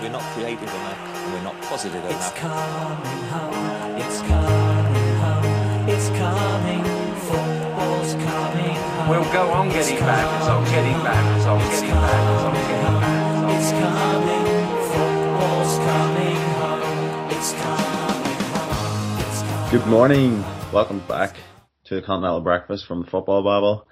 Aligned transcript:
we're 0.00 0.10
not 0.10 0.22
creative 0.34 0.62
enough, 0.62 0.98
and 1.24 1.32
we're 1.32 1.42
not 1.42 1.60
positive 1.62 2.04
It's 2.04 2.12
enough. 2.14 2.34
coming 2.36 3.22
home, 3.32 3.96
it's 3.96 4.20
coming 4.20 5.14
home, 5.22 5.88
it's 5.88 6.08
coming, 6.10 6.84
football's 7.26 8.12
coming 8.14 8.76
home. 8.76 9.08
We'll 9.08 9.32
go 9.32 9.50
on 9.50 9.68
It's 9.68 9.88
getting 9.88 10.00
back, 10.04 10.40
it's 10.40 10.48
on 10.48 10.64
getting 10.64 11.02
back, 11.02 11.36
it's 11.36 11.46
on 11.46 11.58
coming, 11.60 11.70
getting 11.70 11.94
back, 11.94 12.34
it's 12.34 12.44
on 12.44 12.54
getting 12.54 13.00
back, 13.00 13.56
It's 13.56 13.70
it's 13.70 13.72
coming, 13.80 14.46
football's 14.92 15.74
coming 15.88 16.36
home, 16.60 17.30
it's 17.30 17.52
coming 17.52 18.36
home, 18.52 19.18
it's 19.20 19.42
coming. 19.42 19.70
Good 19.70 19.86
morning. 19.86 20.44
Welcome 20.72 21.00
back 21.08 21.36
to 21.84 21.94
the 21.94 22.02
Continental 22.02 22.40
Breakfast 22.40 22.86
from 22.86 23.02
the 23.02 23.10
Football 23.10 23.42
Babble. 23.42 23.86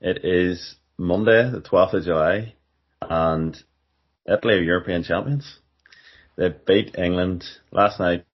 It 0.00 0.24
is 0.24 0.76
Monday, 0.96 1.50
the 1.50 1.60
12th 1.60 1.94
of 1.94 2.04
July, 2.04 2.54
and 3.02 3.62
Italy 4.30 4.54
are 4.54 4.62
European 4.62 5.02
champions. 5.02 5.58
They 6.36 6.54
beat 6.66 6.96
England 6.96 7.44
last 7.72 7.98
night 7.98 8.24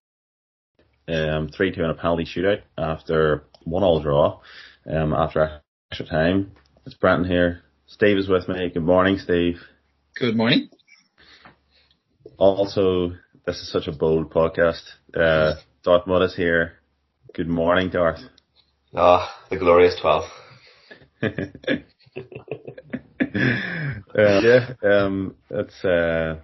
um, 1.08 1.48
3-2 1.48 1.78
in 1.78 1.84
a 1.86 1.94
penalty 1.94 2.24
shootout 2.24 2.62
after 2.76 3.44
one 3.64 3.82
all 3.82 4.00
draw 4.00 4.40
um, 4.90 5.14
after 5.14 5.62
extra 5.90 6.06
time. 6.06 6.52
It's 6.84 6.94
Brenton 6.94 7.28
here. 7.28 7.62
Steve 7.86 8.18
is 8.18 8.28
with 8.28 8.48
me. 8.48 8.70
Good 8.72 8.82
morning, 8.82 9.18
Steve. 9.18 9.60
Good 10.16 10.36
morning. 10.36 10.68
Also, 12.36 13.12
this 13.46 13.56
is 13.56 13.72
such 13.72 13.86
a 13.86 13.92
bold 13.92 14.30
podcast. 14.30 14.82
Uh, 15.14 15.54
Darth 15.82 16.06
Mudd 16.06 16.22
is 16.22 16.36
here. 16.36 16.74
Good 17.34 17.48
morning, 17.48 17.90
Darth. 17.90 18.20
Ah, 18.94 19.34
the 19.50 19.56
glorious 19.56 19.96
12. 20.00 20.24
Uh, 24.16 24.40
yeah, 24.40 24.72
um, 24.82 25.34
it's 25.50 25.84
uh, 25.84 26.36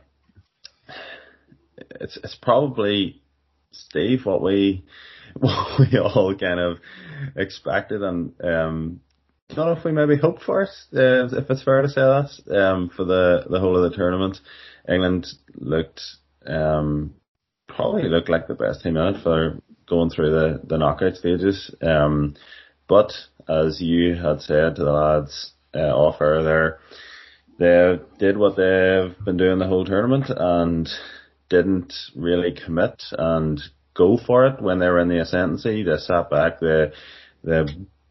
it's 2.01 2.19
it's 2.23 2.35
probably 2.35 3.23
Steve 3.71 4.25
what 4.25 4.43
we 4.43 4.85
what 5.39 5.79
we 5.79 5.99
all 5.99 6.35
kind 6.39 6.61
of 6.61 6.79
expected, 7.37 8.03
and 8.03 8.33
um, 8.43 9.01
I 9.51 9.55
don't 9.55 9.67
know 9.67 9.73
if 9.79 9.85
we 9.85 9.93
maybe 9.93 10.17
hoped 10.17 10.43
for 10.43 10.63
it. 10.63 10.71
Uh, 10.95 11.35
if 11.37 11.49
it's 11.51 11.63
fair 11.63 11.83
to 11.83 11.89
say 11.89 12.01
that 12.01 12.31
um, 12.55 12.91
for 12.95 13.05
the 13.05 13.45
the 13.49 13.61
whole 13.61 13.77
of 13.77 13.91
the 13.91 13.97
tournament, 13.97 14.39
England 14.89 15.27
looked 15.55 16.03
um, 16.47 17.15
probably 17.69 18.09
looked 18.09 18.29
like 18.29 18.49
the 18.49 18.55
best 18.55 18.83
team 18.83 18.97
it 18.97 19.23
for 19.23 19.61
going 19.89 20.11
through 20.11 20.31
the 20.31 20.61
the 20.65 20.79
knockout 20.79 21.17
stages. 21.17 21.75
Um, 21.81 22.35
but 22.89 23.13
as 23.49 23.81
you 23.81 24.15
had 24.17 24.41
said 24.43 24.77
to 24.77 24.85
the 24.85 24.93
lads 24.93 25.53
uh, 25.75 25.79
off 25.79 26.21
air 26.21 26.43
there, 26.43 26.79
they 27.59 27.99
did 28.19 28.37
what 28.37 28.57
they've 28.57 29.25
been 29.25 29.37
doing 29.37 29.59
the 29.59 29.67
whole 29.67 29.85
tournament 29.85 30.27
and 30.29 30.89
didn't 31.49 31.95
really 32.17 32.53
commit 32.53 33.03
and 33.17 33.61
go 33.95 34.17
for 34.17 34.47
it 34.47 34.61
when 34.61 34.79
they 34.79 34.87
were 34.87 35.01
in 35.01 35.09
the 35.09 35.21
ascendancy. 35.21 35.83
They 35.83 35.97
sat 35.99 36.31
back. 36.31 36.61
They 36.61 36.93
they 37.45 37.65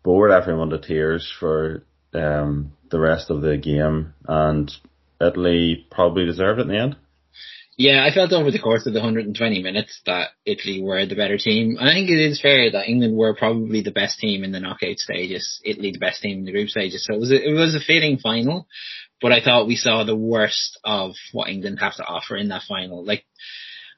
bored 0.03 0.31
everyone 0.31 0.69
to 0.69 0.79
tears 0.79 1.31
for 1.39 1.83
um, 2.13 2.73
the 2.89 2.99
rest 2.99 3.29
of 3.29 3.41
the 3.41 3.57
game, 3.57 4.13
and 4.27 4.71
Italy 5.19 5.87
probably 5.89 6.25
deserved 6.25 6.59
it 6.59 6.63
in 6.63 6.67
the 6.67 6.77
end. 6.77 6.95
Yeah, 7.77 8.05
I 8.05 8.13
felt 8.13 8.33
over 8.33 8.51
the 8.51 8.59
course 8.59 8.85
of 8.85 8.93
the 8.93 8.99
120 8.99 9.63
minutes 9.63 10.01
that 10.05 10.31
Italy 10.45 10.81
were 10.81 11.05
the 11.05 11.15
better 11.15 11.37
team. 11.37 11.77
I 11.79 11.93
think 11.93 12.09
it 12.09 12.19
is 12.19 12.41
fair 12.41 12.69
that 12.71 12.87
England 12.87 13.15
were 13.15 13.33
probably 13.33 13.81
the 13.81 13.91
best 13.91 14.19
team 14.19 14.43
in 14.43 14.51
the 14.51 14.59
knockout 14.59 14.97
stages, 14.97 15.59
Italy 15.63 15.91
the 15.91 15.99
best 15.99 16.21
team 16.21 16.39
in 16.39 16.45
the 16.45 16.51
group 16.51 16.69
stages. 16.69 17.05
So 17.05 17.15
it 17.15 17.19
was 17.19 17.31
a, 17.31 17.49
it 17.49 17.53
was 17.53 17.73
a 17.73 17.79
fitting 17.79 18.17
final, 18.17 18.67
but 19.21 19.31
I 19.31 19.41
thought 19.41 19.67
we 19.67 19.77
saw 19.77 20.03
the 20.03 20.15
worst 20.15 20.79
of 20.83 21.15
what 21.31 21.49
England 21.49 21.79
have 21.79 21.95
to 21.95 22.05
offer 22.05 22.35
in 22.35 22.49
that 22.49 22.63
final. 22.67 23.05
Like, 23.05 23.25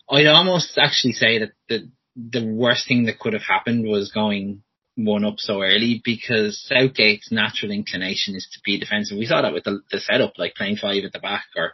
I'd 0.09 0.27
almost 0.27 0.77
actually 0.77 1.13
say 1.13 1.39
that 1.39 1.51
the 1.67 1.89
the 2.15 2.45
worst 2.45 2.87
thing 2.87 3.05
that 3.05 3.17
could 3.17 3.33
have 3.33 3.41
happened 3.41 3.87
was 3.87 4.11
going 4.11 4.61
one 4.95 5.25
up 5.25 5.35
so 5.37 5.61
early 5.61 6.01
because 6.03 6.63
Southgate's 6.67 7.31
natural 7.31 7.71
inclination 7.71 8.35
is 8.35 8.47
to 8.53 8.59
be 8.63 8.79
defensive. 8.79 9.17
We 9.17 9.25
saw 9.25 9.41
that 9.41 9.53
with 9.53 9.63
the, 9.63 9.81
the 9.91 9.99
setup, 9.99 10.33
like 10.37 10.55
playing 10.55 10.77
five 10.77 11.03
at 11.03 11.13
the 11.13 11.19
back, 11.19 11.45
or 11.55 11.73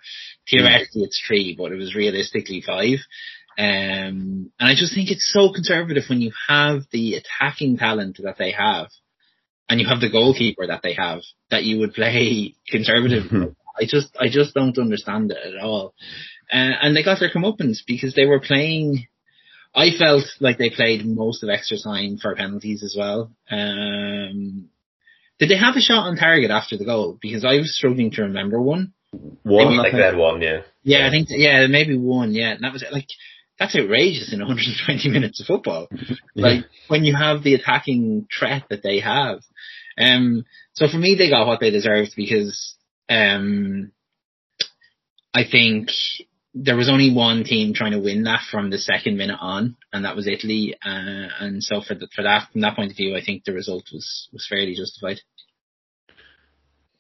theoretically 0.49 1.03
it's 1.03 1.21
three, 1.27 1.55
but 1.57 1.71
it 1.71 1.77
was 1.77 1.95
realistically 1.95 2.61
five. 2.65 2.99
Um, 3.57 4.51
and 4.57 4.69
I 4.69 4.73
just 4.73 4.95
think 4.95 5.11
it's 5.11 5.29
so 5.31 5.51
conservative 5.51 6.03
when 6.07 6.21
you 6.21 6.31
have 6.47 6.83
the 6.91 7.15
attacking 7.15 7.77
talent 7.77 8.17
that 8.23 8.37
they 8.37 8.51
have, 8.51 8.87
and 9.67 9.81
you 9.81 9.87
have 9.87 9.99
the 9.99 10.09
goalkeeper 10.09 10.65
that 10.67 10.81
they 10.81 10.93
have, 10.93 11.19
that 11.51 11.65
you 11.65 11.79
would 11.79 11.93
play 11.93 12.55
conservative. 12.67 13.55
I 13.77 13.83
just, 13.85 14.15
I 14.17 14.29
just 14.29 14.53
don't 14.53 14.77
understand 14.77 15.31
it 15.31 15.37
at 15.55 15.61
all. 15.61 15.93
Uh, 16.51 16.71
and 16.81 16.95
they 16.95 17.03
got 17.03 17.19
their 17.19 17.29
comeuppance 17.29 17.79
because 17.85 18.15
they 18.15 18.25
were 18.25 18.39
playing. 18.39 19.07
I 19.75 19.91
felt 19.97 20.23
like 20.39 20.57
they 20.57 20.69
played 20.69 21.05
most 21.05 21.43
of 21.43 21.49
extra 21.49 21.77
time 21.77 22.17
for 22.17 22.35
penalties 22.35 22.83
as 22.83 22.95
well. 22.97 23.31
Um, 23.49 24.69
did 25.37 25.49
they 25.49 25.57
have 25.57 25.75
a 25.75 25.81
shot 25.81 26.07
on 26.07 26.17
target 26.17 26.51
after 26.51 26.77
the 26.77 26.85
goal? 26.85 27.17
Because 27.21 27.45
I 27.45 27.55
was 27.57 27.75
struggling 27.75 28.11
to 28.11 28.23
remember 28.23 28.61
one. 28.61 28.93
One, 29.43 29.67
I 29.67 29.69
I 29.69 29.69
think 29.69 29.83
think, 29.83 29.95
they 29.95 30.03
had 30.03 30.17
one, 30.17 30.41
yeah. 30.41 30.61
Yeah, 30.83 31.07
I 31.07 31.09
think 31.09 31.27
yeah, 31.31 31.67
maybe 31.67 31.97
one. 31.97 32.33
Yeah, 32.33 32.51
and 32.51 32.63
that 32.63 32.73
was 32.73 32.83
it. 32.83 32.91
Like 32.91 33.07
that's 33.57 33.75
outrageous 33.75 34.33
in 34.33 34.39
120 34.45 35.09
minutes 35.09 35.39
of 35.39 35.47
football. 35.47 35.87
Like 36.35 36.65
when 36.87 37.03
you 37.03 37.15
have 37.15 37.43
the 37.43 37.55
attacking 37.55 38.27
threat 38.37 38.63
that 38.69 38.83
they 38.83 38.99
have. 38.99 39.39
Um, 39.97 40.45
so 40.73 40.87
for 40.87 40.97
me, 40.97 41.15
they 41.15 41.29
got 41.29 41.47
what 41.47 41.59
they 41.59 41.71
deserved 41.71 42.13
because 42.15 42.75
um, 43.09 43.91
I 45.33 45.43
think 45.49 45.89
there 46.53 46.75
was 46.75 46.89
only 46.89 47.13
one 47.13 47.43
team 47.43 47.73
trying 47.73 47.91
to 47.91 47.99
win 47.99 48.23
that 48.23 48.41
from 48.49 48.69
the 48.69 48.77
second 48.77 49.17
minute 49.17 49.37
on, 49.39 49.77
and 49.93 50.05
that 50.05 50.15
was 50.15 50.27
Italy. 50.27 50.75
Uh, 50.83 51.27
and 51.39 51.63
so 51.63 51.81
for 51.81 51.93
the, 51.93 52.07
for 52.15 52.23
that 52.23 52.51
from 52.51 52.61
that 52.61 52.75
point 52.75 52.91
of 52.91 52.97
view, 52.97 53.15
I 53.15 53.23
think 53.23 53.43
the 53.43 53.53
result 53.53 53.85
was 53.93 54.29
was 54.33 54.47
fairly 54.49 54.75
justified. 54.75 55.21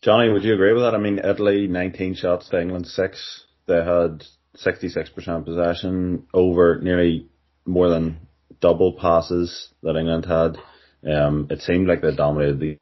Johnny, 0.01 0.31
would 0.31 0.43
you 0.43 0.53
agree 0.53 0.73
with 0.73 0.83
that? 0.83 0.95
I 0.95 0.97
mean, 0.97 1.19
Italy 1.19 1.67
19 1.67 2.15
shots 2.15 2.47
to 2.49 2.61
England 2.61 2.87
6. 2.87 3.45
They 3.65 3.83
had 3.83 4.23
66% 4.55 5.45
possession 5.45 6.27
over 6.33 6.79
nearly 6.81 7.27
more 7.65 7.89
than 7.89 8.27
double 8.61 8.93
passes 8.93 9.69
that 9.83 9.97
England 9.97 10.25
had. 10.25 10.57
Um, 11.05 11.47
it 11.49 11.61
seemed 11.61 11.87
like 11.87 12.01
they 12.01 12.15
dominated 12.15 12.59
the 12.59 12.77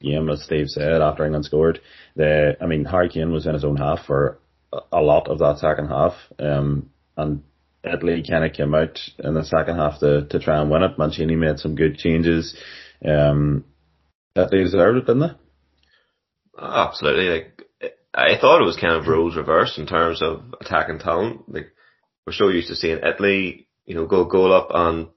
game, 0.00 0.28
as 0.28 0.42
Steve 0.42 0.68
said, 0.68 1.00
after 1.00 1.24
England 1.24 1.44
scored. 1.44 1.80
They, 2.16 2.56
I 2.60 2.66
mean, 2.66 2.84
Harry 2.84 3.08
Kane 3.08 3.32
was 3.32 3.46
in 3.46 3.54
his 3.54 3.64
own 3.64 3.76
half 3.76 4.04
for 4.06 4.38
a- 4.92 5.02
lot 5.02 5.28
of 5.28 5.38
that 5.38 5.58
second 5.58 5.88
half. 5.88 6.14
Um, 6.38 6.90
and 7.16 7.42
Italy 7.84 8.24
kind 8.28 8.44
of 8.44 8.52
came 8.52 8.74
out 8.74 8.98
in 9.18 9.34
the 9.34 9.44
second 9.44 9.76
half 9.76 10.00
to, 10.00 10.26
to 10.26 10.38
try 10.38 10.60
and 10.60 10.70
win 10.70 10.82
it. 10.82 10.98
Mancini 10.98 11.36
made 11.36 11.58
some 11.58 11.74
good 11.74 11.98
changes. 11.98 12.56
Um, 13.04 13.64
Italy 14.34 14.64
deserved 14.64 14.98
it, 14.98 15.06
didn't 15.06 15.20
they? 15.20 15.34
Absolutely. 16.58 17.28
Like, 17.28 17.62
I 18.14 18.38
thought 18.40 18.62
it 18.62 18.66
was 18.66 18.76
kind 18.76 18.94
of 18.94 19.06
rules 19.08 19.36
reversed 19.36 19.78
in 19.78 19.86
terms 19.86 20.22
of 20.22 20.54
attacking 20.60 21.00
talent. 21.00 21.42
Like, 21.52 21.72
we're 22.26 22.32
so 22.32 22.48
used 22.48 22.68
to 22.68 22.76
seeing 22.76 22.98
Italy, 22.98 23.66
you 23.84 23.94
know, 23.94 24.06
go 24.06 24.24
goal 24.24 24.52
up 24.52 24.68
on 24.70 25.10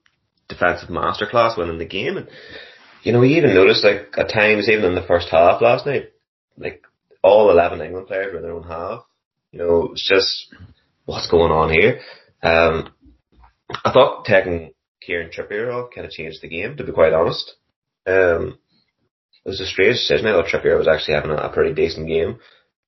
defensive 0.48 0.88
masterclass 0.88 1.56
winning 1.56 1.78
the 1.78 1.86
game. 1.86 2.16
And, 2.16 2.28
you 3.02 3.12
know, 3.12 3.20
we 3.20 3.36
even 3.36 3.54
noticed, 3.54 3.84
like, 3.84 4.14
at 4.16 4.30
times, 4.32 4.68
even 4.68 4.84
in 4.84 4.94
the 4.94 5.06
first 5.06 5.28
half 5.30 5.62
last 5.62 5.86
night, 5.86 6.10
like, 6.56 6.82
all 7.22 7.50
11 7.50 7.80
England 7.80 8.08
players 8.08 8.32
were 8.32 8.38
in 8.38 8.42
their 8.42 8.54
own 8.54 8.64
half. 8.64 9.04
You 9.52 9.58
know, 9.60 9.88
it's 9.92 10.06
just, 10.06 10.54
what's 11.04 11.30
going 11.30 11.52
on 11.52 11.70
here? 11.70 12.00
Um, 12.42 12.92
I 13.84 13.92
thought 13.92 14.24
taking 14.24 14.72
Kieran 15.00 15.30
Trippier 15.30 15.72
off 15.72 15.90
kind 15.94 16.06
of 16.06 16.12
changed 16.12 16.42
the 16.42 16.48
game, 16.48 16.76
to 16.76 16.84
be 16.84 16.92
quite 16.92 17.12
honest. 17.12 17.54
Um, 18.06 18.58
it 19.44 19.48
was 19.48 19.60
a 19.60 19.66
strange 19.66 19.96
decision. 19.96 20.26
I 20.26 20.32
thought 20.32 20.46
Trippier 20.46 20.76
was 20.76 20.88
actually 20.88 21.14
having 21.14 21.30
a, 21.30 21.36
a 21.36 21.52
pretty 21.52 21.74
decent 21.74 22.08
game. 22.08 22.38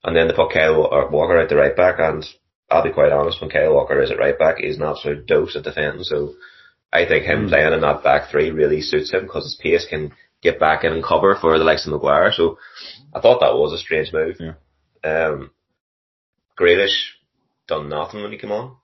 And 0.03 0.17
then 0.17 0.29
they 0.29 0.35
put 0.35 0.53
Kyle 0.53 0.89
Walker 1.11 1.37
at 1.37 1.49
the 1.49 1.57
right 1.57 1.77
back, 1.77 1.97
and 1.99 2.25
I'll 2.71 2.83
be 2.83 2.93
quite 2.93 3.13
honest, 3.13 3.41
when 3.41 3.51
Kyle 3.51 3.75
Walker 3.75 4.01
is 4.03 4.11
at 4.11 4.19
right 4.19 4.39
back, 4.39 4.57
he's 4.59 4.77
an 4.77 4.83
absolute 4.83 5.27
dose 5.27 5.57
at 5.57 5.65
defending. 5.65 6.05
So 6.05 6.35
I 6.93 7.07
think 7.07 7.25
him 7.25 7.49
playing 7.49 7.73
in 7.73 7.81
that 7.83 8.03
back 8.03 8.31
three 8.31 8.51
really 8.51 8.81
suits 8.81 9.13
him 9.13 9.23
because 9.23 9.45
his 9.45 9.61
pace 9.63 9.87
can 9.89 10.13
get 10.43 10.59
back 10.59 10.85
in 10.85 10.93
and 10.93 11.05
cover 11.05 11.37
for 11.39 11.59
the 11.59 11.65
likes 11.65 11.87
of 11.87 11.93
Maguire. 11.93 12.33
So 12.33 12.59
I 13.15 13.21
thought 13.21 13.41
that 13.41 13.55
was 13.55 13.73
a 13.73 13.79
strange 13.79 14.13
move. 14.13 14.37
Yeah. 14.41 14.55
Um, 15.05 15.51
Grealish 16.59 17.15
done 17.67 17.89
nothing 17.89 18.23
when 18.23 18.33
he 18.33 18.39
came 18.39 18.53
on. 18.53 18.77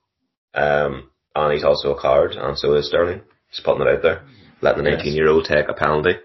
Um, 0.53 1.09
and 1.35 1.53
he's 1.53 1.63
also 1.63 1.93
a 1.93 2.01
card, 2.01 2.31
and 2.31 2.57
so 2.57 2.73
is 2.73 2.87
Sterling. 2.87 3.21
Just 3.51 3.63
putting 3.63 3.85
it 3.85 3.89
out 3.89 4.01
there. 4.01 4.23
Letting 4.61 4.83
the 4.83 4.89
19 4.89 5.13
year 5.13 5.29
old 5.29 5.45
take 5.45 5.69
a 5.69 5.73
penalty. 5.73 6.15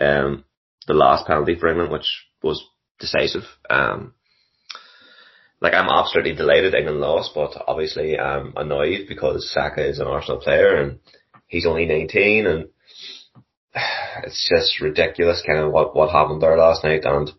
Um, 0.00 0.44
the 0.86 0.94
last 0.94 1.26
penalty 1.26 1.56
for 1.56 1.68
England, 1.68 1.92
which 1.92 2.26
was 2.42 2.64
decisive. 2.98 3.44
Um, 3.68 4.14
like 5.60 5.74
I'm 5.74 5.88
absolutely 5.88 6.34
delighted 6.34 6.74
England 6.74 7.00
lost, 7.00 7.32
but 7.34 7.52
obviously 7.68 8.18
I'm 8.18 8.52
annoyed 8.56 9.06
because 9.08 9.52
Saka 9.52 9.86
is 9.86 10.00
an 10.00 10.08
Arsenal 10.08 10.40
player 10.40 10.74
and 10.76 10.98
he's 11.46 11.66
only 11.66 11.86
19 11.86 12.46
and 12.46 12.68
it's 14.24 14.48
just 14.48 14.80
ridiculous 14.80 15.42
kind 15.46 15.60
of 15.60 15.72
what, 15.72 15.94
what 15.94 16.10
happened 16.10 16.42
there 16.42 16.56
last 16.56 16.82
night. 16.82 17.04
And 17.04 17.30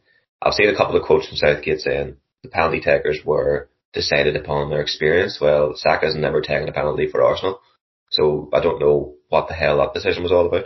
I've 0.42 0.54
seen 0.54 0.70
a 0.70 0.78
couple 0.78 0.96
of 0.96 1.04
quotes 1.04 1.28
from 1.28 1.38
Southgate 1.38 1.82
saying 1.82 2.16
the 2.44 2.50
penalty 2.50 2.82
takers 2.82 3.20
were 3.26 3.70
decided 3.94 4.36
upon 4.36 4.70
their 4.70 4.82
experience. 4.82 5.40
Well, 5.40 5.74
Saka's 5.76 6.16
never 6.16 6.42
taken 6.42 6.68
a 6.68 6.74
penalty 6.74 7.08
for 7.08 7.24
Arsenal, 7.24 7.60
so 8.12 8.50
I 8.54 8.62
don't 8.62 8.80
know 8.80 9.16
what 9.30 9.48
the 9.48 9.54
hell 9.54 9.78
that 9.78 9.94
decision 9.94 10.24
was 10.24 10.32
all 10.32 10.48
about. 10.48 10.66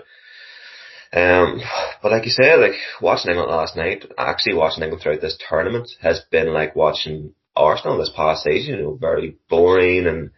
Um, 1.13 1.61
but 2.01 2.11
like 2.11 2.25
you 2.25 2.31
said, 2.31 2.59
like 2.59 2.75
watching 3.01 3.31
England 3.31 3.51
last 3.51 3.77
night, 3.77 4.05
actually 4.17 4.55
watching 4.55 4.83
England 4.83 5.01
throughout 5.01 5.21
this 5.21 5.37
tournament 5.49 5.89
has 6.01 6.21
been 6.31 6.53
like 6.53 6.75
watching 6.75 7.33
Arsenal 7.55 7.97
this 7.97 8.11
past 8.15 8.43
season. 8.43 8.75
You 8.75 8.81
know, 8.83 8.97
very 8.99 9.37
boring 9.49 10.05
and 10.07 10.31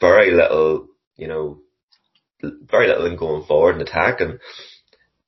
very 0.00 0.30
little, 0.32 0.88
you 1.16 1.28
know, 1.28 1.60
very 2.42 2.86
little 2.86 3.06
in 3.06 3.16
going 3.16 3.44
forward 3.44 3.74
and 3.76 3.82
attack, 3.82 4.20
and 4.20 4.38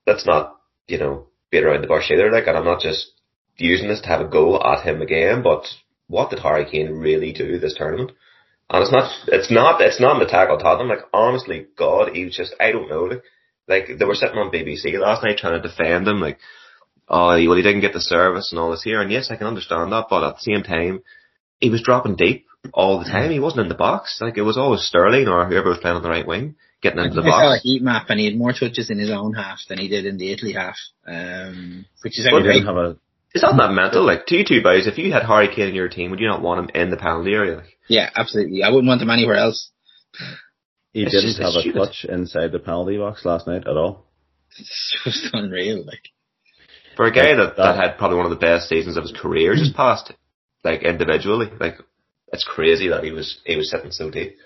that's 0.06 0.26
not, 0.26 0.56
you 0.86 0.98
know, 0.98 1.26
beat 1.50 1.64
around 1.64 1.82
the 1.82 1.88
bush 1.88 2.10
either. 2.10 2.30
Like, 2.30 2.46
and 2.46 2.56
I'm 2.56 2.64
not 2.64 2.80
just 2.80 3.12
using 3.60 3.88
this 3.88 4.00
to 4.02 4.08
have 4.08 4.20
a 4.20 4.28
go 4.28 4.60
at 4.60 4.84
him 4.84 5.02
again, 5.02 5.42
but 5.42 5.64
what 6.08 6.30
did 6.30 6.40
Harry 6.40 6.64
Kane 6.64 6.90
really 6.92 7.32
do 7.32 7.58
this 7.58 7.74
tournament? 7.76 8.12
And 8.68 8.82
it's 8.82 8.92
not, 8.92 9.12
it's 9.28 9.50
not, 9.50 9.80
it's 9.80 10.00
not 10.00 10.16
an 10.16 10.22
attack 10.26 10.48
on 10.48 10.58
Tottenham. 10.58 10.88
Like, 10.88 11.04
honestly, 11.12 11.66
God, 11.76 12.10
he 12.14 12.24
was 12.24 12.36
just, 12.36 12.54
I 12.60 12.72
don't 12.72 12.88
know. 12.88 13.04
Like, 13.04 13.22
like 13.68 13.98
they 13.98 14.04
were 14.04 14.14
sitting 14.14 14.38
on 14.38 14.50
BBC 14.50 14.98
last 14.98 15.22
night 15.22 15.38
trying 15.38 15.60
to 15.60 15.68
defend 15.68 16.06
him, 16.08 16.20
like, 16.20 16.38
oh, 17.08 17.28
well, 17.30 17.56
he 17.56 17.62
didn't 17.62 17.80
get 17.80 17.92
the 17.92 18.00
service 18.00 18.50
and 18.52 18.60
all 18.60 18.70
this 18.70 18.82
here. 18.82 19.00
And 19.00 19.10
yes, 19.12 19.28
I 19.30 19.36
can 19.36 19.46
understand 19.48 19.92
that, 19.92 20.06
but 20.08 20.24
at 20.24 20.36
the 20.36 20.40
same 20.42 20.62
time, 20.62 21.02
he 21.60 21.68
was 21.70 21.82
dropping 21.82 22.16
deep 22.16 22.46
all 22.72 22.98
the 22.98 23.04
time. 23.04 23.30
He 23.30 23.40
wasn't 23.40 23.62
in 23.62 23.68
the 23.68 23.74
box. 23.74 24.18
Like, 24.20 24.38
it 24.38 24.42
was 24.42 24.56
always 24.56 24.82
Sterling 24.82 25.28
or 25.28 25.44
whoever 25.46 25.68
was 25.70 25.78
playing 25.78 25.96
on 25.96 26.02
the 26.02 26.08
right 26.08 26.26
wing 26.26 26.54
getting 26.82 27.00
into 27.04 27.20
the 27.20 27.22
I 27.22 27.30
saw 27.30 27.40
a 27.40 27.54
box. 27.56 27.62
heat 27.62 27.82
map 27.82 28.06
and 28.08 28.18
he 28.18 28.26
had 28.26 28.36
more 28.36 28.52
touches 28.52 28.88
in 28.90 28.98
his 28.98 29.10
own 29.10 29.34
half 29.34 29.58
than 29.68 29.78
he 29.78 29.88
did 29.88 30.06
in 30.06 30.16
the 30.16 30.32
Italy 30.32 30.52
half, 30.54 30.76
um, 31.06 31.84
which 32.02 32.18
is 32.18 32.24
He 32.24 32.30
didn't 32.30 32.44
great. 32.44 32.64
have 32.64 32.76
a 32.76 32.96
Is 33.34 33.42
that 33.42 33.54
not 33.56 33.72
mental? 33.72 34.04
Like, 34.04 34.26
to 34.26 34.36
you 34.36 34.44
two 34.44 34.62
boys, 34.62 34.86
if 34.86 34.98
you 34.98 35.12
had 35.12 35.22
Harry 35.24 35.48
Kane 35.54 35.68
in 35.68 35.74
your 35.74 35.88
team, 35.88 36.10
would 36.10 36.18
you 36.20 36.26
not 36.28 36.42
want 36.42 36.60
him 36.60 36.70
in 36.82 36.90
the 36.90 36.96
penalty 36.96 37.32
area? 37.32 37.56
Like, 37.58 37.76
Yeah, 37.88 38.10
absolutely. 38.16 38.62
I 38.64 38.70
wouldn't 38.70 38.88
want 38.88 39.02
him 39.02 39.10
anywhere 39.10 39.36
else. 39.36 39.70
he 40.92 41.02
It's 41.04 41.12
didn't 41.12 41.26
just- 41.28 41.38
have 41.40 41.54
a 41.54 41.60
stupid. 41.60 41.78
touch 41.78 42.04
inside 42.08 42.50
the 42.52 42.58
penalty 42.58 42.98
box 42.98 43.24
last 43.24 43.46
night 43.46 43.66
at 43.68 43.76
all. 43.76 44.06
It's 44.58 44.96
just 45.04 45.32
unreal. 45.32 45.84
Like, 45.86 46.08
for 46.96 47.06
a 47.06 47.12
guy 47.12 47.34
that, 47.36 47.56
that 47.56 47.56
That- 47.56 47.76
had 47.76 47.98
probably 47.98 48.16
one 48.16 48.26
of 48.26 48.30
the 48.30 48.44
best 48.44 48.68
seasons 48.68 48.96
of 48.96 49.04
his 49.04 49.12
career 49.12 49.54
just 49.54 49.74
passed, 49.76 50.12
like 50.64 50.82
individually, 50.82 51.48
like 51.60 51.78
it's 52.32 52.44
crazy 52.44 52.88
that 52.88 53.04
he 53.04 53.12
was 53.12 53.38
he 53.46 53.56
was 53.56 53.70
sitting 53.70 53.92
so 53.92 54.10
deep. 54.10 54.36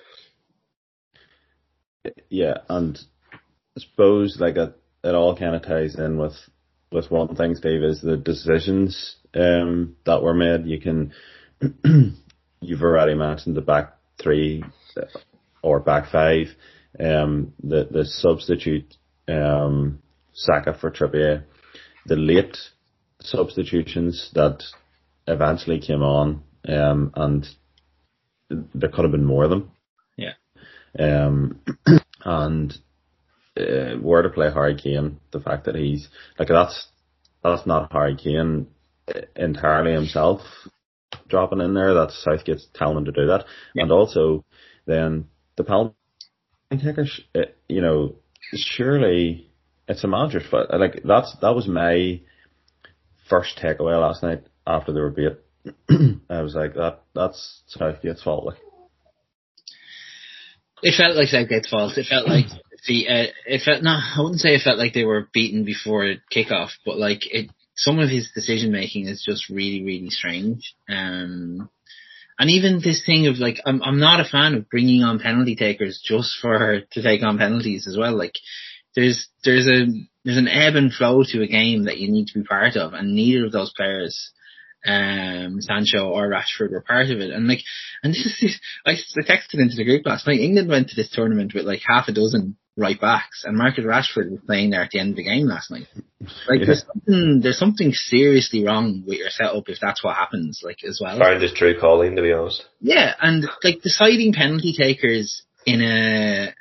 Yeah, 2.29 2.59
and 2.69 2.99
I 3.33 3.81
suppose 3.81 4.37
like 4.39 4.57
it, 4.57 4.77
it 5.03 5.15
all 5.15 5.37
kind 5.37 5.55
of 5.55 5.63
ties 5.63 5.95
in 5.99 6.19
with 6.19 6.35
with 6.95 7.11
one 7.11 7.35
thing, 7.35 7.57
Steve, 7.57 7.83
is 7.83 8.01
the 8.01 8.17
decisions 8.17 9.17
um, 9.35 9.97
that 10.07 10.23
were 10.23 10.33
made. 10.33 10.65
You 10.65 10.81
can 10.81 11.13
you've 12.61 12.83
already 12.83 13.15
mentioned 13.15 13.57
the 13.57 13.61
back 13.61 13.97
three 14.23 14.63
uh, 14.97 15.07
or 15.63 15.81
back 15.81 16.11
five, 16.11 16.47
um, 16.99 17.53
the 17.63 17.89
the 17.91 18.05
substitute 18.05 18.95
um, 19.29 19.99
Saka 20.33 20.73
for 20.73 20.91
Trippier, 20.91 21.45
the 22.07 22.17
late 22.17 22.57
substitutions 23.21 24.31
that 24.35 24.63
eventually 25.27 25.81
came 25.81 26.03
on, 26.03 26.45
um, 26.69 27.13
and 27.17 27.47
there 28.49 28.89
could 28.89 29.05
have 29.05 29.13
been 29.13 29.25
more 29.25 29.45
of 29.45 29.51
them. 29.51 29.73
Yeah. 30.17 30.35
Um, 30.97 31.61
and 32.25 32.73
uh, 33.59 33.97
where 34.01 34.23
to 34.23 34.29
play 34.31 34.51
Harry 34.53 34.75
Kane, 34.77 35.21
the 35.33 35.41
fact 35.41 35.65
that 35.67 35.75
he's 35.75 36.09
like 36.39 36.49
that's 36.49 36.87
that's 37.43 37.67
not 37.67 37.93
Harry 37.93 38.17
Kane 38.17 38.67
entirely 39.37 39.93
himself 39.93 40.41
dropping 41.29 41.61
in 41.61 41.75
there. 41.75 41.95
That's 41.95 42.23
Southgate's 42.25 42.67
telling 42.75 42.99
him 42.99 43.05
to 43.07 43.13
do 43.13 43.27
that, 43.27 43.45
Yeah. 43.75 43.85
and 43.85 43.93
also 43.93 44.45
then 44.87 45.29
the 45.57 45.65
penalty 45.65 45.95
takers. 46.83 47.21
uh, 47.35 47.43
You 47.69 47.81
know, 47.81 48.15
surely 48.55 49.51
it's 49.89 50.05
a 50.05 50.09
manager's 50.09 50.47
fault. 50.51 50.69
Like 50.73 51.03
that's 51.05 51.35
that 51.41 51.55
was 51.55 51.67
my 51.69 52.21
first 53.29 53.59
takeaway 53.63 54.01
last 54.01 54.23
night 54.23 54.43
after 54.67 54.93
the 54.93 55.13
beat. 55.15 55.39
I 56.31 56.43
was 56.43 56.55
like 56.55 56.75
that. 56.75 57.01
That's 57.15 57.63
Southgate's 57.69 58.23
fault. 58.23 58.45
Like. 58.47 58.59
it 60.83 60.95
felt 60.97 61.17
like 61.17 61.29
Southgate's 61.29 61.69
fault. 61.71 61.97
It 61.97 62.07
felt 62.07 62.29
like 62.29 62.47
the, 62.87 63.09
uh, 63.09 63.27
it 63.47 63.63
felt, 63.63 63.83
no, 63.83 63.91
I 63.91 64.21
wouldn't 64.21 64.41
say 64.41 64.55
it 64.55 64.63
felt 64.63 64.79
like 64.79 64.95
they 64.95 65.05
were 65.05 65.29
beaten 65.33 65.65
before 65.65 66.15
kickoff, 66.33 66.71
but 66.85 66.99
like 66.99 67.23
it, 67.33 67.51
some 67.77 67.99
of 67.99 68.09
his 68.09 68.31
decision 68.35 68.73
making 68.73 69.09
is 69.09 69.25
just 69.25 69.49
really, 69.49 69.85
really 69.85 70.11
strange. 70.11 70.75
Um, 70.89 71.69
and 72.39 72.51
even 72.51 72.81
this 72.83 73.05
thing 73.05 73.27
of 73.27 73.39
like, 73.39 73.61
I'm, 73.65 73.83
I'm 73.83 73.99
not 73.99 74.21
a 74.21 74.29
fan 74.29 74.55
of 74.55 74.69
bringing 74.69 75.03
on 75.03 75.19
penalty 75.19 75.57
takers 75.57 76.03
just 76.05 76.37
for, 76.41 76.81
to 76.91 77.03
take 77.03 77.23
on 77.23 77.39
penalties 77.39 77.87
as 77.87 77.97
well. 77.97 78.17
Like, 78.17 78.35
there's, 78.95 79.29
there's 79.45 79.67
a, 79.67 79.87
there's 80.25 80.39
an 80.39 80.49
ebb 80.49 80.77
and 80.77 80.93
flow 80.93 81.23
to 81.25 81.43
a 81.43 81.49
game 81.49 81.85
that 81.85 81.99
you 81.99 82.11
need 82.11 82.29
to 82.29 82.41
be 82.41 82.45
part 82.45 82.77
of 82.77 82.93
and 82.93 83.15
neither 83.15 83.47
of 83.47 83.53
those 83.53 83.73
players, 83.77 84.33
um, 84.87 85.61
Sancho 85.61 86.11
or 86.11 86.29
Rashford 86.29 86.71
were 86.71 86.83
part 86.83 87.11
of 87.11 87.21
it. 87.21 87.31
And 87.31 87.49
like, 87.49 87.61
and 88.03 88.13
this 88.13 88.43
is, 88.43 88.61
I, 88.87 88.93
I 88.93 89.21
texted 89.23 89.61
into 89.61 89.77
the 89.77 89.85
group 89.85 90.05
last 90.05 90.27
night. 90.27 90.41
England 90.41 90.69
went 90.69 90.91
to 90.91 90.97
this 90.97 91.11
tournament 91.11 91.55
with 91.55 91.65
like 91.65 91.81
half 91.87 92.09
a 92.09 92.13
dozen 92.13 92.57
right 92.77 93.01
backs 93.01 93.45
and 93.45 93.57
Marcus 93.57 93.85
Rashford 93.85 94.31
was 94.31 94.41
playing 94.47 94.71
there 94.71 94.83
at 94.83 94.91
the 94.91 94.99
end 94.99 95.11
of 95.11 95.17
the 95.17 95.25
game 95.25 95.47
last 95.47 95.71
night. 95.71 95.87
Like 96.49 96.61
Yeah. 96.61 96.67
there's 96.67 96.85
something, 96.87 97.41
there's 97.43 97.59
something 97.59 97.93
seriously 97.93 98.65
wrong 98.65 99.03
with 99.07 99.19
your 99.19 99.29
setup 99.29 99.69
if 99.69 99.79
that's 99.79 100.03
what 100.03 100.17
happens, 100.17 100.63
like 100.65 100.79
as 100.83 100.99
well. 101.03 101.19
Found 101.19 101.43
his 101.43 101.53
true 101.53 101.79
calling, 101.79 102.17
to 102.17 102.23
be 102.23 102.33
honest. 102.33 102.65
Yeah, 102.81 103.13
and 103.21 103.45
like 103.63 103.83
deciding 103.83 104.33
penalty 104.33 104.75
takers 104.77 105.43
in 105.67 105.83
a 105.83 106.55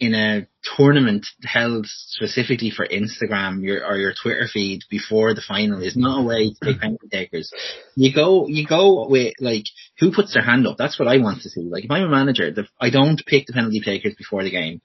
in 0.00 0.12
a 0.14 0.46
tournament 0.76 1.26
held 1.44 1.86
specifically 1.86 2.70
for 2.70 2.86
Instagram 2.86 3.62
your 3.62 3.86
or 3.86 3.96
your 3.96 4.12
Twitter 4.12 4.46
feed 4.52 4.82
before 4.90 5.34
the 5.34 5.40
final 5.46 5.82
is 5.82 5.96
not 5.96 6.20
a 6.20 6.22
way 6.26 6.50
to 6.50 6.56
take 6.62 6.80
penalty 6.80 7.08
takers. 7.10 7.50
You 7.96 8.12
go 8.12 8.46
you 8.48 8.66
go 8.66 9.08
with 9.08 9.32
like 9.40 9.64
who 9.98 10.12
puts 10.12 10.34
their 10.34 10.42
hand 10.42 10.66
up. 10.66 10.76
That's 10.76 10.98
what 10.98 11.08
I 11.08 11.18
want 11.18 11.40
to 11.42 11.48
see. 11.48 11.62
Like 11.62 11.84
if 11.84 11.90
I'm 11.90 12.02
a 12.04 12.08
manager, 12.10 12.50
the, 12.50 12.66
I 12.78 12.90
don't 12.90 13.24
pick 13.24 13.46
the 13.46 13.54
penalty 13.54 13.80
takers 13.80 14.14
before 14.14 14.42
the 14.44 14.50
game. 14.50 14.82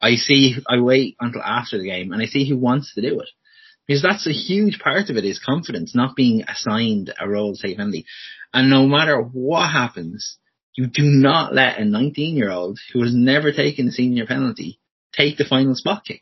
I 0.00 0.14
see 0.16 0.56
I 0.68 0.80
wait 0.80 1.16
until 1.20 1.42
after 1.42 1.78
the 1.78 1.84
game 1.84 2.12
and 2.12 2.22
I 2.22 2.26
see 2.26 2.48
who 2.48 2.56
wants 2.56 2.94
to 2.94 3.02
do 3.02 3.20
it. 3.20 3.28
Because 3.86 4.02
that's 4.02 4.26
a 4.26 4.32
huge 4.32 4.78
part 4.78 5.08
of 5.08 5.16
it 5.16 5.24
is 5.24 5.42
confidence, 5.44 5.94
not 5.94 6.14
being 6.14 6.42
assigned 6.42 7.12
a 7.18 7.28
role 7.28 7.56
penalty. 7.60 8.04
And 8.52 8.68
no 8.68 8.86
matter 8.86 9.18
what 9.20 9.70
happens, 9.70 10.36
you 10.74 10.86
do 10.86 11.02
not 11.02 11.54
let 11.54 11.78
a 11.78 11.84
19 11.84 12.36
year 12.36 12.50
old 12.50 12.78
who 12.92 13.02
has 13.02 13.14
never 13.14 13.50
taken 13.50 13.88
a 13.88 13.92
senior 13.92 14.26
penalty 14.26 14.78
take 15.12 15.38
the 15.38 15.46
final 15.46 15.74
spot 15.74 16.04
kick. 16.06 16.20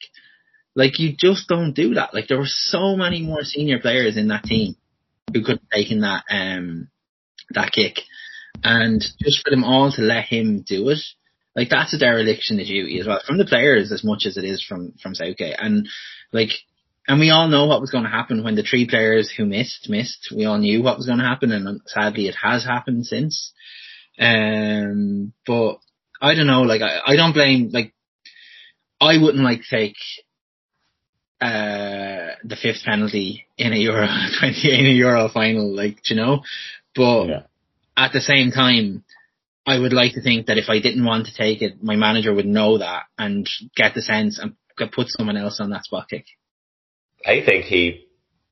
Like 0.76 0.98
you 1.00 1.14
just 1.18 1.48
don't 1.48 1.74
do 1.74 1.94
that. 1.94 2.14
Like 2.14 2.28
there 2.28 2.38
were 2.38 2.46
so 2.46 2.96
many 2.96 3.22
more 3.22 3.42
senior 3.42 3.80
players 3.80 4.16
in 4.16 4.28
that 4.28 4.44
team 4.44 4.76
who 5.32 5.42
could 5.42 5.58
have 5.58 5.70
taken 5.70 6.00
that, 6.00 6.24
um, 6.30 6.88
that 7.50 7.72
kick. 7.72 7.96
And 8.62 9.00
just 9.20 9.42
for 9.44 9.50
them 9.50 9.64
all 9.64 9.90
to 9.92 10.02
let 10.02 10.24
him 10.24 10.64
do 10.66 10.88
it, 10.90 11.00
like 11.56 11.70
that's 11.70 11.94
a 11.94 11.98
dereliction 11.98 12.60
of 12.60 12.66
duty 12.66 13.00
as 13.00 13.06
well 13.06 13.20
from 13.26 13.38
the 13.38 13.46
players 13.46 13.90
as 13.90 14.04
much 14.04 14.26
as 14.26 14.36
it 14.36 14.44
is 14.44 14.62
from, 14.62 14.92
from 15.02 15.14
Southgate. 15.14 15.56
And 15.58 15.88
like, 16.30 16.50
and 17.08 17.18
we 17.18 17.30
all 17.30 17.48
know 17.48 17.66
what 17.66 17.80
was 17.80 17.90
going 17.90 18.04
to 18.04 18.10
happen 18.10 18.44
when 18.44 18.56
the 18.56 18.62
three 18.62 18.86
players 18.86 19.32
who 19.34 19.46
missed, 19.46 19.88
missed. 19.88 20.32
We 20.36 20.44
all 20.44 20.58
knew 20.58 20.82
what 20.82 20.98
was 20.98 21.06
going 21.06 21.18
to 21.18 21.24
happen 21.24 21.52
and 21.52 21.80
sadly 21.86 22.28
it 22.28 22.34
has 22.42 22.64
happened 22.64 23.06
since. 23.06 23.52
Um, 24.18 25.32
but 25.46 25.78
I 26.20 26.34
don't 26.34 26.46
know, 26.46 26.62
like 26.62 26.82
I, 26.82 27.00
I 27.06 27.16
don't 27.16 27.32
blame, 27.32 27.70
like 27.72 27.94
I 29.00 29.16
wouldn't 29.18 29.42
like 29.44 29.62
take, 29.70 29.96
uh, 31.40 32.32
the 32.44 32.56
fifth 32.60 32.82
penalty 32.84 33.46
in 33.58 33.72
a 33.72 33.76
Euro 33.76 34.06
20, 34.40 34.70
in 34.80 34.86
a 34.86 34.90
Euro 34.90 35.28
final, 35.28 35.74
like, 35.74 36.02
do 36.02 36.14
you 36.14 36.16
know, 36.16 36.42
but 36.94 37.26
Yeah. 37.28 37.42
at 37.96 38.12
the 38.12 38.20
same 38.20 38.50
time, 38.50 39.04
I 39.66 39.78
would 39.78 39.92
like 39.92 40.12
to 40.14 40.22
think 40.22 40.46
that 40.46 40.58
if 40.58 40.68
I 40.68 40.78
didn't 40.78 41.04
want 41.04 41.26
to 41.26 41.34
take 41.34 41.60
it, 41.60 41.82
my 41.82 41.96
manager 41.96 42.32
would 42.32 42.46
know 42.46 42.78
that 42.78 43.04
and 43.18 43.48
get 43.74 43.94
the 43.94 44.02
sense 44.02 44.38
and 44.38 44.54
put 44.92 45.08
someone 45.08 45.36
else 45.36 45.58
on 45.60 45.70
that 45.70 45.84
spot 45.84 46.08
kick. 46.08 46.26
I 47.26 47.44
think 47.44 47.64
he 47.64 48.06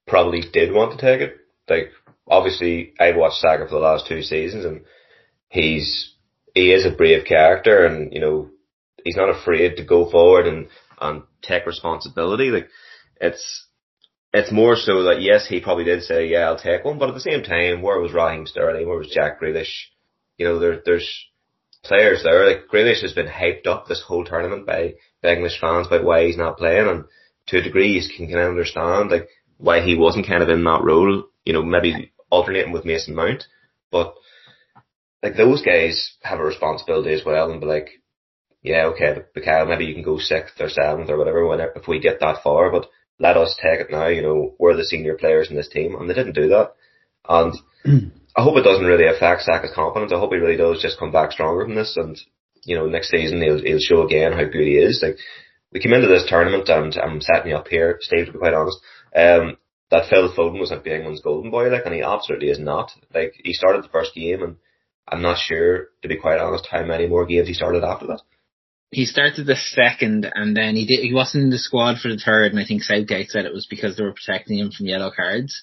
probably 0.09 0.41
did 0.41 0.73
want 0.73 0.99
to 0.99 0.99
take 0.99 1.21
it. 1.21 1.37
Like, 1.69 1.93
obviously, 2.27 2.95
I've 2.99 3.17
watched 3.17 3.37
Saka 3.37 3.67
for 3.67 3.75
the 3.75 3.81
last 3.81 4.09
two 4.09 4.23
seasons, 4.23 4.65
and 4.65 4.83
he's 5.49 6.15
he 6.55 6.73
is 6.73 6.85
a 6.85 6.91
brave 6.91 7.25
character, 7.27 7.87
and 7.87 8.13
you 8.13 8.21
know 8.21 8.51
he's 9.05 9.17
not 9.17 9.31
afraid 9.31 9.77
to 9.77 9.85
go 9.85 10.11
forward 10.11 10.47
and 10.47 10.67
and 11.01 11.23
take 11.43 11.67
responsibility. 11.67 12.51
Like, 12.51 12.69
it's 13.21 13.67
it's 14.33 14.51
more 14.51 14.75
so 14.75 15.05
that 15.05 15.23
yes, 15.23 15.47
he 15.47 15.61
probably 15.61 15.85
did 15.85 16.03
say, 16.03 16.27
yeah, 16.27 16.41
I'll 16.41 16.59
take 16.59 16.85
one, 16.85 16.99
but 16.99 17.09
at 17.09 17.15
the 17.15 17.21
same 17.21 17.45
time, 17.45 17.83
where 17.83 18.01
was 18.01 18.13
Raheem 18.13 18.47
Sterling? 18.47 18.89
Where 18.89 18.99
was 18.99 19.11
Jack 19.15 19.41
Grealish? 19.41 19.91
You 20.39 20.47
know, 20.47 20.59
there 20.59 20.83
there's 20.85 21.27
players 21.83 22.23
there. 22.23 22.47
Like 22.47 22.69
Grealish 22.73 23.03
has 23.03 23.13
been 23.13 23.29
hyped 23.29 23.67
up 23.67 23.87
this 23.87 24.03
whole 24.03 24.25
tournament 24.25 24.67
by, 24.67 24.95
by 25.23 25.35
English 25.35 25.61
fans 25.61 25.87
about 25.87 26.05
why 26.05 26.27
he's 26.27 26.37
not 26.37 26.59
playing, 26.59 26.89
and 26.89 27.05
to 27.49 27.59
a 27.59 27.63
degree, 27.63 27.93
you 27.93 28.03
can 28.17 28.27
kind 28.27 28.41
of 28.41 28.51
understand 28.51 29.11
like 29.11 29.29
why 29.59 29.81
he 29.81 29.97
wasn't 29.97 30.27
kind 30.27 30.43
of 30.43 30.49
in 30.49 30.65
that 30.65 30.83
role. 30.83 31.25
You 31.45 31.53
know, 31.53 31.63
maybe 31.63 32.13
alternating 32.31 32.73
with 32.73 32.85
Mason 32.85 33.15
Mount, 33.15 33.45
but 33.91 34.15
like 35.23 35.37
those 35.37 35.63
guys 35.63 36.17
have 36.23 36.41
a 36.41 36.45
responsibility 36.45 37.13
as 37.15 37.25
well 37.25 37.51
and 37.51 37.61
be 37.61 37.67
like, 37.67 37.89
yeah, 38.63 38.87
okay, 38.87 39.23
Mikhail, 39.35 39.67
maybe 39.67 39.85
you 39.85 39.95
can 39.95 40.03
go 40.03 40.19
sixth 40.19 40.61
or 40.61 40.69
seventh 40.69 41.11
or 41.11 41.19
whatever 41.19 41.73
if 41.77 41.87
we 41.87 42.01
get 42.01 42.21
that 42.21 42.43
far, 42.43 42.71
but 42.71 42.89
let 43.19 43.37
us 43.37 43.59
take 43.63 43.81
it 43.81 43.91
now, 43.91 44.09
you 44.09 44.23
know, 44.23 44.55
we're 44.59 44.77
the 44.77 44.85
senior 44.85 45.17
players 45.17 45.51
in 45.51 45.57
this 45.57 45.69
team, 45.69 45.95
and 45.95 46.09
they 46.09 46.15
didn't 46.15 46.35
do 46.35 46.49
that. 46.49 46.73
And 47.29 47.55
I 48.37 48.43
hope 48.43 48.57
it 48.57 48.63
doesn't 48.63 48.85
really 48.85 49.07
affect 49.07 49.43
Saka's 49.43 49.73
confidence. 49.75 50.13
I 50.13 50.19
hope 50.19 50.33
he 50.33 50.39
really 50.39 50.57
does 50.57 50.83
just 50.83 50.99
come 50.99 51.13
back 51.13 51.33
stronger 51.33 51.65
from 51.65 51.75
this, 51.75 51.97
and 51.97 52.19
you 52.65 52.77
know, 52.77 52.87
next 52.87 53.11
season 53.11 53.41
he'll 53.41 53.63
he'll 53.63 53.79
show 53.79 54.03
again 54.03 54.33
how 54.33 54.45
good 54.45 54.67
he 54.67 54.77
is. 54.77 55.01
Like 55.03 55.17
we 55.73 55.81
came 55.81 55.93
into 55.93 56.09
this 56.09 56.27
tournament, 56.29 56.69
and 56.69 56.97
I'm 56.97 57.21
setting 57.21 57.51
you 57.51 57.57
up 57.57 57.69
here, 57.69 57.99
Steve, 58.01 58.27
to 58.27 58.33
be 58.33 58.39
quite 58.39 58.55
honest. 58.55 58.79
Um, 59.15 59.57
that 59.91 60.09
Phil 60.11 60.33
Foden 60.33 60.59
was 60.59 60.73
be 60.83 60.93
England's 60.93 61.21
golden 61.21 61.51
boy, 61.51 61.69
like, 61.69 61.85
and 61.85 61.95
he 61.95 62.03
absolutely 62.03 62.49
is 62.49 62.59
not. 62.59 62.91
Like 63.15 63.35
he 63.43 63.53
started 63.53 63.85
the 63.85 63.89
first 63.89 64.15
game, 64.15 64.43
and 64.43 64.57
I'm 65.07 65.23
not 65.23 65.39
sure, 65.39 65.89
to 66.03 66.09
be 66.09 66.17
quite 66.17 66.41
honest, 66.41 66.67
how 66.71 66.85
many 66.85 67.07
more 67.07 67.27
games 67.27 67.49
he 67.49 67.55
started 67.55 67.85
after 67.85 68.07
that. 68.09 68.23
He 68.91 69.07
started 69.07 69.47
the 69.47 69.57
second, 69.57 70.31
and 70.35 70.57
then 70.57 70.75
he 70.77 70.87
did. 70.87 71.05
He 71.05 71.13
wasn't 71.13 71.45
in 71.45 71.51
the 71.51 71.59
squad 71.59 71.99
for 71.99 72.09
the 72.09 72.17
third, 72.17 72.53
and 72.53 72.61
I 72.61 72.65
think 72.65 72.83
Southgate 72.83 73.31
said 73.31 73.45
it 73.45 73.53
was 73.53 73.67
because 73.69 73.97
they 73.97 74.05
were 74.05 74.15
protecting 74.15 74.59
him 74.59 74.71
from 74.71 74.87
yellow 74.87 75.11
cards. 75.15 75.63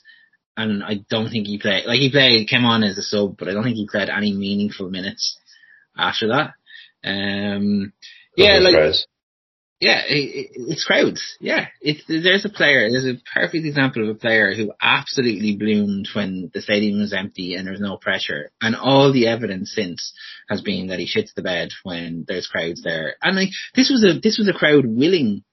And 0.57 0.83
I 0.83 0.99
don't 1.09 1.29
think 1.29 1.47
he 1.47 1.57
played. 1.57 1.85
Like 1.85 1.99
he 1.99 2.11
played, 2.11 2.47
came 2.47 2.65
on 2.65 2.83
as 2.83 2.97
a 2.97 3.01
sub, 3.01 3.37
but 3.37 3.47
I 3.47 3.53
don't 3.53 3.63
think 3.63 3.77
he 3.77 3.87
played 3.87 4.09
any 4.09 4.33
meaningful 4.33 4.89
minutes 4.89 5.37
after 5.97 6.27
that. 6.27 6.53
Um, 7.03 7.93
yeah, 8.35 8.59
like 8.59 8.95
yeah, 9.81 10.03
it, 10.07 10.13
it, 10.13 10.51
it's 10.55 10.85
crowds. 10.85 11.37
Yeah, 11.39 11.65
it's 11.81 12.03
there's 12.07 12.45
a 12.45 12.49
player. 12.49 12.87
There's 12.91 13.05
a 13.05 13.19
perfect 13.33 13.65
example 13.65 14.03
of 14.03 14.15
a 14.15 14.19
player 14.19 14.53
who 14.53 14.71
absolutely 14.79 15.55
bloomed 15.55 16.07
when 16.13 16.51
the 16.53 16.61
stadium 16.61 16.99
was 16.99 17.13
empty 17.13 17.55
and 17.55 17.65
there 17.65 17.73
was 17.73 17.81
no 17.81 17.97
pressure. 17.97 18.51
And 18.61 18.75
all 18.75 19.11
the 19.11 19.27
evidence 19.27 19.73
since 19.73 20.13
has 20.47 20.61
been 20.61 20.87
that 20.87 20.99
he 20.99 21.07
shits 21.07 21.33
the 21.33 21.41
bed 21.41 21.69
when 21.81 22.25
there's 22.27 22.47
crowds 22.47 22.83
there. 22.83 23.15
And 23.23 23.35
like 23.35 23.49
this 23.73 23.89
was 23.89 24.03
a 24.03 24.19
this 24.19 24.37
was 24.37 24.47
a 24.47 24.53
crowd 24.53 24.85
willing 24.85 25.43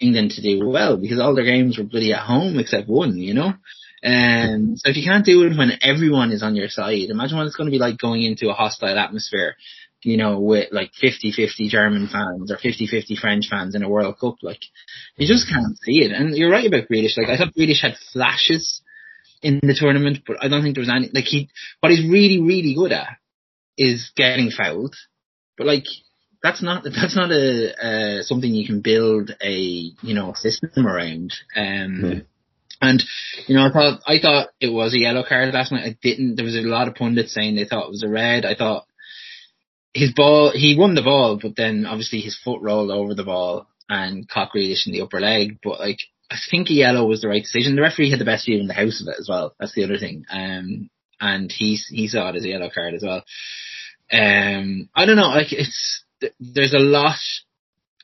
England 0.00 0.30
to 0.32 0.42
do 0.42 0.66
well 0.66 0.96
because 0.96 1.20
all 1.20 1.34
their 1.34 1.44
games 1.44 1.76
were 1.76 1.84
bloody 1.84 2.14
at 2.14 2.20
home 2.20 2.58
except 2.58 2.88
one. 2.88 3.18
You 3.18 3.34
know. 3.34 3.52
Um, 4.04 4.76
so 4.76 4.90
if 4.90 4.96
you 4.96 5.04
can't 5.04 5.24
do 5.24 5.44
it 5.44 5.56
when 5.56 5.72
everyone 5.82 6.30
is 6.30 6.42
on 6.42 6.54
your 6.54 6.68
side, 6.68 7.08
imagine 7.08 7.36
what 7.36 7.46
it's 7.46 7.56
going 7.56 7.66
to 7.66 7.72
be 7.72 7.78
like 7.78 7.98
going 7.98 8.22
into 8.22 8.50
a 8.50 8.54
hostile 8.54 8.98
atmosphere 8.98 9.56
you 10.06 10.16
know, 10.16 10.38
with 10.38 10.68
like 10.70 10.92
50-50 11.02 11.68
German 11.68 12.06
fans 12.06 12.52
or 12.52 12.56
50-50 12.56 13.18
French 13.18 13.48
fans 13.50 13.74
in 13.74 13.82
a 13.82 13.88
World 13.88 14.18
Cup. 14.20 14.36
Like, 14.40 14.60
you 15.16 15.26
just 15.26 15.48
can't 15.48 15.76
see 15.82 16.02
it. 16.04 16.12
And 16.12 16.36
you're 16.36 16.50
right 16.50 16.66
about 16.66 16.88
Grealish. 16.88 17.18
Like, 17.18 17.28
I 17.28 17.36
thought 17.36 17.54
Grealish 17.54 17.82
had 17.82 17.96
flashes 18.12 18.82
in 19.42 19.58
the 19.62 19.76
tournament, 19.78 20.18
but 20.24 20.36
I 20.40 20.48
don't 20.48 20.62
think 20.62 20.76
there 20.76 20.82
was 20.82 20.90
any, 20.94 21.10
like 21.12 21.24
he, 21.24 21.48
what 21.80 21.90
he's 21.90 22.08
really, 22.08 22.40
really 22.40 22.74
good 22.74 22.92
at 22.92 23.16
is 23.76 24.12
getting 24.14 24.50
fouled. 24.50 24.94
But 25.58 25.66
like, 25.66 25.84
that's 26.40 26.62
not, 26.62 26.84
that's 26.84 27.16
not 27.16 27.32
a, 27.32 28.20
uh, 28.20 28.22
something 28.22 28.54
you 28.54 28.66
can 28.66 28.82
build 28.82 29.32
a, 29.42 29.56
you 29.56 30.14
know, 30.14 30.34
system 30.36 30.86
around. 30.86 31.34
Um, 31.56 32.00
Hmm. 32.00 32.18
And, 32.80 33.02
you 33.46 33.54
know, 33.54 33.66
I 33.66 33.72
thought, 33.72 34.00
I 34.06 34.18
thought 34.18 34.48
it 34.60 34.68
was 34.68 34.94
a 34.94 34.98
yellow 34.98 35.24
card 35.26 35.54
last 35.54 35.72
night. 35.72 35.84
I 35.84 35.96
didn't, 36.02 36.36
there 36.36 36.44
was 36.44 36.56
a 36.56 36.62
lot 36.62 36.88
of 36.88 36.94
pundits 36.94 37.32
saying 37.34 37.56
they 37.56 37.64
thought 37.64 37.86
it 37.86 37.90
was 37.90 38.02
a 38.02 38.08
red. 38.08 38.44
I 38.44 38.54
thought, 38.54 38.86
his 39.94 40.12
ball, 40.12 40.52
he 40.54 40.76
won 40.78 40.94
the 40.94 41.02
ball, 41.02 41.38
but 41.40 41.56
then 41.56 41.86
obviously 41.86 42.20
his 42.20 42.38
foot 42.38 42.60
rolled 42.60 42.90
over 42.90 43.14
the 43.14 43.24
ball 43.24 43.66
and 43.88 44.28
caught 44.28 44.50
Grealish 44.54 44.86
in 44.86 44.92
the 44.92 45.00
upper 45.00 45.20
leg. 45.20 45.58
But 45.62 45.80
like, 45.80 46.00
I 46.30 46.36
think 46.50 46.68
a 46.68 46.74
yellow 46.74 47.06
was 47.06 47.22
the 47.22 47.28
right 47.28 47.42
decision. 47.42 47.76
The 47.76 47.82
referee 47.82 48.10
had 48.10 48.20
the 48.20 48.24
best 48.24 48.46
view 48.46 48.58
in 48.58 48.66
the 48.66 48.74
house 48.74 49.00
of 49.00 49.08
it 49.08 49.16
as 49.18 49.28
well. 49.28 49.54
That's 49.58 49.74
the 49.74 49.84
other 49.84 49.96
thing. 49.96 50.24
Um, 50.30 50.90
and 51.20 51.50
he 51.50 51.78
he 51.88 52.08
saw 52.08 52.28
it 52.28 52.36
as 52.36 52.44
a 52.44 52.48
yellow 52.48 52.68
card 52.68 52.94
as 52.94 53.02
well. 53.02 53.24
Um, 54.12 54.88
I 54.94 55.06
don't 55.06 55.16
know. 55.16 55.28
Like, 55.28 55.52
it's 55.52 56.04
there's 56.40 56.74
a 56.74 56.78
lot. 56.78 57.18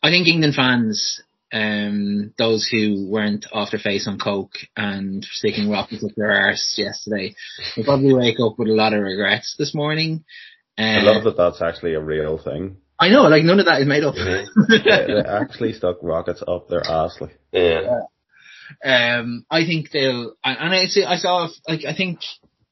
I 0.02 0.10
think 0.10 0.28
England 0.28 0.54
fans, 0.54 1.20
um, 1.52 2.32
those 2.38 2.66
who 2.71 3.06
weren't 3.09 3.47
off 3.52 3.71
their 3.71 3.80
face 3.80 4.09
on 4.09 4.18
coke 4.18 4.54
and 4.76 5.25
sticking 5.25 5.71
rockets 5.71 6.02
up 6.04 6.11
their 6.16 6.30
arse 6.32 6.75
yesterday, 6.78 7.35
will 7.76 7.85
probably 7.85 8.14
wake 8.14 8.40
up 8.40 8.59
with 8.59 8.68
a 8.68 8.73
lot 8.75 8.94
of 8.94 9.00
regrets 9.02 9.54
this 9.59 9.75
morning. 9.75 10.25
I 10.78 10.97
Um, 10.99 11.04
love 11.04 11.25
that 11.25 11.37
that's 11.37 11.61
actually 11.61 11.94
a 11.94 12.00
real 12.00 12.38
thing. 12.38 12.78
I 12.99 13.09
know, 13.11 13.23
like 13.25 13.42
none 13.44 13.59
of 13.61 13.66
that 13.66 13.80
is 13.82 13.87
made 13.88 14.04
up. 14.04 14.14
Mhm. 14.14 14.47
they, 14.68 14.78
they 15.23 15.28
actually 15.28 15.73
stuck 15.75 15.97
rockets 16.02 16.42
up 16.47 16.68
their 16.68 16.87
ass. 16.87 17.16
Like, 17.21 17.38
Yeah. 17.52 17.99
um, 18.85 19.44
I 19.50 19.64
think 19.66 19.90
they'll, 19.90 20.35
and 20.44 20.59
and 20.59 20.75
I 20.75 20.87
see, 20.87 21.04
I 21.04 21.16
saw, 21.16 21.49
like, 21.68 21.85
I 21.85 21.94
think 21.94 22.21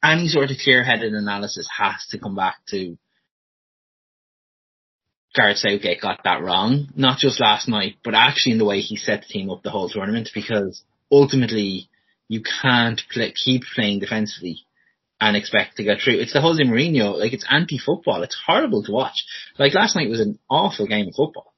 any 0.03 0.29
sort 0.29 0.51
of 0.51 0.57
clear-headed 0.63 1.13
analysis 1.13 1.69
has 1.77 2.07
to 2.11 2.19
come 2.19 2.35
back 2.35 2.57
to 2.69 2.97
Gareth 5.35 5.59
Southgate 5.59 6.01
got 6.01 6.21
that 6.25 6.43
wrong, 6.43 6.89
not 6.97 7.19
just 7.19 7.41
last 7.41 7.69
night, 7.69 7.97
but 8.03 8.15
actually 8.15 8.53
in 8.53 8.59
the 8.59 8.65
way 8.65 8.81
he 8.81 8.97
set 8.97 9.23
the 9.23 9.29
team 9.29 9.51
up 9.51 9.63
the 9.63 9.71
whole 9.71 9.89
tournament, 9.89 10.31
because 10.35 10.83
ultimately 11.11 11.89
you 12.29 12.43
can't 12.63 13.01
play, 13.13 13.33
keep 13.33 13.63
playing 13.75 14.01
defensively 14.01 14.65
and 15.21 15.37
expect 15.37 15.77
to 15.77 15.85
get 15.85 16.01
through. 16.01 16.19
It's 16.19 16.33
the 16.33 16.41
Jose 16.41 16.63
Mourinho, 16.63 17.19
like 17.19 17.33
it's 17.33 17.47
anti-football. 17.49 18.23
It's 18.23 18.41
horrible 18.47 18.83
to 18.85 18.93
watch. 18.93 19.25
Like 19.59 19.75
last 19.75 19.95
night 19.95 20.09
was 20.09 20.21
an 20.21 20.39
awful 20.49 20.87
game 20.87 21.09
of 21.09 21.15
football. 21.15 21.53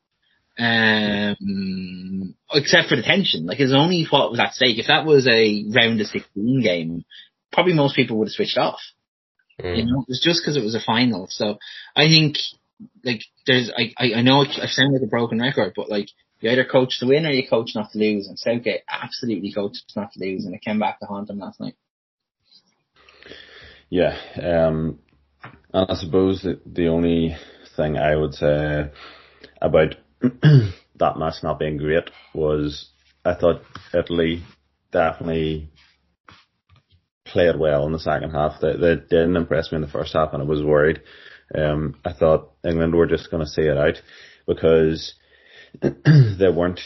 Um, 0.59 2.35
except 2.53 2.89
for 2.89 2.97
the 2.97 3.03
tension. 3.03 3.47
Like 3.47 3.61
it's 3.61 3.73
only 3.73 4.07
what 4.11 4.31
was 4.31 4.41
at 4.41 4.55
stake. 4.55 4.79
If 4.79 4.89
that 4.89 5.07
was 5.07 5.27
a 5.27 5.65
round 5.75 6.01
of 6.01 6.09
16 6.09 6.63
game, 6.63 7.05
probably 7.53 7.75
most 7.75 7.97
people 7.97 8.19
would 8.19 8.29
have 8.29 8.33
switched 8.33 8.59
off. 8.59 8.81
Mm. 9.61 9.77
You 9.77 9.85
know, 9.85 10.01
it 10.03 10.09
was 10.09 10.21
just 10.23 10.43
because 10.43 10.57
it 10.57 10.65
was 10.65 10.75
a 10.75 10.81
final. 10.81 11.27
So 11.31 11.59
I 11.95 12.09
think, 12.09 12.37
like, 13.05 13.23
there's, 13.47 13.71
I, 13.77 13.93
I, 13.99 14.15
I 14.15 14.23
know 14.23 14.45
I 14.45 14.67
sound 14.67 14.93
like 14.93 15.03
a 15.03 15.07
broken 15.07 15.41
record, 15.41 15.73
but 15.77 15.91
like, 15.91 16.09
you 16.41 16.51
either 16.51 16.65
coach 16.65 16.99
to 16.99 17.07
win 17.07 17.25
or 17.25 17.31
you 17.31 17.49
coach 17.49 17.71
not 17.75 17.93
to 17.93 17.99
lose. 17.99 18.27
And 18.27 18.39
Southgate 18.39 18.83
absolutely 18.89 19.53
coached 19.53 19.93
not 19.97 20.13
to 20.13 20.21
lose, 20.21 20.45
and 20.45 20.55
it 20.55 20.63
came 20.63 20.79
back 20.79 20.99
to 21.01 21.07
haunt 21.07 21.31
him 21.31 21.39
last 21.39 21.61
night. 21.61 21.77
yeah, 23.89 24.17
um, 24.43 24.99
and 25.73 25.91
I 25.91 25.95
suppose 25.95 26.43
that 26.43 26.61
the 26.67 26.89
only 26.89 27.37
thing 27.77 27.97
I 27.97 28.17
would 28.17 28.35
say 28.35 28.91
about 29.61 29.95
that 30.21 31.19
match 31.19 31.43
not 31.43 31.59
being 31.59 31.77
great 31.77 32.11
was 32.35 32.91
I 33.25 33.35
thought 33.35 33.63
Italy 33.95 34.43
definitely 34.91 35.71
played 37.25 37.59
well 37.59 37.87
in 37.87 37.93
the 37.93 37.99
second 37.99 38.31
half. 38.31 38.61
They, 38.61 38.73
they 38.73 38.97
didn't 38.97 39.37
impress 39.37 39.71
me 39.71 39.77
in 39.77 39.83
the 39.83 39.89
first 39.89 40.13
half, 40.13 40.33
and 40.33 40.43
I 40.43 40.47
was 40.47 40.63
worried. 40.63 41.03
Um, 41.55 41.97
I 42.05 42.13
thought 42.13 42.53
England 42.65 42.95
were 42.95 43.07
just 43.07 43.31
going 43.31 43.45
to 43.45 43.51
see 43.51 43.63
it 43.63 43.77
out 43.77 44.01
because 44.47 45.15
they 45.83 46.49
weren't 46.49 46.81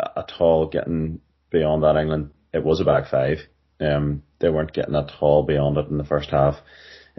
at 0.00 0.32
all 0.38 0.68
getting 0.68 1.20
beyond 1.50 1.82
that. 1.82 1.96
England, 1.96 2.30
it 2.52 2.64
was 2.64 2.80
a 2.80 2.84
back 2.84 3.10
five. 3.10 3.38
Um, 3.80 4.22
they 4.40 4.48
weren't 4.48 4.72
getting 4.72 4.94
at 4.94 5.12
all 5.20 5.42
beyond 5.42 5.76
it 5.76 5.88
in 5.88 5.98
the 5.98 6.04
first 6.04 6.30
half. 6.30 6.56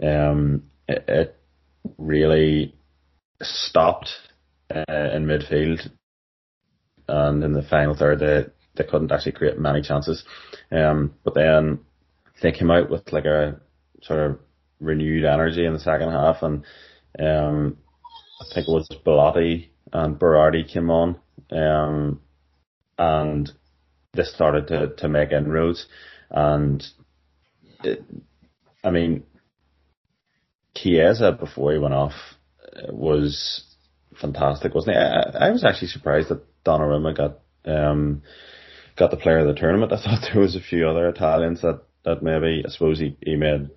Um, 0.02 0.64
it, 0.86 1.04
it 1.08 1.36
really 1.96 2.74
stopped 3.40 4.10
uh, 4.74 4.84
in 4.88 5.26
midfield, 5.26 5.88
and 7.06 7.42
in 7.42 7.52
the 7.52 7.62
final 7.62 7.96
third, 7.96 8.20
they 8.20 8.46
they 8.76 8.88
couldn't 8.88 9.10
actually 9.10 9.32
create 9.32 9.58
many 9.58 9.82
chances. 9.82 10.24
Um, 10.70 11.14
but 11.24 11.34
then 11.34 11.80
they 12.42 12.52
came 12.52 12.70
out 12.70 12.90
with 12.90 13.12
like 13.12 13.24
a 13.24 13.60
sort 14.02 14.20
of 14.20 14.38
renewed 14.80 15.24
energy 15.24 15.64
in 15.64 15.72
the 15.72 15.78
second 15.78 16.10
half, 16.10 16.42
and 16.42 16.64
um, 17.18 17.76
I 18.40 18.54
think 18.54 18.68
it 18.68 18.72
was 18.72 18.88
Belotti 19.04 19.70
and 19.92 20.18
Berardi 20.18 20.70
came 20.70 20.90
on, 20.90 21.18
um, 21.50 22.20
and 22.98 23.50
they 24.14 24.24
started 24.24 24.68
to 24.68 24.94
to 24.96 25.08
make 25.08 25.32
inroads, 25.32 25.86
and 26.30 26.84
it, 27.84 28.04
I 28.84 28.90
mean, 28.90 29.24
Chiesa 30.76 31.32
before 31.32 31.72
he 31.72 31.78
went 31.78 31.94
off 31.94 32.14
uh, 32.62 32.92
was 32.92 33.64
fantastic, 34.20 34.74
wasn't 34.74 34.96
he? 34.96 35.02
I, 35.02 35.48
I 35.48 35.50
was 35.50 35.64
actually 35.64 35.88
surprised 35.88 36.28
that 36.28 36.44
Donnarumma 36.64 37.16
got 37.16 37.38
um 37.64 38.22
got 38.96 39.10
the 39.10 39.16
player 39.16 39.38
of 39.38 39.46
the 39.46 39.58
tournament. 39.60 39.92
I 39.94 39.96
thought 39.96 40.28
there 40.32 40.42
was 40.42 40.56
a 40.56 40.60
few 40.60 40.88
other 40.88 41.08
Italians 41.08 41.62
that 41.62 41.82
that 42.04 42.22
maybe 42.22 42.62
I 42.64 42.70
suppose 42.70 42.98
he, 42.98 43.16
he 43.20 43.36
made 43.36 43.70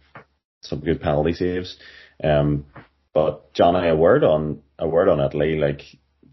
some 0.61 0.79
good 0.79 1.01
penalty 1.01 1.33
saves. 1.33 1.77
Um, 2.23 2.65
but 3.13 3.53
Johnny, 3.53 3.87
a 3.89 3.95
word 3.95 4.23
on 4.23 4.61
a 4.79 4.87
word 4.87 5.09
on 5.09 5.19
Italy, 5.19 5.57
like 5.57 5.81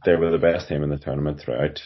they 0.04 0.14
were 0.14 0.30
the 0.30 0.38
best 0.38 0.68
team 0.68 0.82
in 0.82 0.90
the 0.90 0.98
tournament 0.98 1.40
throughout, 1.40 1.80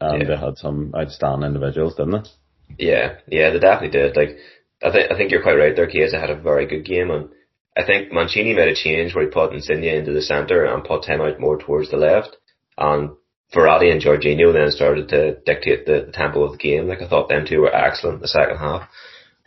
and 0.00 0.22
Yeah. 0.22 0.28
they 0.28 0.36
had 0.36 0.56
some 0.56 0.94
outstanding 0.96 1.48
individuals, 1.48 1.94
didn't 1.96 2.12
they? 2.12 2.86
Yeah, 2.86 3.16
yeah, 3.28 3.50
they 3.50 3.58
definitely 3.58 3.98
did. 3.98 4.16
Like, 4.16 4.38
I 4.82 4.90
think 4.90 5.12
I 5.12 5.16
think 5.16 5.30
you're 5.30 5.42
quite 5.42 5.58
right 5.58 5.74
there. 5.76 5.86
Chiesa 5.88 6.18
had 6.18 6.30
a 6.30 6.36
very 6.36 6.66
good 6.66 6.84
game, 6.84 7.10
and 7.10 7.28
I 7.76 7.84
think 7.84 8.12
Mancini 8.12 8.54
made 8.54 8.68
a 8.68 8.74
change 8.74 9.14
where 9.14 9.24
he 9.24 9.30
put 9.30 9.52
Insigne 9.52 9.84
into 9.84 10.12
the 10.12 10.22
centre 10.22 10.64
and 10.64 10.84
put 10.84 11.04
him 11.04 11.20
out 11.20 11.38
more 11.40 11.58
towards 11.58 11.90
the 11.90 11.96
left, 11.98 12.36
and 12.78 13.10
Verratti 13.52 13.90
and 13.90 14.00
Jorginho 14.00 14.52
then 14.52 14.70
started 14.70 15.08
to 15.08 15.34
dictate 15.44 15.84
the, 15.84 16.04
the 16.06 16.12
tempo 16.12 16.44
of 16.44 16.52
the 16.52 16.58
game. 16.58 16.86
Like 16.88 17.02
I 17.02 17.08
thought 17.08 17.28
them 17.28 17.44
two 17.46 17.60
were 17.60 17.74
excellent 17.74 18.16
in 18.16 18.22
the 18.22 18.28
second 18.28 18.58
half. 18.58 18.88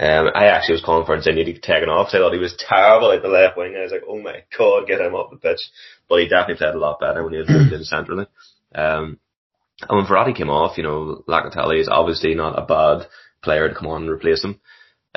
Um, 0.03 0.31
I 0.35 0.47
actually 0.47 0.73
was 0.73 0.83
calling 0.83 1.05
for 1.05 1.15
Insigne 1.15 1.45
to 1.45 1.53
get 1.53 1.63
taken 1.63 1.87
off. 1.87 2.07
'cause 2.07 2.15
I 2.15 2.17
thought 2.19 2.33
he 2.33 2.39
was 2.39 2.55
terrible 2.57 3.11
at 3.11 3.21
the 3.21 3.29
left 3.29 3.55
wing. 3.57 3.75
I 3.77 3.83
was 3.83 3.91
like, 3.91 4.03
oh 4.07 4.19
my 4.19 4.43
god, 4.57 4.87
get 4.87 4.99
him 4.99 5.15
off 5.15 5.31
the 5.31 5.37
pitch. 5.37 5.61
But 6.09 6.19
he 6.19 6.27
definitely 6.27 6.55
played 6.55 6.75
a 6.75 6.79
lot 6.79 6.99
better 6.99 7.23
when 7.23 7.33
he 7.33 7.39
was 7.39 7.49
moved 7.49 7.85
centrally. 7.85 8.25
Um, 8.75 9.19
and 9.87 9.97
when 9.97 10.05
Verratti 10.05 10.35
came 10.35 10.49
off, 10.49 10.77
you 10.77 10.83
know, 10.83 11.23
Locatelli 11.27 11.79
is 11.79 11.87
obviously 11.89 12.35
not 12.35 12.59
a 12.59 12.65
bad 12.65 13.07
player 13.41 13.69
to 13.69 13.75
come 13.75 13.87
on 13.87 14.01
and 14.03 14.11
replace 14.11 14.43
him. 14.43 14.59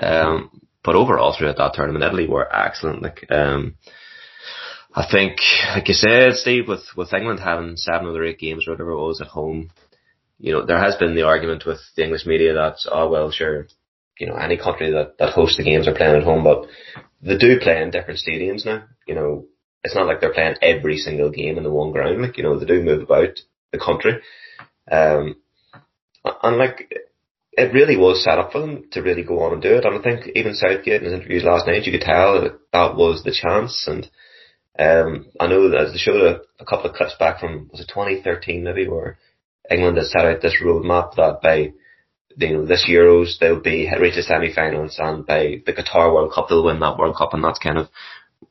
Um, 0.01 0.61
but 0.85 0.95
overall 0.95 1.35
throughout 1.37 1.57
that 1.57 1.75
tournament, 1.75 2.05
Italy 2.05 2.29
were 2.29 2.49
excellent. 2.55 3.03
Like, 3.03 3.27
um, 3.31 3.75
I 4.95 5.07
think, 5.11 5.41
like 5.75 5.89
you 5.89 5.95
said, 5.95 6.35
Steve, 6.35 6.69
with, 6.69 6.85
with 6.97 7.13
England 7.13 7.41
having 7.41 7.77
seven 7.77 8.07
of 8.07 8.15
their 8.15 8.25
eight 8.25 8.39
games 8.39 8.67
or 8.67 8.73
whatever 8.73 8.93
it 8.93 9.05
was 9.05 9.21
at 9.21 9.27
home, 9.29 9.71
you 10.39 10.53
know, 10.53 10.65
there 10.65 10.79
has 10.79 10.97
been 10.97 11.15
the 11.15 11.23
argument 11.27 11.67
with 11.67 11.81
the 11.97 12.05
English 12.05 12.25
media 12.27 12.55
that, 12.55 12.77
oh 12.91 13.09
well, 13.09 13.31
sure, 13.31 13.67
you 14.19 14.27
know, 14.27 14.37
any 14.37 14.57
country 14.57 14.93
that, 14.93 15.19
that 15.19 15.33
hosts 15.33 15.57
the 15.57 15.65
games 15.65 15.87
are 15.87 15.95
playing 15.95 16.17
at 16.17 16.23
home, 16.23 16.45
but 16.45 16.67
they 17.23 17.37
do 17.37 17.59
play 17.61 17.83
in 17.83 17.91
different 17.91 18.21
stadiums 18.21 18.65
now. 18.65 18.85
You 19.07 19.15
know, 19.15 19.47
it's 19.85 19.95
not 19.95 20.07
like 20.07 20.21
they're 20.21 20.33
playing 20.33 20.57
every 20.63 20.97
single 20.97 21.31
game 21.31 21.59
in 21.59 21.65
the 21.65 21.71
one 21.71 21.93
ground. 21.93 22.21
Like, 22.23 22.37
you 22.37 22.43
know, 22.43 22.59
they 22.59 22.67
do 22.67 22.83
move 22.83 23.03
about 23.03 23.41
the 23.73 23.79
country. 23.79 24.21
Um, 24.91 25.37
and 26.43 26.57
like, 26.57 26.93
it 27.53 27.73
really 27.73 27.97
was 27.97 28.23
set 28.23 28.39
up 28.39 28.53
for 28.53 28.61
them 28.61 28.85
to 28.93 29.01
really 29.01 29.23
go 29.23 29.43
on 29.43 29.53
and 29.53 29.63
do 29.63 29.77
it. 29.77 29.85
And 29.85 29.99
I 29.99 30.03
think 30.03 30.29
even 30.35 30.55
Southgate 30.55 31.03
in 31.03 31.05
his 31.05 31.15
interviews 31.15 31.45
last 31.45 31.67
night, 31.67 31.85
you 31.85 31.93
could 31.93 32.07
tell 32.07 32.41
that 32.41 32.59
that 32.73 32.97
was 32.97 33.23
the 33.23 33.33
chance. 33.33 33.87
And, 33.89 34.11
um, 34.79 35.27
I 35.41 35.47
know 35.47 35.71
that 35.71 35.91
they 35.93 35.99
showed 35.99 36.21
a, 36.21 36.41
a 36.61 36.67
couple 36.67 36.91
of 36.91 36.97
clips 36.97 37.15
back 37.19 37.41
from, 37.41 37.69
was 37.71 37.81
it 37.81 37.89
2013 37.89 38.63
maybe, 38.63 38.89
where 38.89 39.19
England 39.71 39.97
had 39.97 40.07
set 40.07 40.25
out 40.27 40.43
this 40.43 40.57
roadmap 40.63 41.15
that 41.17 41.41
by, 41.43 41.73
you 42.37 42.53
know, 42.53 42.67
this 42.67 42.87
Euros 42.89 43.39
they'll 43.39 43.61
be 43.61 43.91
reach 43.99 44.15
the 44.15 44.23
semi-finals 44.23 44.97
and 44.99 45.27
by 45.27 45.63
the 45.65 45.73
Qatar 45.73 46.13
World 46.13 46.33
Cup 46.33 46.49
they'll 46.49 46.65
win 46.65 46.81
that 46.81 46.99
World 46.99 47.17
Cup 47.17 47.35
and 47.35 47.43
that's 47.43 47.59
kind 47.59 47.79
of 47.79 47.89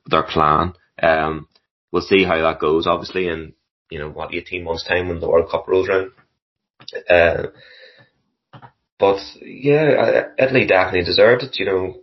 their 0.08 0.24
plan. 0.24 0.74
Um, 1.02 1.48
we'll 1.92 2.02
see 2.02 2.24
how 2.24 2.42
that 2.42 2.60
goes 2.60 2.88
obviously 2.88 3.28
in, 3.28 3.54
you 3.90 4.00
know, 4.00 4.10
what, 4.10 4.34
18 4.34 4.64
months 4.64 4.84
time 4.88 5.08
when 5.08 5.20
the 5.20 5.30
World 5.30 5.50
Cup 5.50 5.68
rolls 5.68 5.90
around. 5.90 6.12
Uh, 7.10 7.48
but 8.98 9.20
yeah, 9.42 10.30
Italy 10.38 10.66
definitely 10.66 11.04
deserved 11.04 11.44
it. 11.44 11.60
You 11.60 11.66
know, 11.66 11.96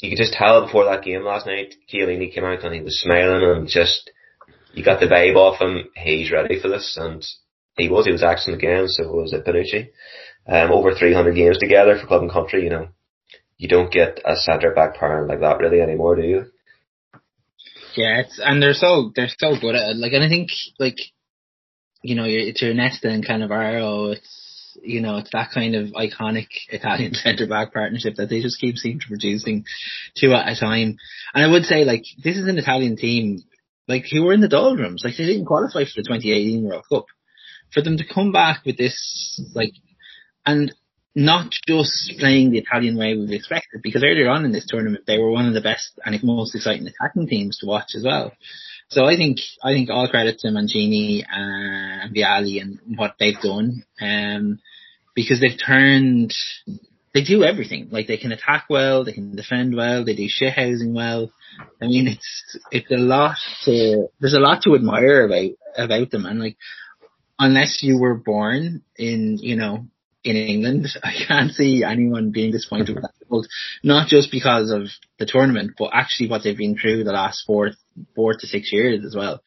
you 0.00 0.10
could 0.10 0.18
just 0.18 0.34
tell 0.34 0.64
before 0.64 0.84
that 0.84 1.02
game 1.02 1.24
last 1.24 1.46
night, 1.46 1.74
Chiellini 1.92 2.32
came 2.32 2.44
out 2.44 2.64
and 2.64 2.74
he 2.74 2.80
was 2.80 3.00
smiling 3.00 3.42
and 3.42 3.68
just, 3.68 4.10
you 4.74 4.84
got 4.84 5.00
the 5.00 5.06
vibe 5.06 5.36
off 5.36 5.60
him. 5.60 5.88
He's 5.96 6.30
ready 6.30 6.60
for 6.60 6.68
this, 6.68 6.98
and 7.00 7.24
he 7.78 7.88
was. 7.88 8.04
He 8.04 8.12
was 8.12 8.22
excellent 8.22 8.62
again. 8.62 8.88
So 8.88 9.10
was 9.10 9.32
it 9.32 9.44
Bonucci. 9.44 9.88
Um, 10.48 10.70
over 10.70 10.94
300 10.94 11.34
games 11.34 11.58
together 11.58 11.98
for 11.98 12.06
club 12.06 12.22
and 12.22 12.30
country. 12.30 12.62
You 12.64 12.70
know, 12.70 12.88
you 13.58 13.68
don't 13.68 13.92
get 13.92 14.20
a 14.24 14.36
centre 14.36 14.72
back 14.72 14.96
pairing 14.96 15.28
like 15.28 15.40
that 15.40 15.58
really 15.58 15.80
anymore, 15.80 16.16
do 16.16 16.22
you? 16.22 16.44
Yeah, 17.96 18.20
it's, 18.20 18.38
and 18.42 18.62
they're 18.62 18.74
so 18.74 19.10
they're 19.14 19.28
so 19.28 19.54
good 19.58 19.74
at 19.74 19.90
it. 19.90 19.96
Like, 19.96 20.12
and 20.12 20.22
I 20.22 20.28
think 20.28 20.50
like 20.78 20.98
you 22.02 22.14
know, 22.14 22.24
it's 22.26 22.62
your 22.62 22.74
Nesta 22.74 23.08
and 23.08 23.26
Cannavaro. 23.26 24.14
It's 24.14 24.78
you 24.82 25.00
know, 25.00 25.16
it's 25.16 25.30
that 25.32 25.50
kind 25.52 25.74
of 25.74 25.88
iconic 25.88 26.46
Italian 26.68 27.14
centre 27.14 27.46
back 27.46 27.72
partnership 27.72 28.16
that 28.16 28.28
they 28.28 28.42
just 28.42 28.60
keep 28.60 28.76
seem 28.76 29.00
to 29.00 29.08
producing 29.08 29.64
two 30.14 30.32
at 30.32 30.48
a 30.48 30.58
time. 30.58 30.98
And 31.34 31.44
I 31.44 31.48
would 31.50 31.64
say 31.64 31.84
like 31.84 32.04
this 32.22 32.36
is 32.36 32.46
an 32.46 32.58
Italian 32.58 32.96
team 32.96 33.42
like 33.88 34.04
who 34.10 34.24
were 34.24 34.32
in 34.32 34.40
the 34.40 34.48
doldrums. 34.48 35.02
Like 35.04 35.16
they 35.16 35.26
didn't 35.26 35.46
qualify 35.46 35.84
for 35.84 35.96
the 35.96 36.02
2018 36.02 36.64
World 36.64 36.84
Cup. 36.88 37.06
For 37.72 37.82
them 37.82 37.96
to 37.96 38.04
come 38.06 38.30
back 38.30 38.64
with 38.64 38.76
this 38.78 39.40
like 39.54 39.72
and 40.46 40.72
not 41.14 41.50
just 41.66 42.12
playing 42.18 42.50
the 42.50 42.58
Italian 42.58 42.96
way 42.96 43.16
we've 43.16 43.32
expected, 43.32 43.80
because 43.82 44.04
earlier 44.04 44.28
on 44.28 44.44
in 44.44 44.52
this 44.52 44.66
tournament 44.66 45.04
they 45.06 45.18
were 45.18 45.30
one 45.30 45.46
of 45.46 45.54
the 45.54 45.60
best 45.60 45.98
and 46.04 46.22
most 46.22 46.54
exciting 46.54 46.86
attacking 46.86 47.26
teams 47.26 47.58
to 47.58 47.66
watch 47.66 47.92
as 47.96 48.04
well. 48.04 48.32
So 48.88 49.04
I 49.04 49.16
think 49.16 49.38
I 49.64 49.72
think 49.72 49.90
all 49.90 50.08
credit 50.08 50.38
to 50.40 50.50
Mancini 50.50 51.24
and 51.28 52.14
Vialli 52.14 52.60
and 52.60 52.78
what 52.96 53.16
they've 53.18 53.40
done, 53.40 53.84
um, 54.00 54.60
because 55.14 55.40
they've 55.40 55.58
turned 55.58 56.32
they 57.16 57.24
do 57.24 57.44
everything. 57.44 57.88
Like 57.90 58.06
they 58.06 58.18
can 58.18 58.30
attack 58.30 58.66
well, 58.68 59.02
they 59.02 59.12
can 59.12 59.34
defend 59.34 59.74
well, 59.74 60.04
they 60.04 60.14
do 60.14 60.26
shit 60.28 60.52
housing 60.52 60.92
well. 60.92 61.32
I 61.80 61.86
mean, 61.86 62.08
it's 62.08 62.58
it's 62.70 62.90
a 62.90 62.96
lot 62.96 63.38
to 63.64 64.08
there's 64.20 64.34
a 64.34 64.40
lot 64.40 64.62
to 64.62 64.74
admire 64.74 65.24
about 65.24 65.50
about 65.78 66.10
them, 66.10 66.26
and 66.26 66.38
like 66.38 66.58
unless 67.38 67.82
you 67.82 67.98
were 67.98 68.14
born 68.14 68.82
in 68.96 69.38
you 69.40 69.56
know 69.56 69.86
in 70.26 70.36
England, 70.36 70.88
I 71.02 71.12
can't 71.26 71.52
see 71.52 71.84
anyone 71.84 72.30
being 72.30 72.52
disappointed 72.52 72.94
with 72.94 73.02
that 73.02 73.14
result. 73.20 73.46
Not 73.82 74.08
just 74.08 74.30
because 74.30 74.70
of 74.70 74.88
the 75.18 75.26
tournament, 75.26 75.72
but 75.78 75.90
actually 75.92 76.28
what 76.28 76.42
they've 76.44 76.56
been 76.56 76.76
through 76.76 77.04
the 77.04 77.12
last 77.12 77.44
four, 77.46 77.72
four 78.14 78.34
to 78.34 78.46
six 78.46 78.72
years 78.72 79.04
as 79.04 79.14
well. 79.16 79.42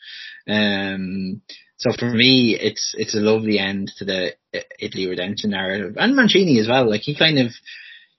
Um, 0.47 1.41
so 1.77 1.91
for 1.97 2.09
me, 2.09 2.57
it's 2.59 2.93
it's 2.97 3.15
a 3.15 3.21
lovely 3.21 3.57
end 3.57 3.91
to 3.97 4.05
the 4.05 4.35
Italy 4.79 5.07
redemption 5.07 5.51
narrative, 5.51 5.95
and 5.97 6.15
Mancini 6.15 6.59
as 6.59 6.67
well. 6.67 6.89
Like 6.89 7.01
he 7.01 7.15
kind 7.15 7.39
of 7.39 7.51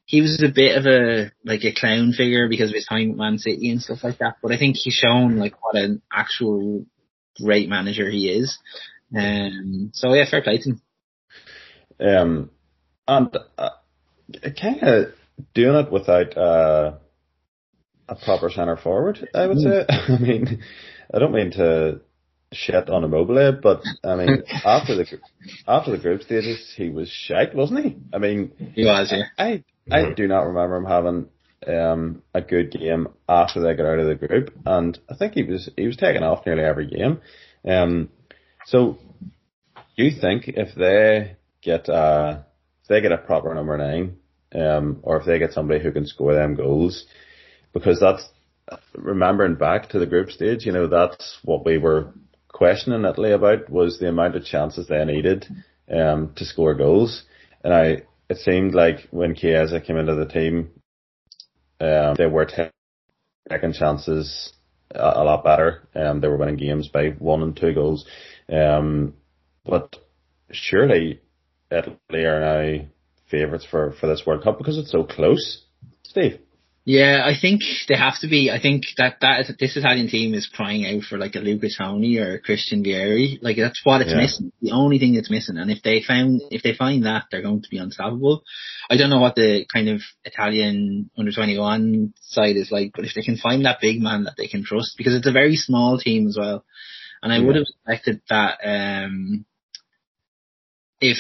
he 0.06 0.22
was 0.22 0.42
a 0.42 0.48
bit 0.48 0.76
of 0.78 0.86
a 0.86 1.30
like 1.44 1.62
a 1.64 1.72
clown 1.72 2.12
figure 2.12 2.48
because 2.48 2.70
of 2.70 2.74
his 2.74 2.86
time 2.86 3.10
at 3.10 3.16
Man 3.16 3.38
City 3.38 3.70
and 3.70 3.82
stuff 3.82 4.02
like 4.02 4.18
that. 4.18 4.36
But 4.42 4.52
I 4.52 4.58
think 4.58 4.76
he's 4.76 4.94
shown 4.94 5.36
like 5.36 5.62
what 5.62 5.76
an 5.76 6.00
actual 6.10 6.86
great 7.40 7.68
manager 7.68 8.08
he 8.08 8.30
is. 8.30 8.58
Um, 9.16 9.90
so 9.92 10.14
yeah, 10.14 10.24
fair 10.28 10.42
play 10.42 10.58
to 10.58 10.70
him. 10.70 10.82
Um, 12.00 12.50
and 13.06 13.36
uh, 13.58 13.70
kind 14.60 14.82
of 14.82 15.12
doing 15.54 15.76
it 15.76 15.92
without 15.92 16.36
uh, 16.36 16.94
a 18.08 18.14
proper 18.14 18.50
centre 18.50 18.76
forward, 18.76 19.28
I 19.34 19.46
would 19.46 19.58
say. 19.58 19.84
I 19.88 20.18
mean, 20.18 20.62
I 21.12 21.18
don't 21.18 21.32
mean 21.32 21.50
to 21.52 22.00
shit 22.52 22.88
on 22.88 23.04
a 23.04 23.06
Immobile, 23.06 23.58
but 23.62 23.82
I 24.04 24.16
mean, 24.16 24.42
after 24.64 24.96
the 24.96 25.06
after 25.66 25.90
the 25.92 25.98
group 25.98 26.22
stages, 26.22 26.72
he 26.76 26.90
was 26.90 27.08
shite, 27.08 27.54
wasn't 27.54 27.84
he? 27.84 27.96
I 28.12 28.18
mean, 28.18 28.52
He 28.74 28.84
was, 28.84 29.12
yeah. 29.12 29.24
I 29.38 29.64
I 29.90 30.12
do 30.12 30.26
not 30.26 30.42
remember 30.46 30.76
him 30.76 30.84
having 30.84 31.28
um, 31.66 32.22
a 32.34 32.40
good 32.40 32.72
game 32.72 33.08
after 33.28 33.60
they 33.60 33.74
got 33.74 33.86
out 33.86 33.98
of 33.98 34.06
the 34.06 34.26
group, 34.26 34.52
and 34.66 34.98
I 35.08 35.14
think 35.14 35.34
he 35.34 35.42
was 35.42 35.70
he 35.76 35.86
was 35.86 35.96
taken 35.96 36.22
off 36.22 36.46
nearly 36.46 36.64
every 36.64 36.86
game. 36.86 37.20
Um, 37.66 38.08
so, 38.66 38.98
you 39.96 40.10
think 40.20 40.48
if 40.48 40.74
they 40.74 41.36
get 41.62 41.88
uh, 41.88 42.38
if 42.82 42.88
they 42.88 43.00
get 43.00 43.12
a 43.12 43.18
proper 43.18 43.54
number 43.54 43.76
nine, 43.76 44.16
um, 44.54 45.00
or 45.02 45.18
if 45.18 45.26
they 45.26 45.38
get 45.38 45.52
somebody 45.52 45.82
who 45.82 45.92
can 45.92 46.06
score 46.06 46.34
them 46.34 46.54
goals, 46.54 47.06
because 47.72 48.00
that's 48.00 48.28
remembering 48.94 49.56
back 49.56 49.88
to 49.90 49.98
the 49.98 50.06
group 50.06 50.30
stage, 50.30 50.64
you 50.64 50.72
know, 50.72 50.86
that's 50.86 51.38
what 51.42 51.64
we 51.64 51.78
were 51.78 52.12
questioning 52.48 53.04
Italy 53.04 53.32
about 53.32 53.70
was 53.70 53.98
the 53.98 54.08
amount 54.08 54.36
of 54.36 54.44
chances 54.44 54.86
they 54.86 55.04
needed 55.04 55.46
um, 55.92 56.32
to 56.36 56.44
score 56.44 56.74
goals, 56.74 57.24
and 57.64 57.72
I 57.74 58.02
it 58.28 58.38
seemed 58.38 58.74
like 58.74 59.08
when 59.10 59.34
Chiesa 59.34 59.80
came 59.80 59.96
into 59.96 60.14
the 60.14 60.26
team, 60.26 60.70
um, 61.80 62.14
they 62.16 62.26
were 62.26 62.46
ta- 62.46 62.70
taking 63.48 63.72
chances 63.72 64.52
a, 64.94 64.98
a 65.16 65.24
lot 65.24 65.42
better. 65.42 65.88
Um, 65.96 66.20
they 66.20 66.28
were 66.28 66.36
winning 66.36 66.56
games 66.56 66.88
by 66.88 67.10
one 67.10 67.42
and 67.42 67.56
two 67.56 67.74
goals. 67.74 68.06
Um, 68.48 69.14
but 69.64 69.96
surely 70.52 71.20
Italy 71.70 72.24
are 72.24 72.40
now 72.40 72.84
favourites 73.30 73.66
for, 73.70 73.92
for 73.92 74.06
this 74.06 74.22
World 74.26 74.42
Cup 74.42 74.58
because 74.58 74.78
it's 74.78 74.90
so 74.90 75.04
close. 75.04 75.64
Steve. 76.02 76.40
Yeah, 76.86 77.22
I 77.24 77.34
think 77.38 77.60
they 77.88 77.94
have 77.94 78.18
to 78.20 78.26
be. 78.26 78.50
I 78.50 78.58
think 78.60 78.84
that 78.96 79.18
that 79.20 79.40
is, 79.40 79.56
this 79.60 79.76
Italian 79.76 80.08
team 80.08 80.32
is 80.32 80.48
crying 80.52 80.86
out 80.86 81.04
for 81.04 81.18
like 81.18 81.34
a 81.34 81.38
Luca 81.38 81.68
Toni 81.76 82.16
or 82.18 82.34
a 82.34 82.40
Christian 82.40 82.82
Vieri. 82.82 83.38
Like 83.42 83.58
that's 83.58 83.80
what 83.84 84.00
it's 84.00 84.10
Yeah. 84.10 84.16
missing. 84.16 84.52
The 84.62 84.72
only 84.72 84.98
thing 84.98 85.14
that's 85.14 85.30
missing. 85.30 85.58
And 85.58 85.70
if 85.70 85.82
they 85.82 86.02
found, 86.02 86.40
if 86.50 86.62
they 86.62 86.74
find 86.74 87.04
that, 87.04 87.26
they're 87.30 87.42
going 87.42 87.62
to 87.62 87.70
be 87.70 87.76
unstoppable. 87.76 88.42
I 88.88 88.96
don't 88.96 89.10
know 89.10 89.20
what 89.20 89.36
the 89.36 89.66
kind 89.72 89.90
of 89.90 90.00
Italian 90.24 91.10
under 91.18 91.30
21 91.30 92.14
side 92.22 92.56
is 92.56 92.72
like, 92.72 92.92
but 92.96 93.04
if 93.04 93.12
they 93.14 93.22
can 93.22 93.36
find 93.36 93.66
that 93.66 93.80
big 93.82 94.00
man 94.00 94.24
that 94.24 94.34
they 94.38 94.48
can 94.48 94.64
trust, 94.64 94.94
because 94.96 95.14
it's 95.14 95.28
a 95.28 95.32
very 95.32 95.56
small 95.56 95.98
team 95.98 96.26
as 96.26 96.36
well. 96.40 96.64
And 97.22 97.30
I 97.30 97.38
would 97.38 97.56
have 97.56 97.66
expected 97.68 98.22
that, 98.30 98.58
um, 98.64 99.44
if 101.00 101.18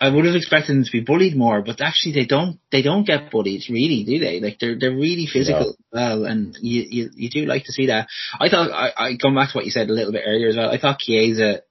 I 0.00 0.08
would 0.10 0.24
have 0.24 0.34
expected 0.34 0.76
them 0.76 0.84
to 0.84 0.92
be 0.92 1.00
bullied 1.00 1.36
more, 1.36 1.62
but 1.62 1.80
actually 1.80 2.12
they 2.12 2.26
don't. 2.26 2.58
They 2.70 2.82
don't 2.82 3.06
get 3.06 3.30
bullied, 3.30 3.62
really, 3.70 4.04
do 4.04 4.18
they? 4.18 4.40
Like 4.40 4.58
they're 4.58 4.78
they're 4.78 4.90
really 4.94 5.26
physical 5.32 5.70
as 5.70 5.76
well, 5.92 6.24
and 6.24 6.56
you, 6.60 6.84
you 6.88 7.10
you 7.14 7.30
do 7.30 7.46
like 7.46 7.64
to 7.64 7.72
see 7.72 7.86
that. 7.86 8.08
I 8.40 8.48
thought 8.48 8.70
I, 8.70 8.90
I 8.96 9.16
going 9.16 9.34
back 9.34 9.52
to 9.52 9.58
what 9.58 9.64
you 9.64 9.70
said 9.70 9.88
a 9.88 9.92
little 9.92 10.12
bit 10.12 10.24
earlier 10.26 10.48
as 10.48 10.56
well. 10.56 10.70
I 10.70 10.78
thought 10.78 10.98
Chiesa 10.98 11.62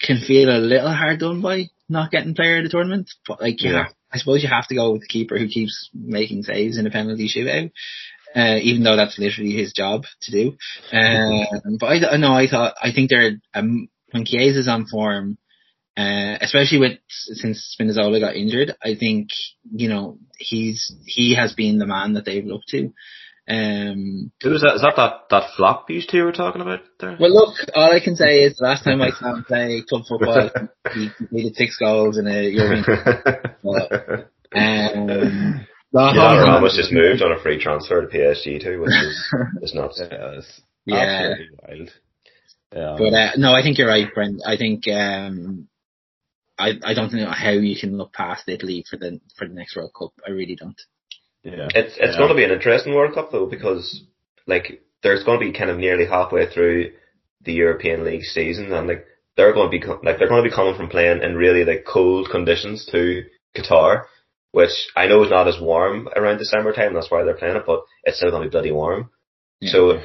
can 0.00 0.20
feel 0.20 0.48
a 0.50 0.58
little 0.58 0.92
hard 0.92 1.20
done 1.20 1.42
by 1.42 1.64
not 1.88 2.10
getting 2.10 2.34
player 2.34 2.58
of 2.58 2.64
the 2.64 2.70
tournament, 2.70 3.10
but 3.26 3.40
like 3.40 3.62
you 3.62 3.70
Yeah. 3.70 3.84
have, 3.84 3.92
I 4.12 4.18
suppose 4.18 4.42
you 4.42 4.48
have 4.48 4.68
to 4.68 4.74
go 4.74 4.92
with 4.92 5.02
the 5.02 5.08
keeper 5.08 5.38
who 5.38 5.48
keeps 5.48 5.90
making 5.94 6.42
saves 6.44 6.78
in 6.78 6.86
a 6.86 6.90
penalty 6.90 7.28
shootout. 7.28 7.70
Uh, 8.36 8.58
even 8.60 8.82
though 8.82 8.94
that's 8.94 9.18
literally 9.18 9.52
his 9.52 9.72
job 9.72 10.04
to 10.20 10.30
do. 10.30 10.56
Um, 10.92 11.78
but 11.80 11.86
I, 11.86 12.12
I 12.12 12.16
know 12.18 12.34
I 12.34 12.46
thought, 12.46 12.74
I 12.80 12.92
think 12.92 13.08
they're, 13.08 13.40
um, 13.54 13.88
when 14.10 14.26
Chiesa's 14.26 14.68
on 14.68 14.86
form, 14.86 15.38
Uh, 15.98 16.38
especially 16.40 16.78
with 16.78 16.98
since 17.08 17.76
Spinazzola 17.78 18.20
got 18.20 18.36
injured, 18.36 18.76
I 18.82 18.94
think 18.94 19.30
you 19.68 19.88
know 19.88 20.18
he's 20.38 20.94
he 21.06 21.34
has 21.34 21.54
been 21.54 21.78
the 21.78 21.86
man 21.86 22.12
that 22.14 22.24
they've 22.24 22.44
looked 22.46 22.68
to. 22.68 22.92
Um, 23.50 24.30
Who 24.42 24.50
was 24.50 24.60
that? 24.62 24.74
Is 24.76 24.82
that 24.82 24.94
that, 24.96 25.12
that 25.30 25.50
flop 25.56 25.88
you 25.90 26.02
two 26.08 26.22
were 26.24 26.32
talking 26.32 26.60
about 26.60 26.80
there? 27.00 27.16
well, 27.18 27.32
look, 27.34 27.54
all 27.74 27.90
I 27.92 27.98
can 27.98 28.14
say 28.14 28.44
is 28.44 28.56
the 28.58 28.64
last 28.66 28.84
time 28.84 29.00
I 29.02 29.10
saw 29.10 29.34
him 29.34 29.44
play 29.44 29.82
club 29.88 30.02
football, 30.08 30.50
he 30.94 31.08
completed 31.16 31.56
six 31.56 31.76
goals 31.78 32.18
in 32.18 32.26
a 32.28 32.42
European. 32.42 32.84
Um, 34.50 35.66
yeah, 35.92 36.12
yeah, 36.14 36.42
Ramos 36.42 36.76
just 36.76 36.90
moved 36.92 37.20
on 37.22 37.32
a 37.32 37.42
free 37.42 37.60
transfer 37.60 38.00
to 38.00 38.06
PSG 38.16 38.62
too, 38.62 38.80
which 38.80 38.90
is, 38.90 39.34
is 39.62 39.74
nuts. 39.74 40.00
Yeah, 40.10 40.38
it's 40.38 40.60
Yeah. 40.86 40.96
absolutely 40.96 41.48
wild. 41.68 41.90
Um, 42.74 42.96
But 42.98 43.14
uh, 43.14 43.30
no, 43.36 43.52
I 43.54 43.62
think 43.62 43.76
you're 43.76 43.88
right, 43.88 44.08
Brent. 44.14 44.40
I 44.46 44.56
think 44.56 44.88
um, 44.88 45.68
I 46.58 46.72
I 46.82 46.94
don't 46.94 47.12
know 47.12 47.30
how 47.30 47.50
you 47.50 47.76
can 47.78 47.96
look 47.96 48.12
past 48.12 48.48
Italy 48.48 48.84
for 48.88 48.96
the 48.96 49.20
for 49.36 49.46
the 49.46 49.54
next 49.54 49.76
World 49.76 49.92
Cup. 49.98 50.12
I 50.26 50.30
really 50.30 50.56
don't. 50.56 50.80
yeah, 51.42 51.68
It's 51.74 51.94
it's 51.96 52.14
Yeah. 52.14 52.18
going 52.18 52.30
to 52.30 52.34
be 52.34 52.44
an 52.44 52.50
interesting 52.50 52.94
World 52.94 53.14
Cup 53.14 53.30
though 53.30 53.46
because 53.46 54.02
like 54.46 54.82
there's 55.02 55.24
going 55.24 55.38
to 55.40 55.46
be 55.46 55.52
kind 55.56 55.70
of 55.70 55.78
nearly 55.78 56.06
halfway 56.06 56.46
through 56.50 56.92
the 57.42 57.52
European 57.52 58.04
League 58.04 58.24
season 58.24 58.72
and 58.72 58.88
like 58.88 59.06
they're 59.36 59.52
going 59.52 59.70
to 59.70 59.78
be 59.78 59.84
like 60.04 60.18
they're 60.18 60.28
going 60.28 60.42
to 60.42 60.48
be 60.50 60.54
coming 60.54 60.74
from 60.74 60.88
playing 60.88 61.22
in 61.22 61.36
really 61.36 61.64
like 61.64 61.84
cold 61.86 62.28
conditions 62.30 62.86
to 62.90 63.24
Qatar, 63.56 64.04
which 64.52 64.88
I 64.96 65.06
know 65.06 65.22
is 65.22 65.30
not 65.30 65.46
as 65.48 65.60
warm 65.60 66.08
around 66.16 66.38
December 66.38 66.72
time. 66.72 66.92
That's 66.94 67.10
why 67.10 67.22
they're 67.22 67.34
playing 67.36 67.56
it, 67.56 67.62
but 67.66 67.82
it's 68.02 68.16
still 68.16 68.30
going 68.30 68.42
to 68.42 68.48
be 68.48 68.52
bloody 68.52 68.72
warm. 68.72 69.10
Yeah. 69.60 69.70
So 69.72 70.00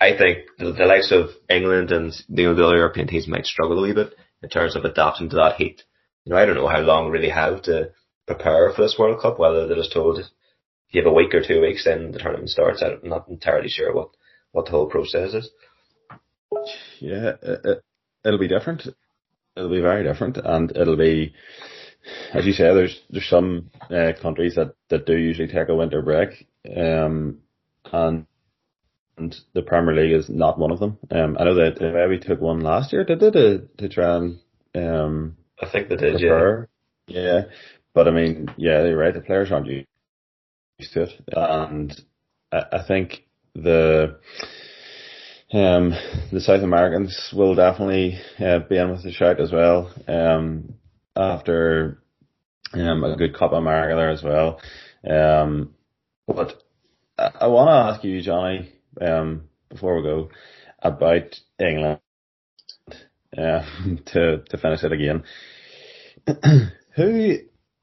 I 0.00 0.16
think 0.16 0.38
the, 0.58 0.72
the 0.72 0.84
likes 0.86 1.10
of 1.10 1.30
England 1.50 1.90
and 1.90 2.12
you 2.28 2.44
know 2.44 2.54
the 2.54 2.64
other 2.66 2.76
European 2.76 3.08
teams 3.08 3.26
might 3.26 3.46
struggle 3.46 3.78
a 3.78 3.82
wee 3.82 3.92
bit 3.92 4.14
in 4.42 4.48
terms 4.48 4.76
of 4.76 4.84
adapting 4.84 5.30
to 5.30 5.36
that 5.36 5.56
heat. 5.56 5.82
You 6.26 6.32
know, 6.32 6.38
I 6.38 6.44
don't 6.44 6.56
know 6.56 6.66
how 6.66 6.80
long 6.80 7.10
really 7.10 7.28
have 7.28 7.62
to 7.62 7.92
prepare 8.26 8.72
for 8.72 8.82
this 8.82 8.96
World 8.98 9.22
Cup. 9.22 9.38
Whether 9.38 9.68
they're 9.68 9.76
just 9.76 9.92
told 9.92 10.18
you 10.90 11.02
have 11.02 11.10
a 11.10 11.14
week 11.14 11.32
or 11.34 11.42
two 11.42 11.60
weeks, 11.60 11.84
then 11.84 12.10
the 12.10 12.18
tournament 12.18 12.50
starts. 12.50 12.82
I'm 12.82 13.08
not 13.08 13.28
entirely 13.28 13.68
sure 13.68 13.94
what 13.94 14.08
what 14.50 14.64
the 14.64 14.72
whole 14.72 14.90
process 14.90 15.34
is. 15.34 15.50
yeah, 16.98 17.34
it, 17.40 17.82
it'll 18.24 18.40
be 18.40 18.48
different. 18.48 18.88
It'll 19.56 19.70
be 19.70 19.80
very 19.80 20.02
different, 20.02 20.36
and 20.36 20.76
it'll 20.76 20.96
be, 20.96 21.32
as 22.34 22.44
you 22.44 22.52
say, 22.52 22.74
there's 22.74 23.00
there's 23.08 23.28
some 23.28 23.70
uh, 23.88 24.12
countries 24.20 24.56
that 24.56 24.74
that 24.90 25.06
do 25.06 25.16
usually 25.16 25.48
take 25.48 25.68
a 25.68 25.76
winter 25.76 26.02
break, 26.02 26.48
um, 26.76 27.38
and 27.92 28.26
and 29.16 29.36
the 29.54 29.62
Premier 29.62 29.94
League 29.94 30.12
is 30.12 30.28
not 30.28 30.58
one 30.58 30.72
of 30.72 30.80
them. 30.80 30.98
Um, 31.08 31.36
I 31.38 31.44
know 31.44 31.54
that 31.54 31.78
they 31.78 31.92
maybe 31.92 32.18
took 32.18 32.40
one 32.40 32.60
last 32.60 32.92
year, 32.92 33.04
did 33.04 33.20
they, 33.20 33.30
to 33.30 33.68
to 33.78 33.88
try 33.88 34.16
and 34.16 34.38
um 34.74 35.36
I 35.62 35.66
think 35.70 35.88
they 35.88 35.96
did, 35.96 36.20
yeah. 36.20 36.46
Yeah, 37.08 37.42
but 37.94 38.08
I 38.08 38.10
mean, 38.10 38.48
yeah, 38.56 38.84
you're 38.84 38.96
right. 38.96 39.14
The 39.14 39.20
players 39.20 39.52
aren't 39.52 39.66
used 39.68 39.86
to 40.92 41.02
it, 41.04 41.10
and 41.32 41.98
I, 42.52 42.62
I 42.72 42.86
think 42.86 43.24
the 43.54 44.18
um 45.52 45.94
the 46.32 46.40
South 46.40 46.62
Americans 46.62 47.30
will 47.34 47.54
definitely 47.54 48.18
uh, 48.40 48.60
be 48.60 48.76
in 48.78 48.90
with 48.90 49.02
the 49.04 49.12
shout 49.12 49.40
as 49.40 49.52
well. 49.52 49.92
Um, 50.08 50.74
after 51.16 52.02
um 52.74 53.04
a 53.04 53.16
good 53.16 53.36
Copa 53.36 53.56
America 53.56 53.94
there 53.96 54.10
as 54.10 54.22
well. 54.22 54.60
Um, 55.08 55.74
but 56.26 56.62
I, 57.18 57.30
I 57.42 57.46
want 57.46 57.68
to 57.68 57.94
ask 57.94 58.04
you, 58.04 58.20
Johnny, 58.22 58.72
um, 59.00 59.48
before 59.70 59.96
we 59.96 60.02
go, 60.02 60.30
about 60.82 61.40
England. 61.60 62.00
To 64.06 64.38
to 64.38 64.58
finish 64.58 64.84
it 64.84 64.92
again. 64.92 65.24
Who 66.96 67.36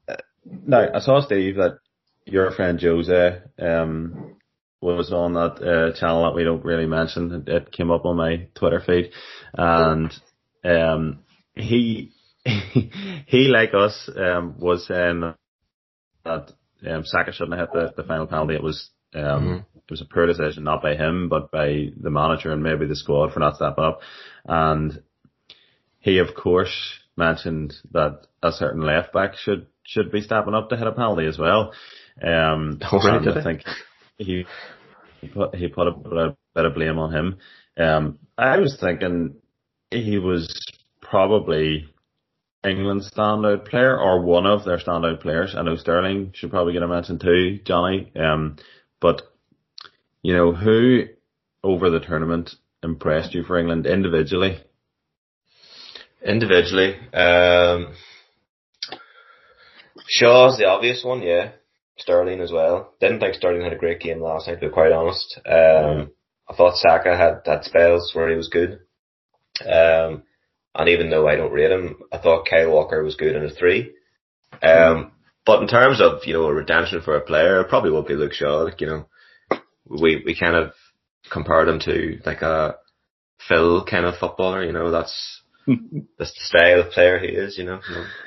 uh, 0.08 0.16
now 0.46 0.88
I 0.94 0.98
saw 1.00 1.20
Steve 1.20 1.56
that 1.56 1.78
your 2.26 2.50
friend 2.52 2.80
Jose 2.80 3.42
um 3.58 4.36
was 4.80 5.12
on 5.12 5.32
that 5.34 5.62
uh, 5.62 5.98
channel 5.98 6.24
that 6.24 6.34
we 6.34 6.44
don't 6.44 6.64
really 6.64 6.86
mention. 6.86 7.44
It, 7.46 7.72
came 7.72 7.90
up 7.90 8.04
on 8.04 8.16
my 8.16 8.48
Twitter 8.54 8.82
feed, 8.84 9.12
and 9.54 10.12
um 10.64 11.20
he 11.54 12.12
he 12.44 13.48
like 13.48 13.74
us 13.74 14.10
um 14.16 14.56
was 14.58 14.86
saying 14.86 15.34
that 16.24 16.52
um 16.86 17.04
Saka 17.04 17.32
shouldn't 17.32 17.58
have 17.58 17.68
hit 17.72 17.94
the, 17.96 18.02
the 18.02 18.08
final 18.08 18.26
penalty. 18.26 18.54
It 18.54 18.62
was 18.62 18.90
um 19.14 19.64
it 19.76 19.90
was 19.90 20.00
a 20.00 20.06
poor 20.06 20.26
decision, 20.26 20.64
not 20.64 20.82
by 20.82 20.96
him, 20.96 21.28
but 21.28 21.50
by 21.50 21.90
the 22.00 22.10
manager 22.10 22.52
and 22.52 22.62
maybe 22.62 22.86
the 22.86 22.96
squad 22.96 23.32
for 23.32 23.40
not 23.40 23.56
stepping 23.56 23.84
up. 23.84 24.00
And 24.46 25.02
he 26.04 26.18
of 26.18 26.34
course 26.34 27.00
mentioned 27.16 27.74
that 27.92 28.26
a 28.42 28.52
certain 28.52 28.82
left 28.82 29.12
back 29.12 29.36
should 29.36 29.66
should 29.84 30.12
be 30.12 30.20
stepping 30.20 30.54
up 30.54 30.68
to 30.68 30.76
hit 30.76 30.86
a 30.86 30.92
penalty 30.92 31.26
as 31.26 31.38
well. 31.38 31.72
Um, 32.22 32.78
Oh, 32.92 33.00
really, 33.02 33.32
I 33.32 33.42
think 33.42 33.62
he 34.18 34.44
he 35.20 35.28
put 35.28 35.54
he 35.54 35.68
put 35.68 35.88
a 35.88 35.92
bit 35.92 36.12
of, 36.12 36.36
bit 36.54 36.64
of 36.66 36.74
blame 36.74 36.98
on 36.98 37.12
him. 37.12 37.38
Um, 37.76 38.18
I 38.36 38.58
was 38.58 38.76
thinking 38.78 39.36
he 39.90 40.18
was 40.18 40.62
probably 41.00 41.88
England's 42.62 43.10
standout 43.10 43.66
player 43.66 43.98
or 43.98 44.20
one 44.22 44.46
of 44.46 44.64
their 44.64 44.78
standout 44.78 45.22
players. 45.22 45.54
I 45.56 45.62
know 45.62 45.76
Sterling 45.76 46.32
should 46.34 46.50
probably 46.50 46.74
get 46.74 46.82
a 46.82 46.88
mention 46.88 47.18
too, 47.18 47.60
Johnny. 47.64 48.12
Um, 48.14 48.56
but 49.00 49.22
you 50.22 50.34
know 50.34 50.52
who 50.52 51.04
over 51.62 51.88
the 51.88 52.00
tournament 52.00 52.50
impressed 52.82 53.34
you 53.34 53.42
for 53.42 53.58
England 53.58 53.86
individually? 53.86 54.60
Individually, 56.24 56.96
um, 57.12 57.94
Shaw's 60.08 60.58
the 60.58 60.66
obvious 60.66 61.04
one, 61.04 61.22
yeah. 61.22 61.50
Sterling 61.98 62.40
as 62.40 62.50
well. 62.50 62.94
Didn't 63.00 63.20
think 63.20 63.34
Sterling 63.34 63.62
had 63.62 63.72
a 63.72 63.78
great 63.78 64.00
game 64.00 64.20
last 64.20 64.48
night, 64.48 64.60
to 64.60 64.68
be 64.68 64.72
quite 64.72 64.90
honest. 64.90 65.38
Um, 65.46 66.10
I 66.48 66.54
thought 66.54 66.76
Saka 66.76 67.16
had 67.16 67.42
had 67.46 67.64
spells 67.64 68.10
where 68.14 68.30
he 68.30 68.36
was 68.36 68.48
good. 68.48 68.80
Um, 69.64 70.24
and 70.74 70.88
even 70.88 71.10
though 71.10 71.28
I 71.28 71.36
don't 71.36 71.52
rate 71.52 71.70
him, 71.70 71.96
I 72.12 72.18
thought 72.18 72.48
Kyle 72.48 72.70
Walker 72.70 73.02
was 73.04 73.14
good 73.14 73.36
in 73.36 73.44
a 73.44 73.50
three. 73.50 73.94
Um, 74.62 75.12
but 75.46 75.62
in 75.62 75.68
terms 75.68 76.00
of, 76.00 76.26
you 76.26 76.32
know, 76.32 76.46
a 76.46 76.54
redemption 76.54 77.00
for 77.00 77.16
a 77.16 77.20
player, 77.20 77.60
it 77.60 77.68
probably 77.68 77.90
would 77.90 78.06
be 78.06 78.14
Luke 78.14 78.32
Shaw. 78.32 78.62
Like, 78.62 78.80
you 78.80 78.86
know, 78.88 79.06
we, 79.88 80.22
we 80.24 80.36
kind 80.38 80.56
of 80.56 80.72
compared 81.30 81.68
him 81.68 81.80
to 81.80 82.18
like 82.26 82.42
a 82.42 82.76
Phil 83.48 83.84
kind 83.84 84.06
of 84.06 84.16
footballer, 84.16 84.64
you 84.64 84.72
know, 84.72 84.90
that's 84.90 85.42
the 86.18 86.26
style 86.26 86.80
of 86.80 86.90
player 86.92 87.18
he 87.18 87.28
is, 87.28 87.56
you 87.58 87.64
know. 87.64 87.80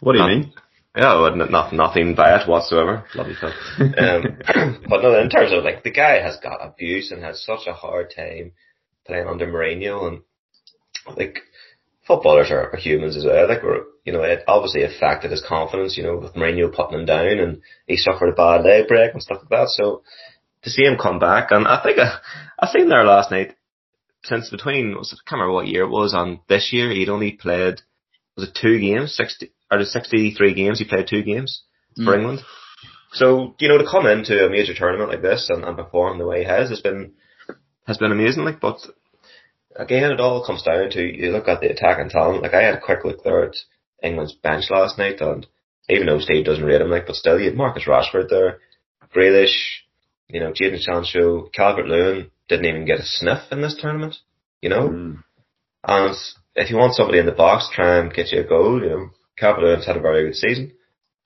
what 0.00 0.12
do 0.12 0.18
you 0.18 0.24
Not- 0.24 0.28
mean? 0.28 0.52
Yeah, 0.94 1.20
well, 1.20 1.32
n- 1.40 1.50
not, 1.50 1.72
nothing 1.72 2.14
bad 2.14 2.46
whatsoever. 2.46 3.04
Lovely 3.14 3.34
Phil. 3.34 3.48
Um, 3.80 4.38
but 4.88 5.00
no, 5.00 5.18
in 5.22 5.30
terms 5.30 5.50
of 5.52 5.64
like, 5.64 5.82
the 5.84 5.90
guy 5.90 6.20
has 6.20 6.36
got 6.42 6.58
abuse 6.60 7.10
and 7.10 7.24
has 7.24 7.42
such 7.42 7.66
a 7.66 7.72
hard 7.72 8.12
time 8.14 8.52
playing 9.06 9.26
under 9.26 9.46
Mourinho 9.46 10.06
and 10.06 10.20
like, 11.16 11.38
footballers 12.06 12.50
are, 12.50 12.74
are 12.74 12.76
humans 12.76 13.16
as 13.16 13.24
well. 13.24 13.48
Like, 13.48 13.62
we're, 13.62 13.84
you 14.04 14.12
know, 14.12 14.22
it 14.22 14.44
obviously 14.46 14.82
affected 14.82 15.30
his 15.30 15.42
confidence, 15.46 15.96
you 15.96 16.02
know, 16.02 16.18
with 16.18 16.34
Mourinho 16.34 16.70
putting 16.74 16.98
him 17.00 17.06
down 17.06 17.38
and 17.38 17.62
he 17.86 17.96
suffered 17.96 18.28
a 18.28 18.32
bad 18.36 18.62
leg 18.62 18.86
break 18.86 19.14
and 19.14 19.22
stuff 19.22 19.38
like 19.40 19.48
that. 19.48 19.68
So, 19.70 20.02
to 20.62 20.70
see 20.70 20.82
him 20.84 20.98
come 21.00 21.18
back, 21.18 21.50
and 21.50 21.66
I 21.66 21.82
think 21.82 21.98
I, 21.98 22.18
I 22.60 22.68
seen 22.68 22.88
there 22.88 23.04
last 23.04 23.30
night, 23.30 23.56
since 24.24 24.50
between, 24.50 24.96
was 24.96 25.12
it, 25.12 25.18
I 25.24 25.28
can't 25.28 25.40
remember 25.40 25.54
what 25.54 25.66
year 25.66 25.84
it 25.84 25.90
was, 25.90 26.14
and 26.14 26.38
this 26.48 26.72
year 26.72 26.90
he'd 26.90 27.08
only 27.08 27.32
played, 27.32 27.80
was 28.36 28.48
it 28.48 28.58
two 28.60 28.78
games, 28.78 29.14
60, 29.16 29.52
out 29.70 29.80
of 29.80 29.88
63 29.88 30.54
games, 30.54 30.78
he 30.78 30.84
played 30.84 31.08
two 31.08 31.22
games 31.22 31.62
for 31.96 32.12
Mm. 32.12 32.18
England. 32.18 32.40
So, 33.12 33.54
you 33.58 33.68
know, 33.68 33.78
to 33.78 33.84
come 33.90 34.06
into 34.06 34.46
a 34.46 34.50
major 34.50 34.74
tournament 34.74 35.10
like 35.10 35.22
this 35.22 35.50
and, 35.50 35.64
and 35.64 35.76
perform 35.76 36.18
the 36.18 36.26
way 36.26 36.40
he 36.40 36.44
has, 36.46 36.70
has 36.70 36.80
been, 36.80 37.12
has 37.86 37.98
been 37.98 38.12
amazing, 38.12 38.44
like, 38.44 38.60
but 38.60 38.78
again, 39.76 40.10
it 40.12 40.20
all 40.20 40.44
comes 40.46 40.62
down 40.62 40.90
to, 40.90 41.02
you 41.02 41.30
look 41.30 41.48
at 41.48 41.60
the 41.60 41.70
attack 41.70 41.98
and 41.98 42.10
talent, 42.10 42.42
like 42.42 42.54
I 42.54 42.62
had 42.62 42.74
a 42.74 42.80
quick 42.80 43.04
look 43.04 43.22
there 43.22 43.44
at 43.44 43.56
England's 44.02 44.34
bench 44.34 44.70
last 44.70 44.98
night, 44.98 45.20
and 45.20 45.46
even 45.88 46.06
though 46.06 46.20
Steve 46.20 46.44
doesn't 46.44 46.64
rate 46.64 46.80
him, 46.80 46.90
like, 46.90 47.06
but 47.06 47.16
still, 47.16 47.38
you 47.38 47.46
had 47.46 47.56
Marcus 47.56 47.84
Rashford 47.86 48.30
there, 48.30 48.60
Grealish, 49.14 49.56
you 50.28 50.40
know, 50.40 50.52
Jadon 50.52 50.80
Sancho, 50.80 51.50
Calvert 51.52 51.86
Lewin 51.86 52.30
didn't 52.52 52.66
even 52.66 52.84
get 52.84 53.00
a 53.00 53.04
sniff 53.04 53.50
in 53.50 53.62
this 53.62 53.76
tournament, 53.80 54.16
you 54.60 54.68
know? 54.68 54.88
Mm. 54.88 55.24
And 55.84 56.14
if 56.54 56.70
you 56.70 56.76
want 56.76 56.94
somebody 56.94 57.18
in 57.18 57.26
the 57.26 57.32
box 57.32 57.68
try 57.72 57.98
and 57.98 58.12
get 58.12 58.30
you 58.30 58.40
a 58.40 58.44
goal, 58.44 58.80
you 58.82 58.88
know, 58.88 59.10
Lewin's 59.58 59.86
had 59.86 59.96
a 59.96 60.00
very 60.00 60.26
good 60.26 60.36
season. 60.36 60.72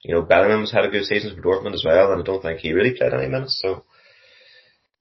You 0.03 0.15
know, 0.15 0.21
Bellingham's 0.21 0.71
had 0.71 0.85
a 0.85 0.89
good 0.89 1.05
season 1.05 1.35
for 1.35 1.41
Dortmund 1.41 1.73
as 1.73 1.83
well, 1.85 2.11
and 2.11 2.21
I 2.21 2.23
don't 2.23 2.41
think 2.41 2.59
he 2.59 2.71
really 2.71 2.97
played 2.97 3.13
any 3.13 3.27
minutes. 3.27 3.59
So, 3.61 3.83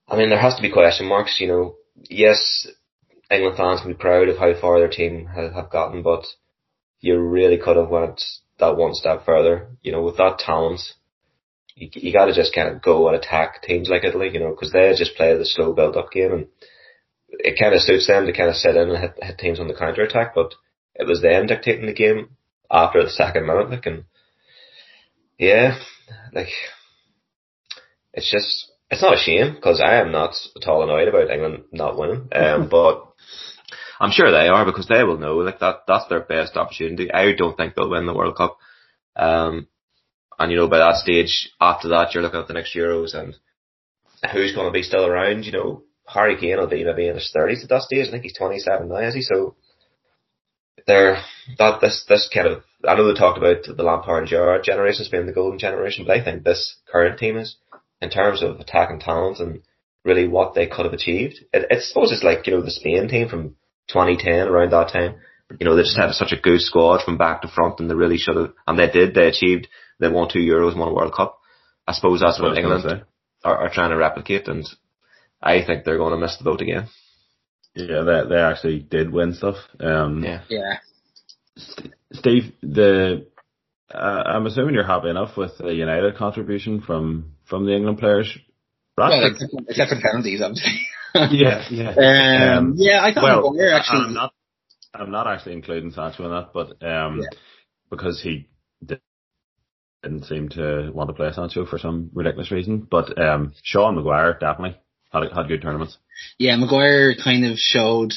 I 0.09 0.17
mean, 0.17 0.31
there 0.31 0.41
has 0.41 0.57
to 0.57 0.63
be 0.63 0.73
question 0.73 1.07
marks. 1.07 1.41
You 1.41 1.49
know, 1.49 1.77
yes, 2.11 2.67
England 3.31 3.57
fans 3.57 3.81
can 3.81 3.93
be 3.93 3.99
proud 3.99 4.29
of 4.29 4.39
how 4.39 4.53
far 4.61 4.79
their 4.79 4.89
team 4.89 5.27
have, 5.27 5.53
have 5.53 5.71
gotten, 5.71 6.03
but 6.03 6.25
you 7.01 7.19
really 7.19 7.59
could 7.59 7.77
have 7.77 7.89
went 7.89 8.23
that 8.59 8.77
one 8.77 8.95
step 8.95 9.25
further. 9.25 9.69
You 9.83 9.93
know, 9.93 10.03
with 10.03 10.17
that 10.17 10.39
talent, 10.39 10.81
you, 11.77 11.89
you 11.93 12.13
got 12.13 12.27
to 12.27 12.35
just 12.35 12.55
kind 12.55 12.69
of 12.69 12.83
go 12.83 13.07
and 13.07 13.17
attack 13.17 13.63
teams 13.63 13.89
like 13.89 14.05
Italy. 14.05 14.31
You 14.33 14.41
know, 14.41 14.51
because 14.51 14.73
they 14.73 14.93
just 14.97 15.15
play 15.17 15.37
the 15.37 15.45
slow 15.45 15.73
build-up 15.73 16.11
game, 16.11 16.33
and 16.33 16.47
it 17.29 17.59
kind 17.59 17.75
of 17.75 17.83
suits 17.83 18.09
them 18.09 18.27
to 18.27 18.33
kind 18.33 18.49
of 18.49 18.57
sit 18.57 18.75
in 18.75 18.91
and 18.91 18.99
hit, 18.99 19.15
hit 19.23 19.39
teams 19.39 19.61
on 19.61 19.69
the 19.69 19.75
counter 19.75 20.03
attack. 20.03 20.35
But 20.35 20.55
it 20.95 21.07
was 21.07 21.23
them 21.23 21.47
dictating 21.47 21.87
the 21.87 21.95
game 21.95 22.31
after 22.71 23.03
the 23.03 23.11
second 23.11 23.47
minute. 23.47 23.71
Like, 23.71 23.87
and 23.87 24.05
yeah, 25.39 25.79
like 26.33 26.49
it's 28.13 28.31
just 28.31 28.73
it's 28.91 29.03
not 29.03 29.15
a 29.15 29.19
shame 29.19 29.55
because 29.55 29.81
I 29.81 29.97
am 30.01 30.11
not 30.11 30.35
at 30.57 30.67
all 30.67 30.83
annoyed 30.83 31.09
about 31.09 31.31
England 31.31 31.65
not 31.73 31.99
winning. 31.99 32.29
Um, 32.35 32.69
but 32.69 33.07
I'm 34.01 34.11
sure 34.11 34.31
they 34.31 34.49
are 34.49 34.65
because 34.65 34.89
they 34.89 35.05
will 35.05 35.19
know 35.19 35.37
like 35.37 35.61
that 35.61 35.81
that's 35.87 36.09
their 36.09 36.21
best 36.21 36.57
opportunity. 36.57 37.13
I 37.13 37.33
don't 37.33 37.57
think 37.57 37.75
they'll 37.75 37.91
win 37.91 38.07
the 38.07 38.15
World 38.15 38.37
Cup. 38.37 38.59
Um, 39.15 39.69
and 40.39 40.51
you 40.51 40.57
know 40.57 40.69
by 40.69 40.79
that 40.79 40.97
stage 40.97 41.51
after 41.61 41.89
that 41.89 42.15
you're 42.15 42.23
looking 42.23 42.41
at 42.41 42.49
the 42.49 42.55
next 42.55 42.75
Euros 42.75 43.15
and 43.15 43.35
who's 44.33 44.55
going 44.55 44.67
to 44.67 44.73
be 44.73 44.83
still 44.83 45.07
around. 45.07 45.45
You 45.45 45.53
know 45.53 45.83
Harry 46.07 46.37
Kane 46.39 46.59
will 46.59 46.67
be 46.69 46.85
maybe 46.85 47.09
in 47.09 47.15
his 47.15 47.31
thirties 47.33 47.63
at 47.63 47.69
that 47.71 47.83
stage. 47.83 48.09
I 48.09 48.11
think 48.11 48.23
he's 48.23 48.37
27 48.37 48.89
now, 48.89 48.97
is 48.97 49.15
he? 49.15 49.23
So 49.23 49.57
they're 50.87 51.19
that 51.59 51.81
this 51.81 52.05
this 52.09 52.31
kind 52.33 52.47
of 52.47 52.63
I 52.87 52.95
know 52.95 53.07
they 53.13 53.19
talked 53.19 53.39
about 53.39 53.65
the 53.65 53.83
Lampard 53.83 54.21
and 54.21 54.29
Gerrard 54.29 54.65
generations 54.65 55.09
being 55.09 55.27
the 55.27 55.33
golden 55.33 55.59
generation, 55.59 56.05
but 56.07 56.17
I 56.17 56.25
think 56.25 56.45
this 56.45 56.77
current 56.91 57.19
team 57.19 57.37
is 57.37 57.57
in 58.01 58.11
terms 58.11 58.43
of 58.43 58.61
attacking 58.61 59.01
talent 59.01 59.41
and 59.41 59.63
really 60.05 60.29
what 60.29 60.55
they 60.55 60.67
could 60.67 60.85
have 60.85 60.95
achieved. 60.95 61.45
It, 61.53 61.67
I 61.71 61.81
suppose 61.81 62.13
it's 62.13 62.23
like 62.23 62.47
you 62.47 62.55
know 62.55 62.63
the 62.63 62.71
Spain 62.71 63.09
team 63.09 63.29
from 63.29 63.57
2010 63.89 64.49
around 64.49 64.73
that 64.73 64.93
time. 64.93 65.17
You 65.59 65.67
know 65.67 65.75
they 65.75 65.83
just 65.83 65.97
had 65.97 66.13
such 66.13 66.33
a 66.33 66.41
good 66.41 66.61
squad 66.61 67.03
from 67.05 67.19
back 67.19 67.43
to 67.43 67.49
front, 67.49 67.81
and 67.81 67.91
they 67.91 67.95
really 67.95 68.19
should 68.19 68.37
have, 68.37 68.53
and 68.67 68.79
they 68.79 68.91
did. 68.91 69.15
They 69.15 69.29
achieved. 69.29 69.69
They 69.99 70.09
won 70.09 70.29
two 70.33 70.41
Euros, 70.41 70.77
won 70.77 70.89
a 70.89 70.93
World 70.95 71.15
Cup. 71.15 71.39
I 71.87 71.93
suppose 71.93 72.21
that's, 72.21 72.35
That's 72.35 72.43
what 72.43 72.51
what 72.51 72.59
England 72.59 73.05
are, 73.45 73.57
are 73.59 73.71
trying 73.73 73.91
to 73.91 73.97
replicate, 73.97 74.49
and 74.49 74.65
I 75.43 75.65
think 75.65 75.85
they're 75.85 75.99
going 75.99 76.13
to 76.13 76.19
miss 76.19 76.37
the 76.37 76.45
boat 76.45 76.61
again. 76.61 76.89
Yeah, 77.75 78.03
they 78.03 78.29
they 78.29 78.41
actually 78.41 78.81
did 78.81 79.13
win 79.13 79.35
stuff. 79.35 79.57
Um, 79.81 80.25
Yeah. 80.25 80.43
Yeah. 80.49 80.79
Steve, 82.13 82.53
the 82.63 83.27
uh, 83.95 83.99
I'm 84.27 84.47
assuming 84.47 84.75
you're 84.75 84.85
happy 84.87 85.09
enough 85.11 85.37
with 85.37 85.57
the 85.59 85.73
United 85.75 86.17
contribution 86.17 86.81
from 86.81 87.33
from 87.49 87.67
the 87.67 87.75
England 87.75 87.99
players. 87.99 88.37
Well, 88.97 89.11
Rashford- 89.11 89.33
except, 89.33 89.53
except 89.69 89.91
for 89.91 90.01
penalties, 90.01 90.43
obviously. 90.43 90.81
yeah, 91.15 91.65
yeah. 91.71 92.57
Um, 92.59 92.75
yeah, 92.77 93.03
I 93.05 93.13
thought 93.15 93.23
well, 93.25 93.53
Maguire 93.53 93.75
actually. 93.75 94.05
I'm 94.07 94.15
not. 94.15 94.33
I'm 94.95 95.11
not 95.11 95.27
actually 95.27 95.53
including 95.53 95.91
Sancho 95.93 96.25
in 96.25 96.31
that, 96.31 96.53
but 96.55 96.83
um, 96.87 97.21
Yeah. 97.21 97.39
because 97.91 98.21
he 98.23 98.33
di- 98.39 98.47
didn't 100.07 100.25
seem 100.25 100.49
to 100.51 100.91
want 100.95 101.09
to 101.09 101.15
play 101.15 101.33
Sancho 101.33 101.67
for 101.67 101.79
some 101.79 102.11
ridiculous 102.15 102.53
reason. 102.53 102.87
But 102.89 103.21
um, 103.21 103.55
Sean 103.63 103.97
Maguire 103.97 104.39
definitely 104.39 104.79
had 105.13 105.25
had 105.35 105.49
good 105.49 105.63
tournaments. 105.63 105.99
Yeah, 106.39 106.57
Maguire 106.57 107.15
kind 107.23 107.45
of 107.45 107.59
showed 107.59 108.13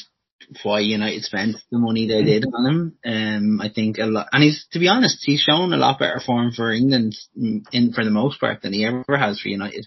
why 0.62 0.80
United 0.80 1.22
spent 1.24 1.56
the 1.70 1.78
money 1.78 2.06
they 2.06 2.22
did 2.22 2.44
on 2.44 2.66
him. 2.66 2.98
Um, 3.04 3.60
I 3.60 3.68
think 3.68 3.98
a 3.98 4.06
lot, 4.06 4.28
and 4.32 4.42
he's 4.42 4.66
to 4.72 4.78
be 4.78 4.88
honest, 4.88 5.18
he's 5.22 5.40
shown 5.40 5.72
a 5.72 5.76
lot 5.76 5.98
better 5.98 6.20
form 6.24 6.52
for 6.52 6.72
England 6.72 7.16
in 7.36 7.92
for 7.92 8.04
the 8.04 8.10
most 8.10 8.40
part 8.40 8.62
than 8.62 8.72
he 8.72 8.84
ever 8.84 9.16
has 9.16 9.40
for 9.40 9.48
United, 9.48 9.86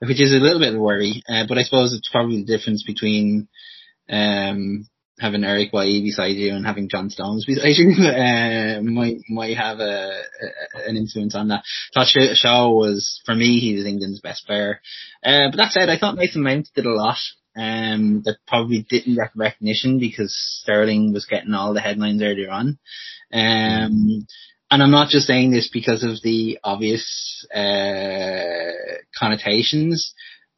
which 0.00 0.20
is 0.20 0.32
a 0.32 0.36
little 0.36 0.60
bit 0.60 0.70
of 0.70 0.76
a 0.76 0.82
worry. 0.82 1.22
Uh, 1.28 1.44
but 1.48 1.58
I 1.58 1.62
suppose 1.62 1.92
it's 1.92 2.10
probably 2.10 2.38
the 2.38 2.56
difference 2.56 2.84
between 2.84 3.48
um 4.08 4.86
having 5.20 5.44
Eric 5.44 5.72
Bailly 5.72 6.02
beside 6.02 6.36
you 6.36 6.54
and 6.54 6.66
having 6.66 6.88
John 6.88 7.10
Stones 7.10 7.44
beside 7.44 7.76
you 7.76 7.90
uh, 8.04 8.80
might 8.82 9.18
might 9.28 9.56
have 9.56 9.78
a, 9.80 10.22
a 10.22 10.88
an 10.88 10.96
influence 10.96 11.34
on 11.34 11.48
that. 11.48 11.64
Thought 11.94 12.08
Shaw- 12.08 12.70
was 12.70 13.20
for 13.24 13.34
me 13.34 13.60
he 13.60 13.74
was 13.74 13.86
England's 13.86 14.20
best 14.20 14.46
player. 14.46 14.80
Uh, 15.24 15.50
but 15.50 15.56
that 15.56 15.72
said, 15.72 15.88
I 15.88 15.98
thought 15.98 16.16
Mason 16.16 16.42
Mount 16.42 16.68
did 16.74 16.86
a 16.86 16.90
lot 16.90 17.18
um, 17.56 18.22
that 18.24 18.38
probably 18.46 18.86
didn't 18.88 19.16
get 19.16 19.30
recognition 19.34 19.98
because 19.98 20.34
Sterling 20.62 21.12
was 21.12 21.26
getting 21.26 21.54
all 21.54 21.74
the 21.74 21.80
headlines 21.80 22.22
earlier 22.22 22.50
on. 22.50 22.78
Um, 23.32 24.26
and 24.70 24.82
I'm 24.82 24.90
not 24.90 25.10
just 25.10 25.26
saying 25.26 25.50
this 25.50 25.68
because 25.70 26.02
of 26.02 26.22
the 26.22 26.58
obvious 26.64 27.46
uh, 27.54 28.72
connotations, 29.18 30.14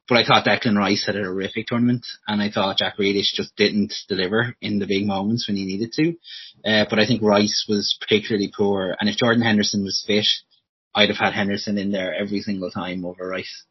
but 0.08 0.18
I 0.18 0.24
thought 0.24 0.44
Declan 0.44 0.76
Rice 0.76 1.04
had 1.06 1.16
a 1.16 1.24
horrific 1.24 1.66
tournament, 1.66 2.06
and 2.26 2.42
I 2.42 2.50
thought 2.50 2.78
Jack 2.78 2.98
Grealish 2.98 3.32
just 3.34 3.56
didn't 3.56 3.94
deliver 4.08 4.54
in 4.60 4.78
the 4.78 4.86
big 4.86 5.06
moments 5.06 5.48
when 5.48 5.56
he 5.56 5.64
needed 5.64 5.92
to. 5.92 6.10
Uh, 6.64 6.84
but 6.88 6.98
I 6.98 7.06
think 7.06 7.22
Rice 7.22 7.66
was 7.68 7.96
particularly 8.00 8.52
poor, 8.54 8.94
and 8.98 9.08
if 9.08 9.16
Jordan 9.16 9.42
Henderson 9.42 9.82
was 9.82 10.04
fit, 10.06 10.26
I'd 10.94 11.08
have 11.08 11.18
had 11.18 11.32
Henderson 11.32 11.78
in 11.78 11.90
there 11.90 12.14
every 12.14 12.40
single 12.40 12.70
time 12.70 13.04
over 13.04 13.26
Rice. 13.26 13.64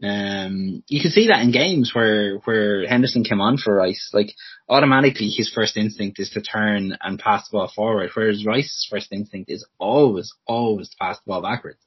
Um, 0.00 0.84
you 0.86 1.00
can 1.00 1.10
see 1.10 1.26
that 1.26 1.42
in 1.42 1.50
games 1.50 1.92
where 1.92 2.36
where 2.44 2.86
Henderson 2.86 3.24
came 3.24 3.40
on 3.40 3.56
for 3.58 3.74
Rice, 3.74 4.10
like 4.12 4.32
automatically 4.68 5.28
his 5.28 5.50
first 5.52 5.76
instinct 5.76 6.20
is 6.20 6.30
to 6.30 6.40
turn 6.40 6.96
and 7.00 7.18
pass 7.18 7.48
the 7.48 7.56
ball 7.56 7.72
forward, 7.74 8.10
whereas 8.14 8.46
Rice's 8.46 8.86
first 8.88 9.10
instinct 9.10 9.50
is 9.50 9.66
always 9.78 10.32
always 10.46 10.90
to 10.90 10.96
pass 11.00 11.16
the 11.16 11.30
ball 11.30 11.42
backwards. 11.42 11.80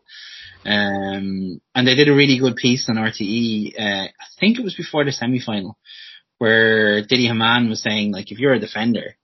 Um, 0.65 1.60
and 1.74 1.88
they 1.88 1.95
did 1.95 2.08
a 2.08 2.13
really 2.13 2.39
good 2.39 2.56
piece 2.56 2.88
on 2.89 2.95
RTE. 2.95 3.80
Uh, 3.80 4.08
I 4.08 4.26
think 4.39 4.60
it 4.60 4.63
was 4.63 4.76
before 4.76 5.04
the 5.04 5.12
semi 5.12 5.39
final, 5.39 5.78
where 6.38 7.02
Didi 7.02 7.28
Hamann 7.28 7.69
was 7.69 7.82
saying 7.82 8.12
like 8.12 8.32
if 8.32 8.39
you're 8.39 8.54
a 8.54 8.60
defender 8.60 9.15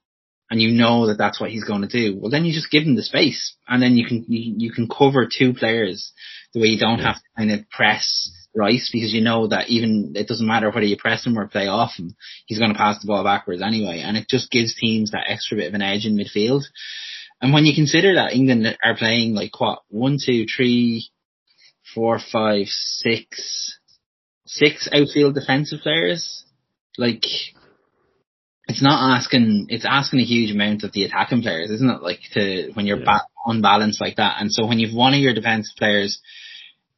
and 0.50 0.62
you 0.62 0.72
know 0.72 1.08
that 1.08 1.18
that's 1.18 1.40
what 1.40 1.52
he's 1.52 1.64
going 1.64 1.82
to 1.82 1.88
do, 1.88 2.18
well 2.20 2.32
then 2.32 2.46
you 2.46 2.54
just 2.54 2.72
give 2.72 2.84
him 2.84 2.96
the 2.96 3.04
space, 3.04 3.56
and 3.68 3.82
then 3.82 3.98
you 3.98 4.06
can 4.08 4.26
you, 4.28 4.56
you 4.58 4.72
can 4.72 4.88
cover 4.88 5.28
two 5.28 5.54
players 5.54 6.12
the 6.54 6.62
way 6.62 6.68
you 6.68 6.80
don't 6.80 7.00
have 7.00 7.16
to 7.16 7.30
kind 7.38 7.52
of 7.52 7.70
press 7.70 8.32
Rice 8.56 8.90
because 8.92 9.14
you 9.14 9.22
know 9.22 9.48
that 9.48 9.70
even 9.70 10.14
it 10.16 10.28
doesn't 10.28 10.48
matter 10.48 10.72
whether 10.72 10.86
you 10.86 10.98
press 10.98 11.26
him 11.26 11.38
or 11.38 11.48
play 11.48 11.68
off 11.68 11.96
him, 11.98 12.16
he's 12.48 12.58
going 12.58 12.72
to 12.72 12.78
pass 12.78 13.00
the 13.00 13.08
ball 13.08 13.24
backwards 13.24 13.62
anyway, 13.62 14.02
and 14.04 14.18
it 14.18 14.28
just 14.28 14.50
gives 14.50 14.74
teams 14.74 15.12
that 15.12 15.26
extra 15.30 15.58
bit 15.58 15.68
of 15.68 15.76
an 15.76 15.84
edge 15.84 16.06
in 16.06 16.18
midfield. 16.18 16.64
And 17.40 17.54
when 17.54 17.66
you 17.66 17.76
consider 17.76 18.16
that 18.16 18.34
England 18.34 18.66
are 18.84 18.98
playing 18.98 19.36
like 19.36 19.60
what 19.60 19.84
one, 19.90 20.18
two, 20.24 20.46
three, 20.48 21.10
four, 21.98 22.20
five, 22.32 22.68
six, 22.68 23.80
six 24.46 24.88
outfield 24.94 25.34
defensive 25.34 25.80
players, 25.82 26.44
like 26.98 27.24
it's 28.68 28.84
not 28.84 29.16
asking 29.18 29.68
it's 29.70 29.86
asking 29.86 30.20
a 30.20 30.24
huge 30.34 30.52
amount 30.52 30.84
of 30.84 30.92
the 30.92 31.04
attacking 31.04 31.42
players, 31.42 31.72
isn't 31.72 31.90
it? 31.90 32.02
Like 32.04 32.20
to 32.34 32.72
when 32.74 32.86
you're 32.86 33.00
Yeah. 33.00 33.06
ba- 33.20 33.52
unbalanced 33.52 34.02
like 34.02 34.18
that, 34.18 34.38
and 34.40 34.52
so 34.52 34.66
when 34.68 34.80
you've 34.80 34.94
one 34.94 35.14
of 35.14 35.20
your 35.20 35.34
defensive 35.34 35.76
players, 35.78 36.20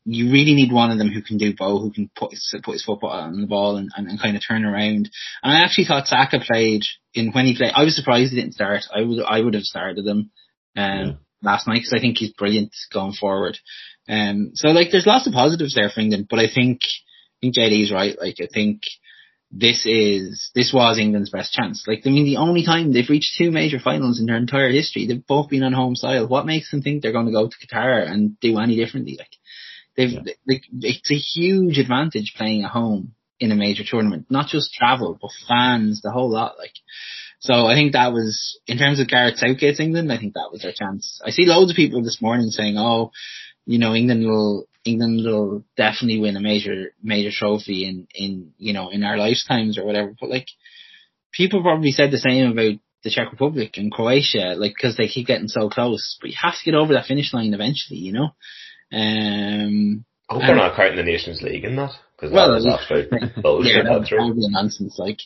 you 0.05 0.31
really 0.31 0.55
need 0.55 0.71
one 0.71 0.91
of 0.91 0.97
them 0.97 1.09
who 1.09 1.21
can 1.21 1.37
do 1.37 1.53
both, 1.55 1.81
who 1.83 1.91
can 1.91 2.09
put 2.15 2.31
his, 2.31 2.55
put 2.63 2.73
his 2.73 2.83
foot 2.83 2.99
on 3.03 3.41
the 3.41 3.47
ball 3.47 3.77
and, 3.77 3.89
and, 3.95 4.07
and 4.07 4.19
kind 4.21 4.35
of 4.35 4.41
turn 4.47 4.65
around. 4.65 5.09
And 5.43 5.53
I 5.53 5.63
actually 5.63 5.85
thought 5.85 6.07
Saka 6.07 6.39
played 6.39 6.83
in 7.13 7.31
when 7.31 7.45
he 7.45 7.55
played. 7.55 7.73
I 7.75 7.83
was 7.83 7.95
surprised 7.95 8.31
he 8.31 8.39
didn't 8.41 8.53
start. 8.55 8.81
I 8.93 9.01
would 9.03 9.23
I 9.23 9.39
would 9.41 9.53
have 9.53 9.63
started 9.63 10.05
him 10.05 10.31
um, 10.75 11.05
Yeah. 11.07 11.11
last 11.43 11.67
night 11.67 11.79
because 11.81 11.93
I 11.93 11.99
think 11.99 12.17
he's 12.17 12.33
brilliant 12.33 12.71
going 12.91 13.13
forward. 13.13 13.57
Um, 14.09 14.51
so 14.55 14.69
like 14.69 14.87
there's 14.91 15.05
lots 15.05 15.27
of 15.27 15.33
positives 15.33 15.75
there 15.75 15.89
for 15.89 16.01
England, 16.01 16.27
but 16.29 16.39
I 16.39 16.47
think 16.53 16.81
I 16.83 17.37
think 17.41 17.55
JD's 17.55 17.91
right. 17.91 18.17
Like 18.19 18.37
I 18.41 18.47
think 18.51 18.81
this 19.51 19.85
is 19.85 20.51
this 20.55 20.71
was 20.73 20.97
England's 20.99 21.29
best 21.29 21.53
chance. 21.53 21.85
Like 21.87 22.01
I 22.05 22.09
mean, 22.09 22.25
the 22.25 22.37
only 22.37 22.65
time 22.65 22.91
they've 22.91 23.09
reached 23.09 23.37
two 23.37 23.51
major 23.51 23.79
finals 23.79 24.19
in 24.19 24.25
their 24.25 24.37
entire 24.37 24.69
history, 24.71 25.05
they've 25.07 25.25
both 25.25 25.49
been 25.49 25.63
on 25.63 25.73
home 25.73 25.95
soil. 25.95 26.27
What 26.27 26.45
makes 26.45 26.71
them 26.71 26.81
think 26.81 27.01
they're 27.01 27.11
going 27.11 27.27
to 27.27 27.31
go 27.31 27.47
to 27.47 27.67
Qatar 27.67 28.09
and 28.09 28.39
do 28.39 28.57
any 28.59 28.75
differently? 28.75 29.15
Like 29.17 29.35
they've, 29.95 30.11
Yeah. 30.11 30.33
like, 30.47 30.63
it's 30.81 31.11
a 31.11 31.15
huge 31.15 31.77
advantage 31.77 32.33
playing 32.35 32.63
at 32.63 32.71
home 32.71 33.13
in 33.39 33.51
a 33.51 33.55
major 33.55 33.83
tournament, 33.89 34.25
not 34.29 34.47
just 34.47 34.73
travel, 34.73 35.17
but 35.19 35.31
fans, 35.47 36.01
the 36.01 36.11
whole 36.11 36.29
lot. 36.29 36.57
Like, 36.57 36.73
so 37.39 37.67
I 37.67 37.73
think 37.73 37.93
that 37.93 38.11
was 38.11 38.59
in 38.67 38.77
terms 38.77 38.99
of 38.99 39.07
Gareth 39.07 39.37
Southgate's 39.37 39.79
England. 39.79 40.11
I 40.11 40.17
think 40.17 40.33
that 40.33 40.49
was 40.51 40.61
their 40.61 40.73
chance. 40.73 41.21
I 41.25 41.29
see 41.31 41.45
loads 41.45 41.71
of 41.71 41.77
people 41.77 42.03
this 42.03 42.21
morning 42.21 42.49
saying, 42.49 42.75
"Oh, 42.77 43.11
you 43.65 43.79
know, 43.79 43.93
England 43.93 44.25
will 44.25 44.67
England 44.85 45.25
will 45.25 45.63
definitely 45.75 46.19
win 46.19 46.37
a 46.37 46.41
major 46.41 46.93
major 47.03 47.31
trophy 47.31 47.85
in 47.85 48.07
in 48.13 48.51
you 48.57 48.73
know 48.73 48.89
in 48.89 49.03
our 49.03 49.17
lifetimes 49.17 49.77
or 49.77 49.85
whatever." 49.85 50.15
But 50.19 50.29
like, 50.29 50.47
people 51.31 51.61
probably 51.61 51.91
said 51.91 52.11
the 52.11 52.17
same 52.17 52.51
about 52.51 52.79
the 53.03 53.09
Czech 53.09 53.31
Republic 53.31 53.77
and 53.77 53.91
Croatia, 53.91 54.55
like 54.57 54.73
because 54.75 54.97
they 54.97 55.07
keep 55.07 55.27
getting 55.27 55.47
so 55.47 55.69
close. 55.69 56.17
But 56.19 56.29
you 56.29 56.35
have 56.41 56.53
to 56.53 56.65
get 56.65 56.75
over 56.75 56.93
that 56.93 57.05
finish 57.05 57.33
line 57.33 57.53
eventually, 57.53 57.99
you 57.99 58.13
know. 58.13 58.29
Um, 58.91 60.05
I 60.29 60.33
hope 60.33 60.43
they're 60.45 60.55
not 60.55 60.75
counting 60.75 60.97
the 60.97 61.03
Nations 61.03 61.41
League 61.41 61.63
in 61.63 61.75
that 61.75 61.91
because 62.15 62.33
Well, 62.33 62.49
that 62.49 62.55
was 62.55 62.67
absolute 62.67 63.41
bullshit. 63.41 63.75
yeah, 63.75 63.83
that 63.83 63.99
that 64.01 64.07
through. 64.07 64.27
would 64.27 64.35
be 64.35 64.47
nonsense. 64.49 64.97
Like, 64.99 65.19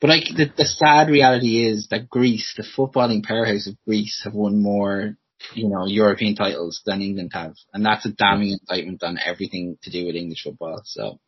but 0.00 0.10
like 0.10 0.24
the, 0.24 0.50
the 0.56 0.64
sad 0.64 1.08
reality 1.08 1.66
is 1.66 1.88
that 1.88 2.10
Greece, 2.10 2.54
the 2.56 2.64
footballing 2.76 3.24
powerhouse 3.24 3.66
of 3.66 3.76
Greece, 3.86 4.22
have 4.24 4.34
won 4.34 4.62
more, 4.62 5.16
you 5.54 5.68
know, 5.68 5.86
European 5.86 6.34
titles 6.34 6.82
than 6.84 7.02
England 7.02 7.30
have, 7.34 7.54
and 7.72 7.84
that's 7.84 8.06
a 8.06 8.12
damning 8.12 8.58
indictment 8.60 9.02
on 9.02 9.18
everything 9.24 9.78
to 9.82 9.90
do 9.90 10.06
with 10.06 10.16
English 10.16 10.42
football. 10.44 10.82
So, 10.84 11.18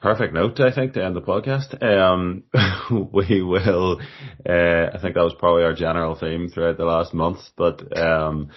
Perfect 0.00 0.34
note, 0.34 0.58
I 0.58 0.74
think, 0.74 0.94
to 0.94 1.04
end 1.04 1.14
the 1.14 1.20
podcast. 1.20 1.80
Um, 1.82 2.42
we 3.12 3.42
will, 3.42 4.00
uh, 4.48 4.86
I 4.92 4.98
think 5.00 5.14
that 5.14 5.22
was 5.22 5.36
probably 5.38 5.62
our 5.62 5.74
general 5.74 6.16
theme 6.16 6.48
throughout 6.48 6.78
the 6.78 6.84
last 6.84 7.14
month, 7.14 7.38
but, 7.56 7.96
um, 7.96 8.50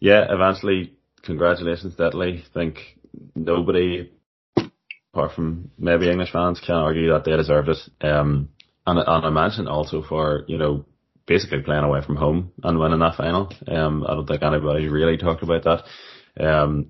yeah, 0.00 0.26
eventually, 0.28 0.94
congratulations, 1.22 1.94
Deadly. 1.94 2.44
I 2.44 2.54
think 2.54 2.98
nobody, 3.36 4.10
apart 5.12 5.32
from 5.34 5.70
maybe 5.78 6.10
English 6.10 6.32
fans, 6.32 6.60
can 6.64 6.74
argue 6.74 7.12
that 7.12 7.24
they 7.24 7.36
deserved 7.36 7.68
it. 7.68 7.78
Um, 8.00 8.48
and, 8.84 8.98
and 8.98 9.26
I 9.26 9.30
mentioned 9.30 9.68
also 9.68 10.02
for, 10.02 10.44
you 10.48 10.58
know, 10.58 10.86
basically 11.28 11.60
playing 11.60 11.84
away 11.84 12.00
from 12.00 12.16
home 12.16 12.52
and 12.64 12.78
winning 12.78 12.98
that 12.98 13.14
final. 13.14 13.52
Um, 13.68 14.04
I 14.08 14.14
don't 14.14 14.26
think 14.26 14.42
anybody's 14.42 14.90
really 14.90 15.18
talked 15.18 15.42
about 15.42 15.62
that. 15.64 15.84
Um, 16.44 16.88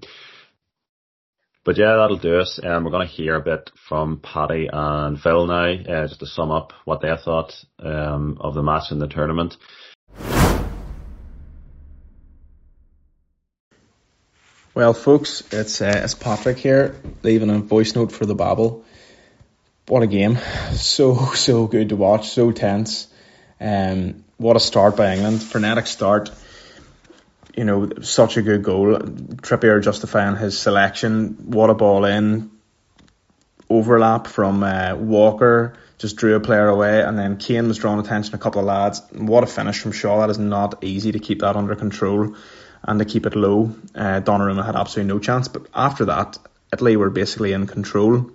but 1.65 1.77
yeah, 1.77 1.97
that'll 1.97 2.17
do 2.17 2.39
us. 2.39 2.59
Um, 2.63 2.85
we're 2.85 2.93
going 2.93 3.07
to 3.07 3.13
hear 3.13 3.35
a 3.35 3.43
bit 3.43 3.71
from 3.75 4.21
Paddy 4.21 4.71
and 4.73 5.21
Phil 5.21 5.47
now, 5.47 5.71
uh, 5.71 6.07
just 6.07 6.21
to 6.21 6.27
sum 6.27 6.51
up 6.51 6.73
what 6.87 7.03
they 7.03 7.15
thought 7.15 7.63
um, 7.81 8.39
of 8.41 8.55
the 8.55 8.63
match 8.63 8.91
in 8.91 9.01
the 9.01 9.09
tournament. 9.09 9.59
Well, 14.75 14.95
folks, 14.95 15.43
it's 15.53 15.83
uh, 15.83 16.01
it's 16.05 16.15
Patrick 16.15 16.59
here, 16.59 16.95
leaving 17.25 17.51
a 17.51 17.59
voice 17.59 17.97
note 17.97 18.13
for 18.13 18.25
the 18.27 18.37
Babble. 18.37 18.85
What 19.89 20.05
a 20.05 20.07
game! 20.07 20.39
So 20.75 21.33
so 21.35 21.67
good 21.67 21.89
to 21.89 21.97
watch, 21.97 22.29
so 22.29 22.53
tense. 22.53 23.09
Um, 23.61 24.25
what 24.39 24.57
a 24.57 24.61
start 24.61 24.97
by 24.97 25.15
England, 25.15 25.43
frenetic 25.43 25.87
start. 25.87 26.31
You 27.55 27.65
know, 27.65 27.91
such 28.03 28.37
a 28.37 28.43
good 28.43 28.63
goal. 28.63 28.97
Trippier 28.97 29.83
justifying 29.83 30.37
his 30.37 30.59
selection. 30.59 31.37
What 31.51 31.71
a 31.71 31.75
ball 31.75 32.05
in. 32.05 32.51
Overlap 33.69 34.29
from 34.29 34.63
uh, 34.63 34.95
Walker 34.95 35.75
just 35.99 36.17
drew 36.17 36.37
a 36.37 36.41
player 36.41 36.69
away, 36.69 37.03
and 37.03 37.19
then 37.19 37.37
Kane 37.37 37.67
was 37.67 37.79
drawing 37.79 37.99
attention 37.99 38.35
a 38.35 38.39
couple 38.39 38.61
of 38.61 38.67
lads. 38.67 39.03
What 39.13 39.43
a 39.43 39.47
finish 39.47 39.81
from 39.81 39.93
Shaw! 39.93 40.21
That 40.21 40.31
is 40.31 40.39
not 40.39 40.83
easy 40.85 41.13
to 41.13 41.19
keep 41.19 41.41
that 41.41 41.57
under 41.57 41.75
control 41.75 42.37
and 42.85 42.99
to 43.01 43.05
keep 43.05 43.27
it 43.27 43.35
low. 43.35 43.75
Uh, 43.95 44.21
Donnarumma 44.21 44.65
had 44.65 44.77
absolutely 44.77 45.13
no 45.13 45.19
chance, 45.19 45.49
but 45.49 45.67
after 45.75 46.07
that, 46.07 46.39
Italy 46.73 46.97
were 46.97 47.11
basically 47.11 47.53
in 47.53 47.67
control. 47.67 48.31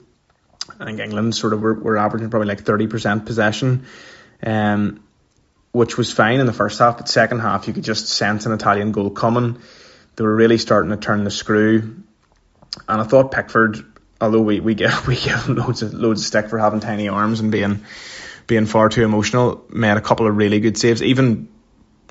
I 0.80 0.86
think 0.86 1.00
England 1.00 1.36
sort 1.36 1.54
of 1.54 1.62
were, 1.62 1.74
were 1.74 1.98
averaging 1.98 2.30
probably 2.30 2.48
like 2.48 2.64
30% 2.64 3.26
possession, 3.26 3.86
um, 4.46 5.03
which 5.74 5.98
was 5.98 6.14
fine 6.14 6.40
in 6.40 6.46
the 6.46 6.54
first 6.54 6.80
half, 6.80 6.98
but 6.98 7.10
second 7.10 7.40
half 7.40 7.68
you 7.68 7.74
could 7.74 7.84
just 7.84 8.08
sense 8.08 8.46
an 8.46 8.54
Italian 8.54 8.94
goal 8.94 9.10
coming. 9.10 9.60
They 10.16 10.24
were 10.24 10.36
really 10.36 10.60
starting 10.60 10.92
to 10.92 10.98
turn 10.98 11.26
the 11.26 11.32
screw, 11.32 12.04
and 12.88 13.02
I 13.02 13.04
thought 13.04 13.32
Pickford, 13.32 13.84
although 14.22 14.42
we, 14.42 14.60
we 14.62 14.76
give 14.76 15.08
we 15.08 15.16
give 15.16 15.44
him 15.44 15.56
loads 15.56 15.82
of 15.82 15.94
loads 15.94 16.22
of 16.22 16.28
stick 16.28 16.48
for 16.48 16.60
having 16.60 16.80
tiny 16.80 17.10
arms 17.10 17.42
and 17.42 17.52
being 17.52 17.84
being 18.48 18.66
far 18.66 18.88
too 18.88 19.04
emotional, 19.04 19.66
made 19.70 19.98
a 19.98 20.02
couple 20.02 20.28
of 20.28 20.38
really 20.38 20.60
good 20.60 20.78
saves. 20.78 21.02
Even 21.02 21.50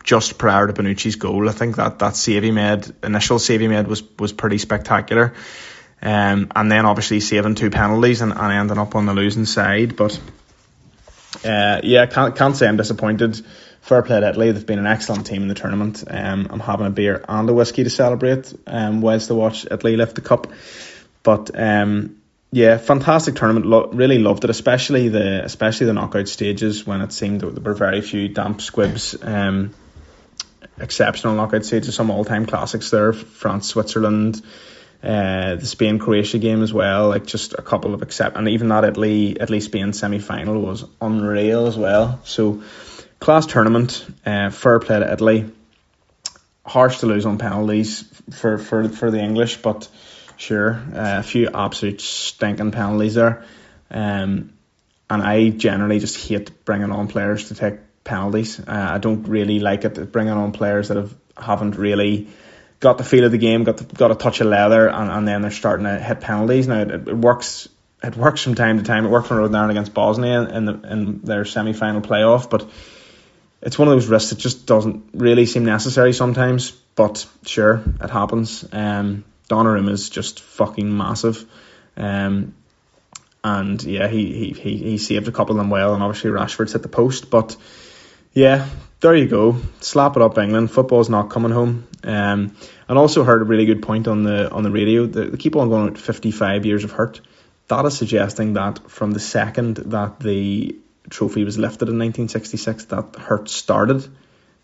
just 0.03 0.38
prior 0.38 0.66
to 0.66 0.72
Bonucci's 0.72 1.16
goal. 1.16 1.48
I 1.48 1.53
think 1.53 1.77
that 1.77 2.01
that 2.01 2.16
save 2.16 2.42
he 2.42 2.51
made, 2.51 2.92
initial 3.03 3.38
save 3.38 3.61
he 3.61 3.68
made 3.68 3.87
was 3.87 4.03
was 4.18 4.33
pretty 4.33 4.59
spectacular. 4.59 5.35
Um, 6.05 6.51
and 6.57 6.70
then 6.70 6.85
obviously 6.85 7.20
saving 7.20 7.55
two 7.55 7.70
penalties 7.70 8.22
and, 8.22 8.33
and 8.33 8.53
ending 8.53 8.79
up 8.79 8.96
on 8.96 9.07
the 9.07 9.14
losing 9.14 9.44
side. 9.44 9.94
But 9.94 10.18
uh, 11.45 11.81
yeah, 11.83 12.07
can't 12.07 12.37
can't 12.37 12.57
say 12.57 12.68
I'm 12.68 12.77
disappointed. 12.77 13.40
Fair 13.81 14.03
play 14.03 14.21
to 14.21 14.29
Italy. 14.29 14.53
They've 14.53 14.64
been 14.64 14.79
an 14.79 14.87
excellent 14.87 15.27
team 15.27 15.42
in 15.42 15.49
the 15.49 15.55
tournament. 15.55 16.05
Um, 16.09 16.47
I'm 16.51 16.61
having 16.61 16.87
a 16.87 16.90
beer 16.90 17.25
and 17.29 17.51
a 17.51 17.55
whiskey 17.55 17.83
to 17.85 17.90
celebrate. 17.90 18.53
Um, 18.66 19.01
whilst 19.01 19.29
to 19.29 19.35
watch 19.35 19.66
Italy 19.68 19.97
lift 19.97 20.14
the 20.14 20.21
cup. 20.21 20.47
But 21.23 21.51
um, 21.59 22.23
yeah, 22.53 22.77
fantastic 22.77 23.35
tournament. 23.35 23.66
Lo- 23.66 23.90
really 23.92 24.18
loved 24.18 24.45
it, 24.45 24.51
especially 24.51 25.09
the 25.09 25.45
especially 25.45 25.87
the 25.87 25.95
knockout 25.95 26.29
stages 26.29 26.87
when 26.87 27.01
it 27.01 27.12
seemed 27.12 27.40
that 27.40 27.55
there 27.55 27.64
were 27.64 27.75
very 27.75 28.03
few 28.03 28.29
damp 28.29 28.61
squibs. 28.61 29.16
Um, 29.21 29.75
exceptional 30.79 31.35
knockout 31.35 31.64
stages, 31.64 31.95
some 31.95 32.11
all 32.11 32.25
time 32.25 32.47
classics 32.47 32.90
there. 32.90 33.12
France, 33.12 33.68
Switzerland, 33.68 34.42
uh, 35.03 35.57
the 35.57 35.67
Spain 35.67 35.99
Croatia 35.99 36.38
game 36.38 36.62
as 36.62 36.73
well. 36.73 37.09
Like 37.09 37.27
just 37.27 37.55
a 37.55 37.62
couple 37.62 37.95
of 37.95 38.03
except, 38.03 38.37
and 38.37 38.49
even 38.49 38.69
that 38.69 38.85
Italy 38.85 39.37
Italy 39.41 39.61
Spain 39.61 39.93
semi 39.93 40.19
final 40.19 40.61
was 40.61 40.85
unreal 41.01 41.67
as 41.67 41.77
well. 41.77 42.21
So 42.25 42.62
class 43.19 43.47
tournament. 43.47 44.05
Uh, 44.25 44.51
fair 44.51 44.79
play 44.79 45.01
to 45.01 45.12
Italy. 45.12 45.51
Harsh 46.65 46.99
to 47.01 47.07
lose 47.07 47.27
on 47.27 47.38
penalties 47.38 48.05
for 48.31 48.59
for 48.59 48.88
for 48.88 49.11
the 49.11 49.19
English, 49.19 49.57
but 49.62 49.88
sure, 50.37 50.75
uh, 50.75 51.19
a 51.19 51.23
few 51.23 51.49
absolute 51.53 52.01
stinking 52.01 52.71
penalties 52.71 53.15
there. 53.15 53.45
Um, 53.91 54.53
and 55.11 55.23
I 55.23 55.51
generally 55.51 55.99
just 55.99 56.29
hate 56.29 56.65
bringing 56.65 56.93
on 56.93 57.09
players 57.09 57.49
to 57.49 57.55
take 57.55 57.81
penalties. 58.05 58.61
Uh, 58.61 58.91
I 58.95 58.99
don't 58.99 59.25
really 59.29 59.59
like 59.59 59.85
it 59.85 60.12
bringing 60.12 60.33
on 60.33 60.53
players 60.53 60.88
that 60.88 60.97
have 60.97 61.15
haven't 61.37 61.77
really 61.77 62.29
got 62.83 62.99
the 62.99 63.05
feel 63.05 63.25
of 63.25 63.33
the 63.33 63.38
game, 63.38 63.64
got 63.64 63.79
the, 63.79 63.85
got 63.85 64.11
a 64.11 64.14
touch 64.14 64.40
of 64.40 64.49
leather, 64.49 64.88
and, 64.88 65.11
and 65.11 65.27
then 65.27 65.40
they're 65.40 65.51
starting 65.51 65.87
to 65.87 65.99
hit 65.99 66.21
penalties. 66.21 66.68
Now 66.68 66.83
it, 66.83 66.90
it 66.90 67.16
works. 67.16 67.68
It 68.03 68.16
works 68.16 68.42
from 68.42 68.57
time 68.57 68.79
to 68.79 68.85
time. 68.85 69.07
It 69.07 69.11
worked 69.11 69.29
for 69.29 69.35
Northern 69.35 69.55
Ireland 69.55 69.79
against 69.79 69.95
Bosnia 69.95 70.42
in 70.42 70.64
the 70.64 70.73
in 70.83 71.21
their 71.23 71.45
semi 71.45 71.73
final 71.73 72.03
playoff, 72.03 72.51
but 72.51 72.68
it's 73.62 73.79
one 73.79 73.87
of 73.87 73.95
those 73.95 74.09
risks 74.09 74.31
that 74.31 74.38
just 74.38 74.66
doesn't 74.66 75.11
really 75.14 75.47
seem 75.47 75.64
necessary 75.64 76.12
sometimes. 76.12 76.73
But 76.73 77.27
sure, 77.47 77.83
it 78.01 78.11
happens. 78.11 78.64
Um, 78.73 79.25
Donnarumma 79.49 79.90
is 79.90 80.11
just 80.11 80.40
fucking 80.40 80.95
massive. 80.95 81.45
Um, 81.97 82.55
and 83.45 83.83
yeah, 83.83 84.09
he, 84.09 84.33
he, 84.33 84.51
he, 84.53 84.77
he 84.77 84.99
saved 84.99 85.29
a 85.29 85.33
couple 85.33 85.55
of 85.55 85.59
them 85.59 85.71
well, 85.71 85.95
and 85.95 86.03
obviously 86.03 86.31
Rashford's 86.31 86.73
hit 86.73 86.83
the 86.83 86.88
post. 86.88 87.31
But 87.31 87.57
yeah, 88.33 88.68
there 89.01 89.14
you 89.14 89.27
go. 89.27 89.57
Slap 89.81 90.16
it 90.16 90.23
up, 90.23 90.38
England. 90.38 90.71
Football's 90.71 91.09
not 91.09 91.31
coming 91.31 91.53
home. 91.53 91.87
Um, 92.05 92.57
and 92.88 92.99
also 92.99 93.25
heard 93.25 93.42
a 93.42 93.45
really 93.45 93.66
good 93.66 93.83
point 93.83 94.09
on 94.09 94.23
the 94.23 94.51
on 94.51 94.62
the 94.62 94.71
radio. 94.71 95.07
They 95.07 95.37
keep 95.37 95.57
on 95.57 95.68
going 95.68 95.92
with 95.92 96.01
55 96.01 96.66
years 96.66 96.85
of 96.85 96.92
hurt. 96.92 97.21
That 97.68 97.85
is 97.85 97.97
suggesting 97.97 98.55
that 98.55 98.90
from 98.90 99.12
the 99.12 99.21
second 99.21 99.77
that 99.77 100.21
the 100.21 100.77
trophy 101.09 101.45
was 101.45 101.59
lifted 101.59 101.88
in 101.88 101.99
1966, 101.99 102.87
that 102.87 103.16
hurt 103.16 103.49
started. 103.49 104.07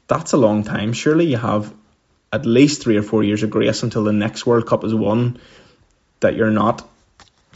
That's 0.08 0.32
a 0.32 0.36
long 0.36 0.64
time. 0.64 0.92
Surely 0.92 1.26
you 1.26 1.36
have 1.36 1.72
at 2.32 2.44
least 2.44 2.82
three 2.82 2.96
or 2.96 3.02
four 3.02 3.22
years 3.22 3.42
of 3.42 3.50
grace 3.50 3.82
until 3.82 4.04
the 4.04 4.12
next 4.12 4.46
World 4.46 4.66
Cup 4.66 4.84
is 4.84 4.94
won 4.94 5.38
that 6.20 6.34
you're 6.34 6.50
not 6.50 6.86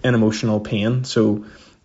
in 0.04 0.14
emotional 0.14 0.60
pain. 0.60 1.04
So 1.04 1.44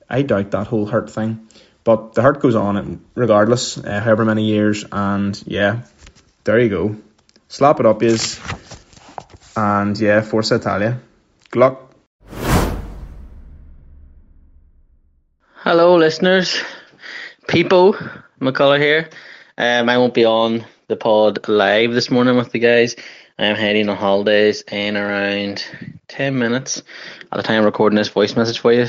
I 0.10 0.22
doubt 0.22 0.52
that 0.52 0.68
whole 0.68 0.86
hurt 0.86 1.10
thing. 1.10 1.48
But 1.88 2.16
the 2.16 2.22
hurt 2.22 2.42
goes 2.42 2.54
on 2.54 3.00
regardless, 3.16 3.78
uh, 3.78 4.02
however 4.02 4.26
many 4.26 4.44
years. 4.44 4.84
And 4.92 5.42
yeah, 5.48 5.84
there 6.44 6.60
you 6.60 6.68
go. 6.68 6.98
Slap 7.48 7.80
it 7.80 7.86
up, 7.86 8.04
is. 8.04 8.38
And 9.56 9.98
yeah, 9.98 10.20
Forza 10.20 10.56
Italia. 10.56 11.00
Good 11.50 11.60
luck. 11.62 11.94
Hello, 15.64 15.96
listeners. 15.96 16.62
People, 17.48 17.94
McCullough 18.42 18.82
here. 18.82 19.10
Um, 19.58 19.88
I 19.88 19.98
won't 19.98 20.14
be 20.14 20.26
on 20.26 20.66
the 20.90 20.98
pod 20.98 21.48
live 21.48 21.94
this 21.94 22.12
morning 22.12 22.36
with 22.36 22.52
the 22.52 22.60
guys. 22.60 22.98
I'm 23.40 23.56
heading 23.56 23.88
on 23.88 23.96
holidays 23.96 24.62
in 24.70 24.98
around 24.98 25.64
10 26.10 26.38
minutes 26.38 26.84
at 27.32 27.38
the 27.38 27.44
time 27.44 27.64
recording 27.64 27.96
this 27.96 28.10
voice 28.10 28.36
message 28.36 28.60
for 28.60 28.74
you 28.74 28.88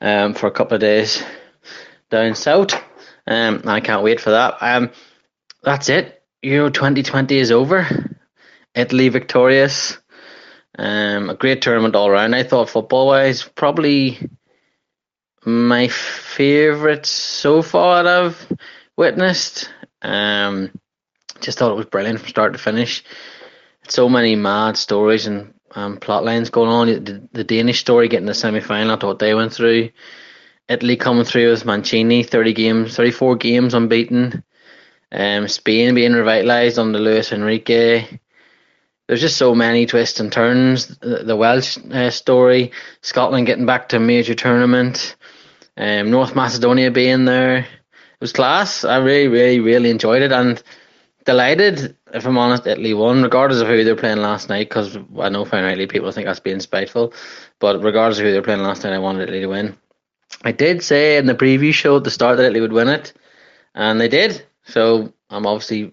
um, 0.00 0.32
for 0.32 0.46
a 0.46 0.52
couple 0.52 0.76
of 0.76 0.80
days 0.80 1.22
down 2.14 2.34
south. 2.36 2.74
Um, 3.26 3.62
I 3.66 3.80
can't 3.80 4.04
wait 4.04 4.20
for 4.20 4.30
that. 4.30 4.54
Um, 4.60 4.90
that's 5.62 5.88
it. 5.88 6.22
Euro 6.42 6.70
2020 6.70 7.38
is 7.38 7.50
over. 7.50 7.88
Italy 8.74 9.08
victorious. 9.08 9.98
Um, 10.78 11.30
a 11.30 11.34
great 11.34 11.60
tournament 11.62 11.96
all 11.96 12.08
around. 12.08 12.34
I 12.34 12.44
thought 12.44 12.70
football 12.70 13.08
wise, 13.08 13.42
probably 13.42 14.18
my 15.44 15.88
favourite 15.88 17.06
so 17.06 17.62
far 17.62 18.02
that 18.02 18.24
I've 18.24 18.52
witnessed. 18.96 19.70
Um, 20.02 20.70
just 21.40 21.58
thought 21.58 21.72
it 21.72 21.76
was 21.76 21.86
brilliant 21.86 22.20
from 22.20 22.28
start 22.28 22.52
to 22.52 22.58
finish. 22.58 23.04
So 23.88 24.08
many 24.08 24.36
mad 24.36 24.76
stories 24.76 25.26
and 25.26 25.54
um, 25.72 25.96
plot 25.98 26.24
lines 26.24 26.50
going 26.50 26.70
on. 26.70 27.04
The, 27.04 27.28
the 27.32 27.44
Danish 27.44 27.80
story 27.80 28.08
getting 28.08 28.26
the 28.26 28.34
semi 28.34 28.60
final 28.60 28.96
what 28.98 29.18
they 29.18 29.34
went 29.34 29.52
through. 29.52 29.90
Italy 30.68 30.96
coming 30.96 31.24
through 31.24 31.50
with 31.50 31.64
Mancini, 31.64 32.22
30 32.22 32.52
games, 32.52 32.96
34 32.96 33.36
games 33.36 33.74
unbeaten. 33.74 34.42
Um, 35.12 35.46
Spain 35.46 35.94
being 35.94 36.12
revitalised 36.12 36.78
under 36.78 36.98
Luis 36.98 37.32
Enrique. 37.32 38.18
There's 39.06 39.20
just 39.20 39.36
so 39.36 39.54
many 39.54 39.84
twists 39.84 40.20
and 40.20 40.32
turns. 40.32 40.86
The, 40.98 41.36
Welsh 41.36 41.78
uh, 41.92 42.10
story, 42.10 42.72
Scotland 43.02 43.46
getting 43.46 43.66
back 43.66 43.90
to 43.90 43.98
a 43.98 44.00
major 44.00 44.34
tournament, 44.34 45.16
um, 45.76 46.10
North 46.10 46.34
Macedonia 46.34 46.90
being 46.90 47.26
there. 47.26 47.58
It 47.58 48.20
was 48.20 48.32
class. 48.32 48.84
I 48.84 48.96
really, 48.96 49.28
really, 49.28 49.60
really 49.60 49.90
enjoyed 49.90 50.22
it 50.22 50.32
and 50.32 50.62
delighted, 51.26 51.96
if 52.14 52.26
I'm 52.26 52.38
honest, 52.38 52.66
Italy 52.66 52.94
won, 52.94 53.22
regardless 53.22 53.60
of 53.60 53.68
who 53.68 53.84
they're 53.84 53.94
playing 53.94 54.18
last 54.18 54.48
night, 54.48 54.70
because 54.70 54.96
I 55.20 55.28
know 55.28 55.44
finally 55.44 55.86
people 55.86 56.10
think 56.10 56.26
that's 56.26 56.40
being 56.40 56.60
spiteful. 56.60 57.12
But 57.58 57.82
regardless 57.82 58.18
of 58.18 58.24
who 58.24 58.32
they're 58.32 58.42
playing 58.42 58.62
last 58.62 58.84
night, 58.84 58.94
I 58.94 58.98
wanted 58.98 59.24
Italy 59.24 59.40
to 59.40 59.46
win. 59.48 59.76
I 60.42 60.52
did 60.52 60.82
say 60.82 61.16
in 61.16 61.26
the 61.26 61.34
preview 61.34 61.72
show 61.72 61.96
at 61.96 62.04
the 62.04 62.10
start 62.10 62.36
that 62.36 62.44
Italy 62.44 62.60
would 62.60 62.72
win 62.72 62.88
it, 62.88 63.12
and 63.74 64.00
they 64.00 64.08
did. 64.08 64.44
So 64.66 65.12
I'm 65.30 65.46
obviously 65.46 65.92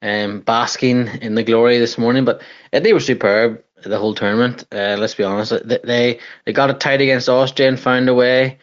um, 0.00 0.40
basking 0.40 1.08
in 1.08 1.34
the 1.34 1.42
glory 1.42 1.78
this 1.78 1.98
morning. 1.98 2.24
But 2.24 2.42
Italy 2.72 2.92
were 2.92 3.00
superb 3.00 3.62
the 3.82 3.98
whole 3.98 4.14
tournament. 4.14 4.64
Uh, 4.72 4.96
let's 4.98 5.14
be 5.14 5.24
honest, 5.24 5.52
they 5.66 6.18
they 6.44 6.52
got 6.52 6.70
it 6.70 6.80
tight 6.80 7.00
against 7.00 7.28
Austria 7.28 7.68
and 7.68 7.78
found 7.78 8.08
a 8.08 8.14
way. 8.14 8.58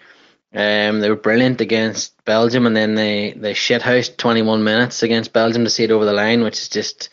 Um, 0.54 1.00
they 1.00 1.10
were 1.10 1.16
brilliant 1.16 1.62
against 1.62 2.24
Belgium, 2.26 2.66
and 2.66 2.76
then 2.76 2.96
they 2.96 3.34
they 3.36 3.54
shithoused 3.54 4.18
21 4.18 4.64
minutes 4.64 5.04
against 5.04 5.34
Belgium 5.34 5.64
to 5.64 5.70
see 5.70 5.84
it 5.84 5.92
over 5.92 6.06
the 6.06 6.14
line, 6.14 6.44
which 6.44 6.60
is 6.60 6.70
just 6.70 7.10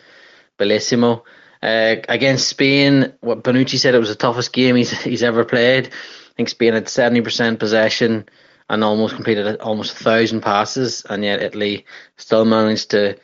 bellissimo. 0.59 1.23
Uh, 1.63 1.97
against 2.09 2.49
Spain, 2.49 3.13
what 3.21 3.43
Bonucci 3.43 3.79
said 3.79 3.95
it 3.95 3.99
was 3.99 4.09
the 4.09 4.15
toughest 4.15 4.53
game 4.53 4.77
he's 4.77 4.91
he's 5.03 5.23
ever 5.23 5.45
played. 5.45 5.91
Think 6.37 6.49
Spain 6.49 6.75
had 6.75 6.87
70% 6.87 7.59
possession 7.59 8.29
and 8.69 8.85
almost 8.85 9.15
completed 9.15 9.61
almost 9.61 9.93
a 9.93 10.05
thousand 10.05 10.43
passes, 10.43 11.05
and 11.09 11.25
yet 11.25 11.43
Italy 11.43 11.87
still 12.17 12.45
managed 12.45 12.91
to, 12.91 13.17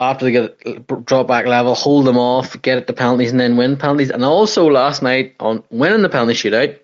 after 0.00 0.24
they 0.24 0.32
get 0.32 1.04
drop 1.04 1.28
back 1.28 1.46
level, 1.46 1.74
hold 1.74 2.06
them 2.06 2.18
off, 2.18 2.60
get 2.62 2.78
it 2.78 2.86
to 2.86 2.92
penalties, 2.92 3.30
and 3.30 3.38
then 3.38 3.56
win 3.56 3.76
penalties. 3.76 4.10
And 4.10 4.24
also 4.24 4.66
last 4.66 5.02
night 5.02 5.36
on 5.38 5.62
winning 5.70 6.02
the 6.02 6.08
penalty 6.08 6.34
shootout, 6.34 6.78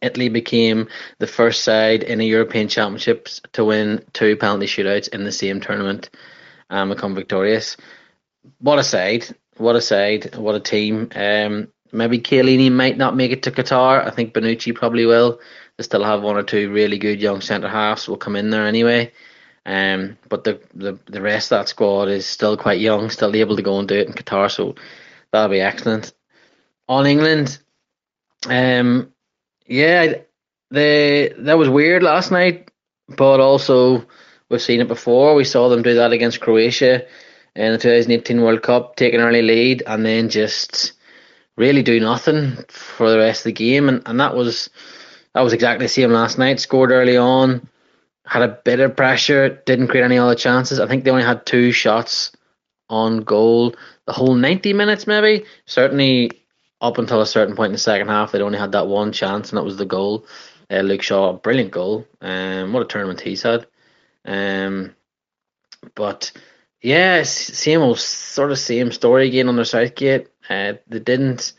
Italy 0.00 0.28
became 0.30 0.88
the 1.18 1.26
first 1.26 1.62
side 1.62 2.02
in 2.02 2.20
a 2.20 2.24
European 2.24 2.68
Championships 2.68 3.42
to 3.52 3.64
win 3.64 4.04
two 4.14 4.36
penalty 4.36 4.66
shootouts 4.66 5.08
in 5.08 5.24
the 5.24 5.32
same 5.32 5.60
tournament 5.60 6.08
and 6.70 6.90
become 6.90 7.14
victorious. 7.14 7.76
What 8.58 8.78
a 8.78 8.84
side! 8.84 9.26
What 9.58 9.76
a 9.76 9.82
side! 9.82 10.34
What 10.36 10.54
a 10.54 10.60
team! 10.60 11.10
Um, 11.14 11.68
maybe 11.92 12.18
Chiellini 12.18 12.70
might 12.70 12.96
not 12.96 13.16
make 13.16 13.32
it 13.32 13.42
to 13.44 13.50
Qatar. 13.50 14.06
I 14.06 14.10
think 14.10 14.34
Bonucci 14.34 14.74
probably 14.74 15.06
will. 15.06 15.40
They 15.76 15.84
still 15.84 16.04
have 16.04 16.22
one 16.22 16.36
or 16.36 16.42
two 16.42 16.70
really 16.70 16.98
good 16.98 17.20
young 17.20 17.40
centre 17.40 17.68
halves 17.68 18.08
will 18.08 18.16
come 18.16 18.36
in 18.36 18.50
there 18.50 18.66
anyway. 18.66 19.12
Um, 19.66 20.16
but 20.28 20.44
the, 20.44 20.60
the 20.74 20.98
the 21.06 21.20
rest 21.20 21.52
of 21.52 21.58
that 21.58 21.68
squad 21.68 22.08
is 22.08 22.26
still 22.26 22.56
quite 22.56 22.80
young, 22.80 23.10
still 23.10 23.34
able 23.36 23.56
to 23.56 23.62
go 23.62 23.78
and 23.78 23.86
do 23.86 23.94
it 23.94 24.08
in 24.08 24.14
Qatar, 24.14 24.50
so 24.50 24.74
that'll 25.30 25.50
be 25.50 25.60
excellent. 25.60 26.12
On 26.88 27.06
England, 27.06 27.58
um, 28.48 29.12
yeah, 29.66 30.14
they 30.70 31.32
that 31.38 31.58
was 31.58 31.68
weird 31.68 32.02
last 32.02 32.30
night, 32.30 32.70
but 33.08 33.40
also 33.40 34.06
we've 34.48 34.62
seen 34.62 34.80
it 34.80 34.88
before. 34.88 35.34
We 35.34 35.44
saw 35.44 35.68
them 35.68 35.82
do 35.82 35.94
that 35.94 36.12
against 36.12 36.40
Croatia 36.40 37.06
in 37.54 37.72
the 37.72 37.78
2018 37.78 38.40
World 38.40 38.62
Cup, 38.62 38.96
take 38.96 39.14
an 39.14 39.20
early 39.20 39.42
lead 39.42 39.82
and 39.86 40.04
then 40.04 40.28
just 40.28 40.92
really 41.60 41.82
do 41.82 42.00
nothing 42.00 42.56
for 42.68 43.10
the 43.10 43.18
rest 43.18 43.40
of 43.40 43.44
the 43.44 43.52
game, 43.52 43.88
and, 43.88 44.02
and 44.06 44.18
that 44.18 44.34
was 44.34 44.70
that 45.34 45.42
was 45.42 45.52
exactly 45.52 45.84
the 45.84 45.90
same 45.92 46.10
last 46.10 46.38
night. 46.38 46.58
Scored 46.58 46.90
early 46.90 47.16
on, 47.16 47.68
had 48.26 48.42
a 48.42 48.58
bit 48.64 48.80
of 48.80 48.96
pressure, 48.96 49.60
didn't 49.66 49.88
create 49.88 50.04
any 50.04 50.18
other 50.18 50.34
chances. 50.34 50.80
I 50.80 50.88
think 50.88 51.04
they 51.04 51.10
only 51.10 51.22
had 51.22 51.46
two 51.46 51.70
shots 51.70 52.32
on 52.88 53.18
goal 53.18 53.74
the 54.06 54.12
whole 54.12 54.34
90 54.34 54.72
minutes, 54.72 55.06
maybe. 55.06 55.44
Certainly 55.66 56.32
up 56.80 56.98
until 56.98 57.20
a 57.20 57.26
certain 57.26 57.54
point 57.54 57.66
in 57.66 57.72
the 57.74 57.78
second 57.78 58.08
half, 58.08 58.32
they'd 58.32 58.40
only 58.40 58.58
had 58.58 58.72
that 58.72 58.88
one 58.88 59.12
chance, 59.12 59.50
and 59.50 59.58
that 59.58 59.64
was 59.64 59.76
the 59.76 59.84
goal. 59.84 60.26
Uh, 60.70 60.80
Luke 60.80 61.02
Shaw, 61.02 61.34
brilliant 61.34 61.70
goal. 61.70 62.06
Um, 62.20 62.72
what 62.72 62.82
a 62.82 62.86
tournament 62.86 63.20
he's 63.20 63.42
had. 63.42 63.66
Um, 64.24 64.94
but 65.94 66.32
yeah, 66.82 67.22
same 67.24 67.82
old 67.82 67.98
sort 67.98 68.50
of 68.50 68.58
same 68.58 68.90
story 68.92 69.28
again 69.28 69.48
under 69.48 69.64
Southgate. 69.64 70.28
They 70.50 70.98
didn't. 70.98 71.52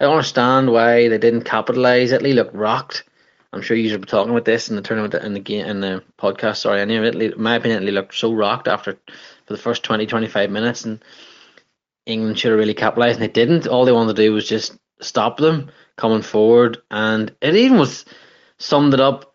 I 0.00 0.04
don't 0.04 0.14
understand 0.14 0.72
why 0.72 1.08
they 1.08 1.18
didn't 1.18 1.42
capitalise. 1.44 2.10
Italy 2.10 2.32
looked 2.32 2.54
rocked. 2.54 3.04
I'm 3.52 3.62
sure 3.62 3.76
you 3.76 3.88
should 3.88 4.00
be 4.00 4.06
talking 4.06 4.30
about 4.30 4.46
this 4.46 4.70
in 4.70 4.76
the 4.76 4.82
tournament 4.82 5.14
in 5.14 5.34
the 5.34 5.40
game 5.40 5.66
in 5.66 5.80
the 5.80 6.02
podcast. 6.18 6.56
Sorry, 6.56 6.80
anyway, 6.80 7.08
Italy, 7.08 7.34
my 7.36 7.56
opinion, 7.56 7.82
Italy 7.82 7.92
looked 7.92 8.14
so 8.14 8.32
rocked 8.32 8.66
after 8.66 8.98
for 9.46 9.52
the 9.52 9.58
first 9.58 9.82
20, 9.82 10.06
25 10.06 10.50
minutes, 10.50 10.84
and 10.84 11.04
England 12.06 12.38
should 12.38 12.50
have 12.50 12.58
really 12.58 12.74
capitalised, 12.74 13.20
and 13.20 13.22
they 13.22 13.32
didn't. 13.32 13.66
All 13.66 13.84
they 13.84 13.92
wanted 13.92 14.16
to 14.16 14.22
do 14.22 14.32
was 14.32 14.48
just 14.48 14.76
stop 15.00 15.36
them 15.36 15.70
coming 15.96 16.22
forward, 16.22 16.78
and 16.90 17.32
it 17.40 17.54
even 17.54 17.78
was 17.78 18.04
summed 18.58 18.94
it 18.94 19.00
up. 19.00 19.34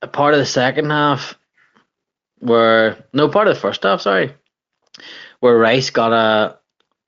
A 0.00 0.06
part 0.06 0.32
of 0.32 0.38
the 0.38 0.46
second 0.46 0.90
half, 0.90 1.36
where 2.38 3.04
no 3.12 3.28
part 3.28 3.48
of 3.48 3.54
the 3.54 3.60
first 3.60 3.82
half, 3.82 4.00
sorry, 4.00 4.32
where 5.40 5.58
Rice 5.58 5.90
got 5.90 6.12
a, 6.12 6.57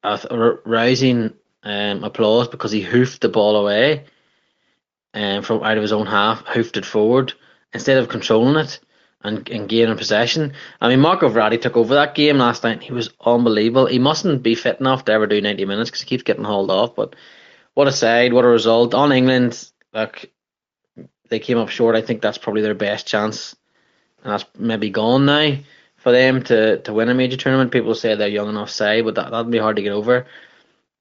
a, 0.03 0.59
rising 0.65 1.35
um, 1.63 2.05
applause 2.05 2.49
because 2.49 2.73
he 2.73 2.81
hoofed 2.81 3.21
the 3.21 3.29
ball 3.29 3.57
away 3.57 4.05
um, 5.15 5.43
from 5.43 5.63
out 5.63 5.77
of 5.77 5.83
his 5.83 5.93
own 5.93 6.07
half, 6.07 6.45
hoofed 6.47 6.77
it 6.77 6.87
forward 6.87 7.33
instead 7.73 7.99
of 7.99 8.09
controlling 8.09 8.57
it 8.57 8.81
and, 9.23 9.49
and 9.49 9.69
gaining 9.69 9.97
possession. 9.97 10.55
I 10.81 10.89
mean, 10.89 11.01
Marco 11.01 11.29
Verratti 11.29 11.61
took 11.61 11.77
over 11.77 11.95
that 11.95 12.15
game 12.15 12.39
last 12.39 12.65
night. 12.65 12.83
He 12.83 12.93
was 12.93 13.11
unbelievable. 13.25 13.87
He 13.87 13.99
mustn't 13.99 14.43
be 14.43 14.55
fit 14.55 14.81
enough 14.81 15.05
to 15.05 15.13
ever 15.13 15.27
do 15.27 15.41
90 15.41 15.65
minutes 15.67 15.91
because 15.91 16.01
he 16.03 16.07
keeps 16.07 16.23
getting 16.23 16.45
hauled 16.45 16.71
off. 16.71 16.95
But 16.95 17.15
what 17.75 17.89
a 17.89 17.93
side, 17.93 18.33
what 18.33 18.45
a 18.45 18.49
result. 18.49 18.95
On 18.95 19.13
England, 19.13 19.71
look, 19.93 20.25
they 21.29 21.39
came 21.39 21.59
up 21.59 21.69
short. 21.69 21.97
I 21.97 22.03
think 22.03 22.23
that's 22.23 22.39
probably 22.39 22.63
their 22.63 22.75
best 22.75 23.07
chance. 23.07 23.55
And 24.25 24.33
that's 24.33 24.45
maybe 24.59 24.91
gone 24.91 25.27
now 25.27 25.57
for 26.01 26.13
them 26.13 26.43
to, 26.45 26.79
to 26.79 26.93
win 26.93 27.11
a 27.11 27.15
major 27.15 27.37
tournament. 27.37 27.73
People 27.73 27.95
say 27.95 28.15
they're 28.15 28.29
young 28.29 28.49
enough 28.49 28.71
side, 28.71 29.05
but 29.05 29.15
that, 29.17 29.31
that'd 29.31 29.51
be 29.51 29.59
hard 29.59 29.77
to 29.77 29.83
get 29.83 29.93
over. 29.93 30.27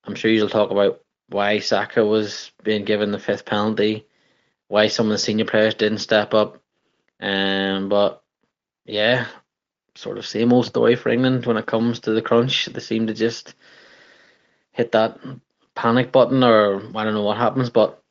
I'm 0.04 0.16
sure 0.16 0.30
you'll 0.30 0.50
talk 0.50 0.72
about 0.72 1.02
why 1.30 1.60
Saka 1.60 2.06
was 2.06 2.52
being 2.64 2.84
given 2.84 3.12
the 3.12 3.20
fifth 3.20 3.45
penalty, 3.45 4.06
why 4.68 4.88
some 4.88 5.06
of 5.06 5.12
the 5.12 5.18
senior 5.18 5.45
players 5.45 5.76
didn't 5.76 6.00
step 6.00 6.34
up. 6.34 6.62
Um, 7.22 7.88
but 7.88 8.22
yeah, 8.86 9.28
sort 9.95 10.18
of 10.18 10.26
same 10.26 10.52
old 10.52 10.66
story 10.66 10.95
for 10.95 11.10
England 11.10 11.45
when 11.45 11.58
it 11.58 11.66
comes 11.66 12.02
to 12.02 12.12
the 12.12 12.22
crunch. 12.22 12.66
They 12.66 12.80
seem 12.82 13.08
to 13.08 13.14
just 13.14 13.56
hit 14.72 14.91
that 14.91 15.18
panic 15.76 16.12
button, 16.12 16.43
or 16.43 16.82
I 16.95 17.04
don't 17.06 17.14
know 17.14 17.24
what 17.24 17.38
happens. 17.38 17.70
But 17.70 18.04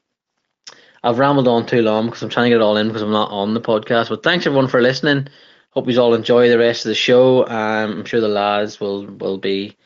I've 1.03 1.19
rambled 1.19 1.49
on 1.49 1.67
too 1.67 1.83
long 1.83 2.07
because 2.07 2.23
I'm 2.23 2.31
trying 2.31 2.47
to 2.47 2.51
get 2.51 2.63
it 2.63 2.65
all 2.65 2.79
in 2.79 2.89
because 2.89 3.03
I'm 3.03 3.13
not 3.13 3.31
on 3.31 3.53
the 3.53 3.61
podcast. 3.61 4.09
But 4.09 4.23
thanks 4.23 4.47
everyone 4.47 4.69
for 4.69 4.81
listening. 4.81 5.29
Hope 5.71 5.89
you 5.89 6.01
all 6.01 6.15
enjoy 6.15 6.49
the 6.49 6.59
rest 6.59 6.87
of 6.87 6.91
the 6.91 6.95
show. 6.95 7.47
Um, 7.47 7.99
I'm 7.99 8.05
sure 8.05 8.21
the 8.21 8.29
lads 8.29 8.81
will 8.81 9.07
will 9.07 9.39
be 9.39 9.77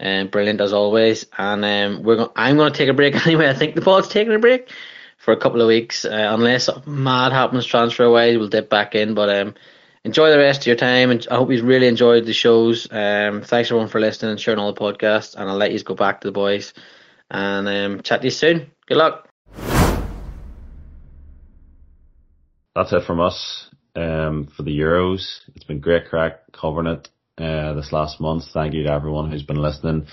um, 0.00 0.28
brilliant 0.28 0.60
as 0.60 0.72
always. 0.72 1.26
And 1.36 1.64
um, 1.64 2.02
we're 2.02 2.28
I'm 2.34 2.56
going 2.56 2.72
to 2.72 2.76
take 2.76 2.88
a 2.88 2.94
break 2.94 3.14
anyway. 3.26 3.48
I 3.48 3.54
think 3.54 3.74
the 3.74 3.82
pod's 3.82 4.08
taking 4.08 4.34
a 4.34 4.38
break 4.38 4.70
for 5.18 5.32
a 5.32 5.36
couple 5.36 5.60
of 5.60 5.68
weeks, 5.68 6.04
uh, 6.04 6.28
unless 6.30 6.68
mad 6.86 7.32
happens 7.32 7.66
transfer 7.66 8.08
wise, 8.08 8.36
we'll 8.38 8.48
dip 8.48 8.70
back 8.70 8.94
in. 8.94 9.14
But 9.14 9.28
um, 9.28 9.54
enjoy 10.04 10.30
the 10.30 10.38
rest 10.38 10.60
of 10.60 10.66
your 10.68 10.76
time, 10.76 11.10
and 11.10 11.26
I 11.30 11.36
hope 11.36 11.50
you've 11.50 11.64
really 11.64 11.88
enjoyed 11.88 12.26
the 12.26 12.32
shows. 12.32 12.86
Um, 12.90 13.42
thanks 13.42 13.70
everyone 13.70 13.88
for 13.88 14.00
listening 14.00 14.32
and 14.32 14.40
sharing 14.40 14.60
all 14.60 14.72
the 14.72 14.80
podcasts, 14.80 15.34
and 15.34 15.48
I'll 15.50 15.56
let 15.56 15.72
you 15.72 15.82
go 15.82 15.94
back 15.94 16.20
to 16.20 16.28
the 16.28 16.32
boys 16.32 16.72
and 17.30 17.68
um, 17.68 18.02
chat 18.02 18.20
to 18.20 18.26
you 18.26 18.30
soon. 18.30 18.70
Good 18.86 18.98
luck. 18.98 19.28
That's 22.74 22.92
it 22.92 23.04
from 23.04 23.20
us 23.20 23.70
um, 23.96 24.48
for 24.56 24.62
the 24.62 24.78
Euros. 24.78 25.40
It's 25.54 25.64
been 25.64 25.80
great 25.80 26.08
crack 26.08 26.52
covering 26.52 26.86
it 26.86 27.08
uh, 27.38 27.74
this 27.74 27.92
last 27.92 28.20
month. 28.20 28.44
Thank 28.52 28.74
you 28.74 28.84
to 28.84 28.92
everyone 28.92 29.30
who's 29.30 29.42
been 29.42 29.60
listening. 29.60 30.06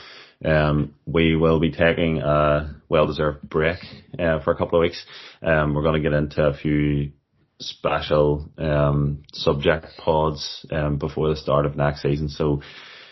Um, 0.44 0.96
we 1.06 1.36
will 1.36 1.60
be 1.60 1.72
taking 1.72 2.20
a 2.20 2.76
well-deserved 2.90 3.48
break 3.48 3.78
uh, 4.20 4.40
for 4.42 4.52
a 4.52 4.58
couple 4.58 4.80
of 4.80 4.82
weeks. 4.82 5.06
Um, 5.42 5.74
we're 5.74 5.84
going 5.84 6.02
to 6.02 6.10
get 6.10 6.18
into 6.18 6.44
a 6.44 6.54
few 6.54 7.12
special 7.60 8.50
um, 8.58 9.24
subject 9.32 9.88
pods 9.98 10.66
um, 10.72 10.98
before 10.98 11.30
the 11.30 11.36
start 11.36 11.66
of 11.66 11.78
next 11.78 12.02
season. 12.02 12.28
So 12.28 12.62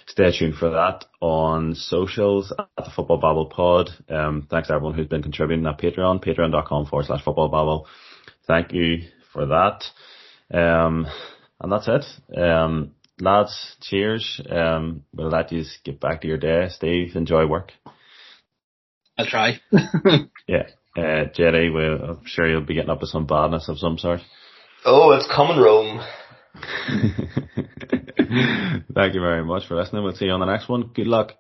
stay 0.08 0.38
tuned 0.38 0.56
for 0.56 0.72
that 0.72 1.06
on 1.22 1.76
socials 1.76 2.52
at 2.58 2.68
the 2.76 2.92
Football 2.94 3.20
Babble 3.20 3.46
Pod. 3.46 3.90
Um, 4.10 4.48
thanks 4.50 4.68
to 4.68 4.74
everyone 4.74 4.96
who's 4.96 5.08
been 5.08 5.24
contributing 5.24 5.66
at 5.66 5.80
Patreon, 5.80 6.24
patreon.com 6.24 6.88
forward 6.88 7.06
slash 7.06 7.24
football 7.24 7.48
babble. 7.48 7.88
Thank 8.46 8.74
you 8.74 9.08
for 9.32 9.46
that. 9.46 9.84
Um, 10.54 11.08
and 11.60 11.72
that's 11.72 11.88
it. 11.88 12.38
Um, 12.38 12.92
lads, 13.20 13.76
cheers. 13.82 14.42
Um, 14.50 15.04
we'll 15.14 15.30
let 15.30 15.52
you 15.52 15.64
get 15.84 16.00
back 16.00 16.22
to 16.22 16.28
your 16.28 16.38
day. 16.38 16.68
Steve, 16.70 17.16
enjoy 17.16 17.46
work. 17.46 17.72
I'll 19.18 19.26
try. 19.26 19.60
Yeah. 20.48 20.64
Uh, 20.98 21.26
Jerry, 21.34 21.70
well, 21.70 22.04
I'm 22.04 22.26
sure 22.26 22.50
you'll 22.50 22.66
be 22.66 22.74
getting 22.74 22.90
up 22.90 23.00
to 23.00 23.08
some 23.08 23.26
badness 23.26 23.70
of 23.70 23.78
some 23.78 23.98
sort. 23.98 24.20
Oh, 24.84 25.12
it's 25.12 25.28
coming 25.34 25.58
Rome. 25.58 26.02
Thank 28.94 29.14
you 29.14 29.22
very 29.22 29.46
much 29.46 29.68
for 29.68 29.78
listening. 29.78 30.04
We'll 30.04 30.16
see 30.16 30.26
you 30.26 30.32
on 30.32 30.42
the 30.42 30.46
next 30.46 30.68
one. 30.68 30.92
Good 30.94 31.08
luck. 31.08 31.34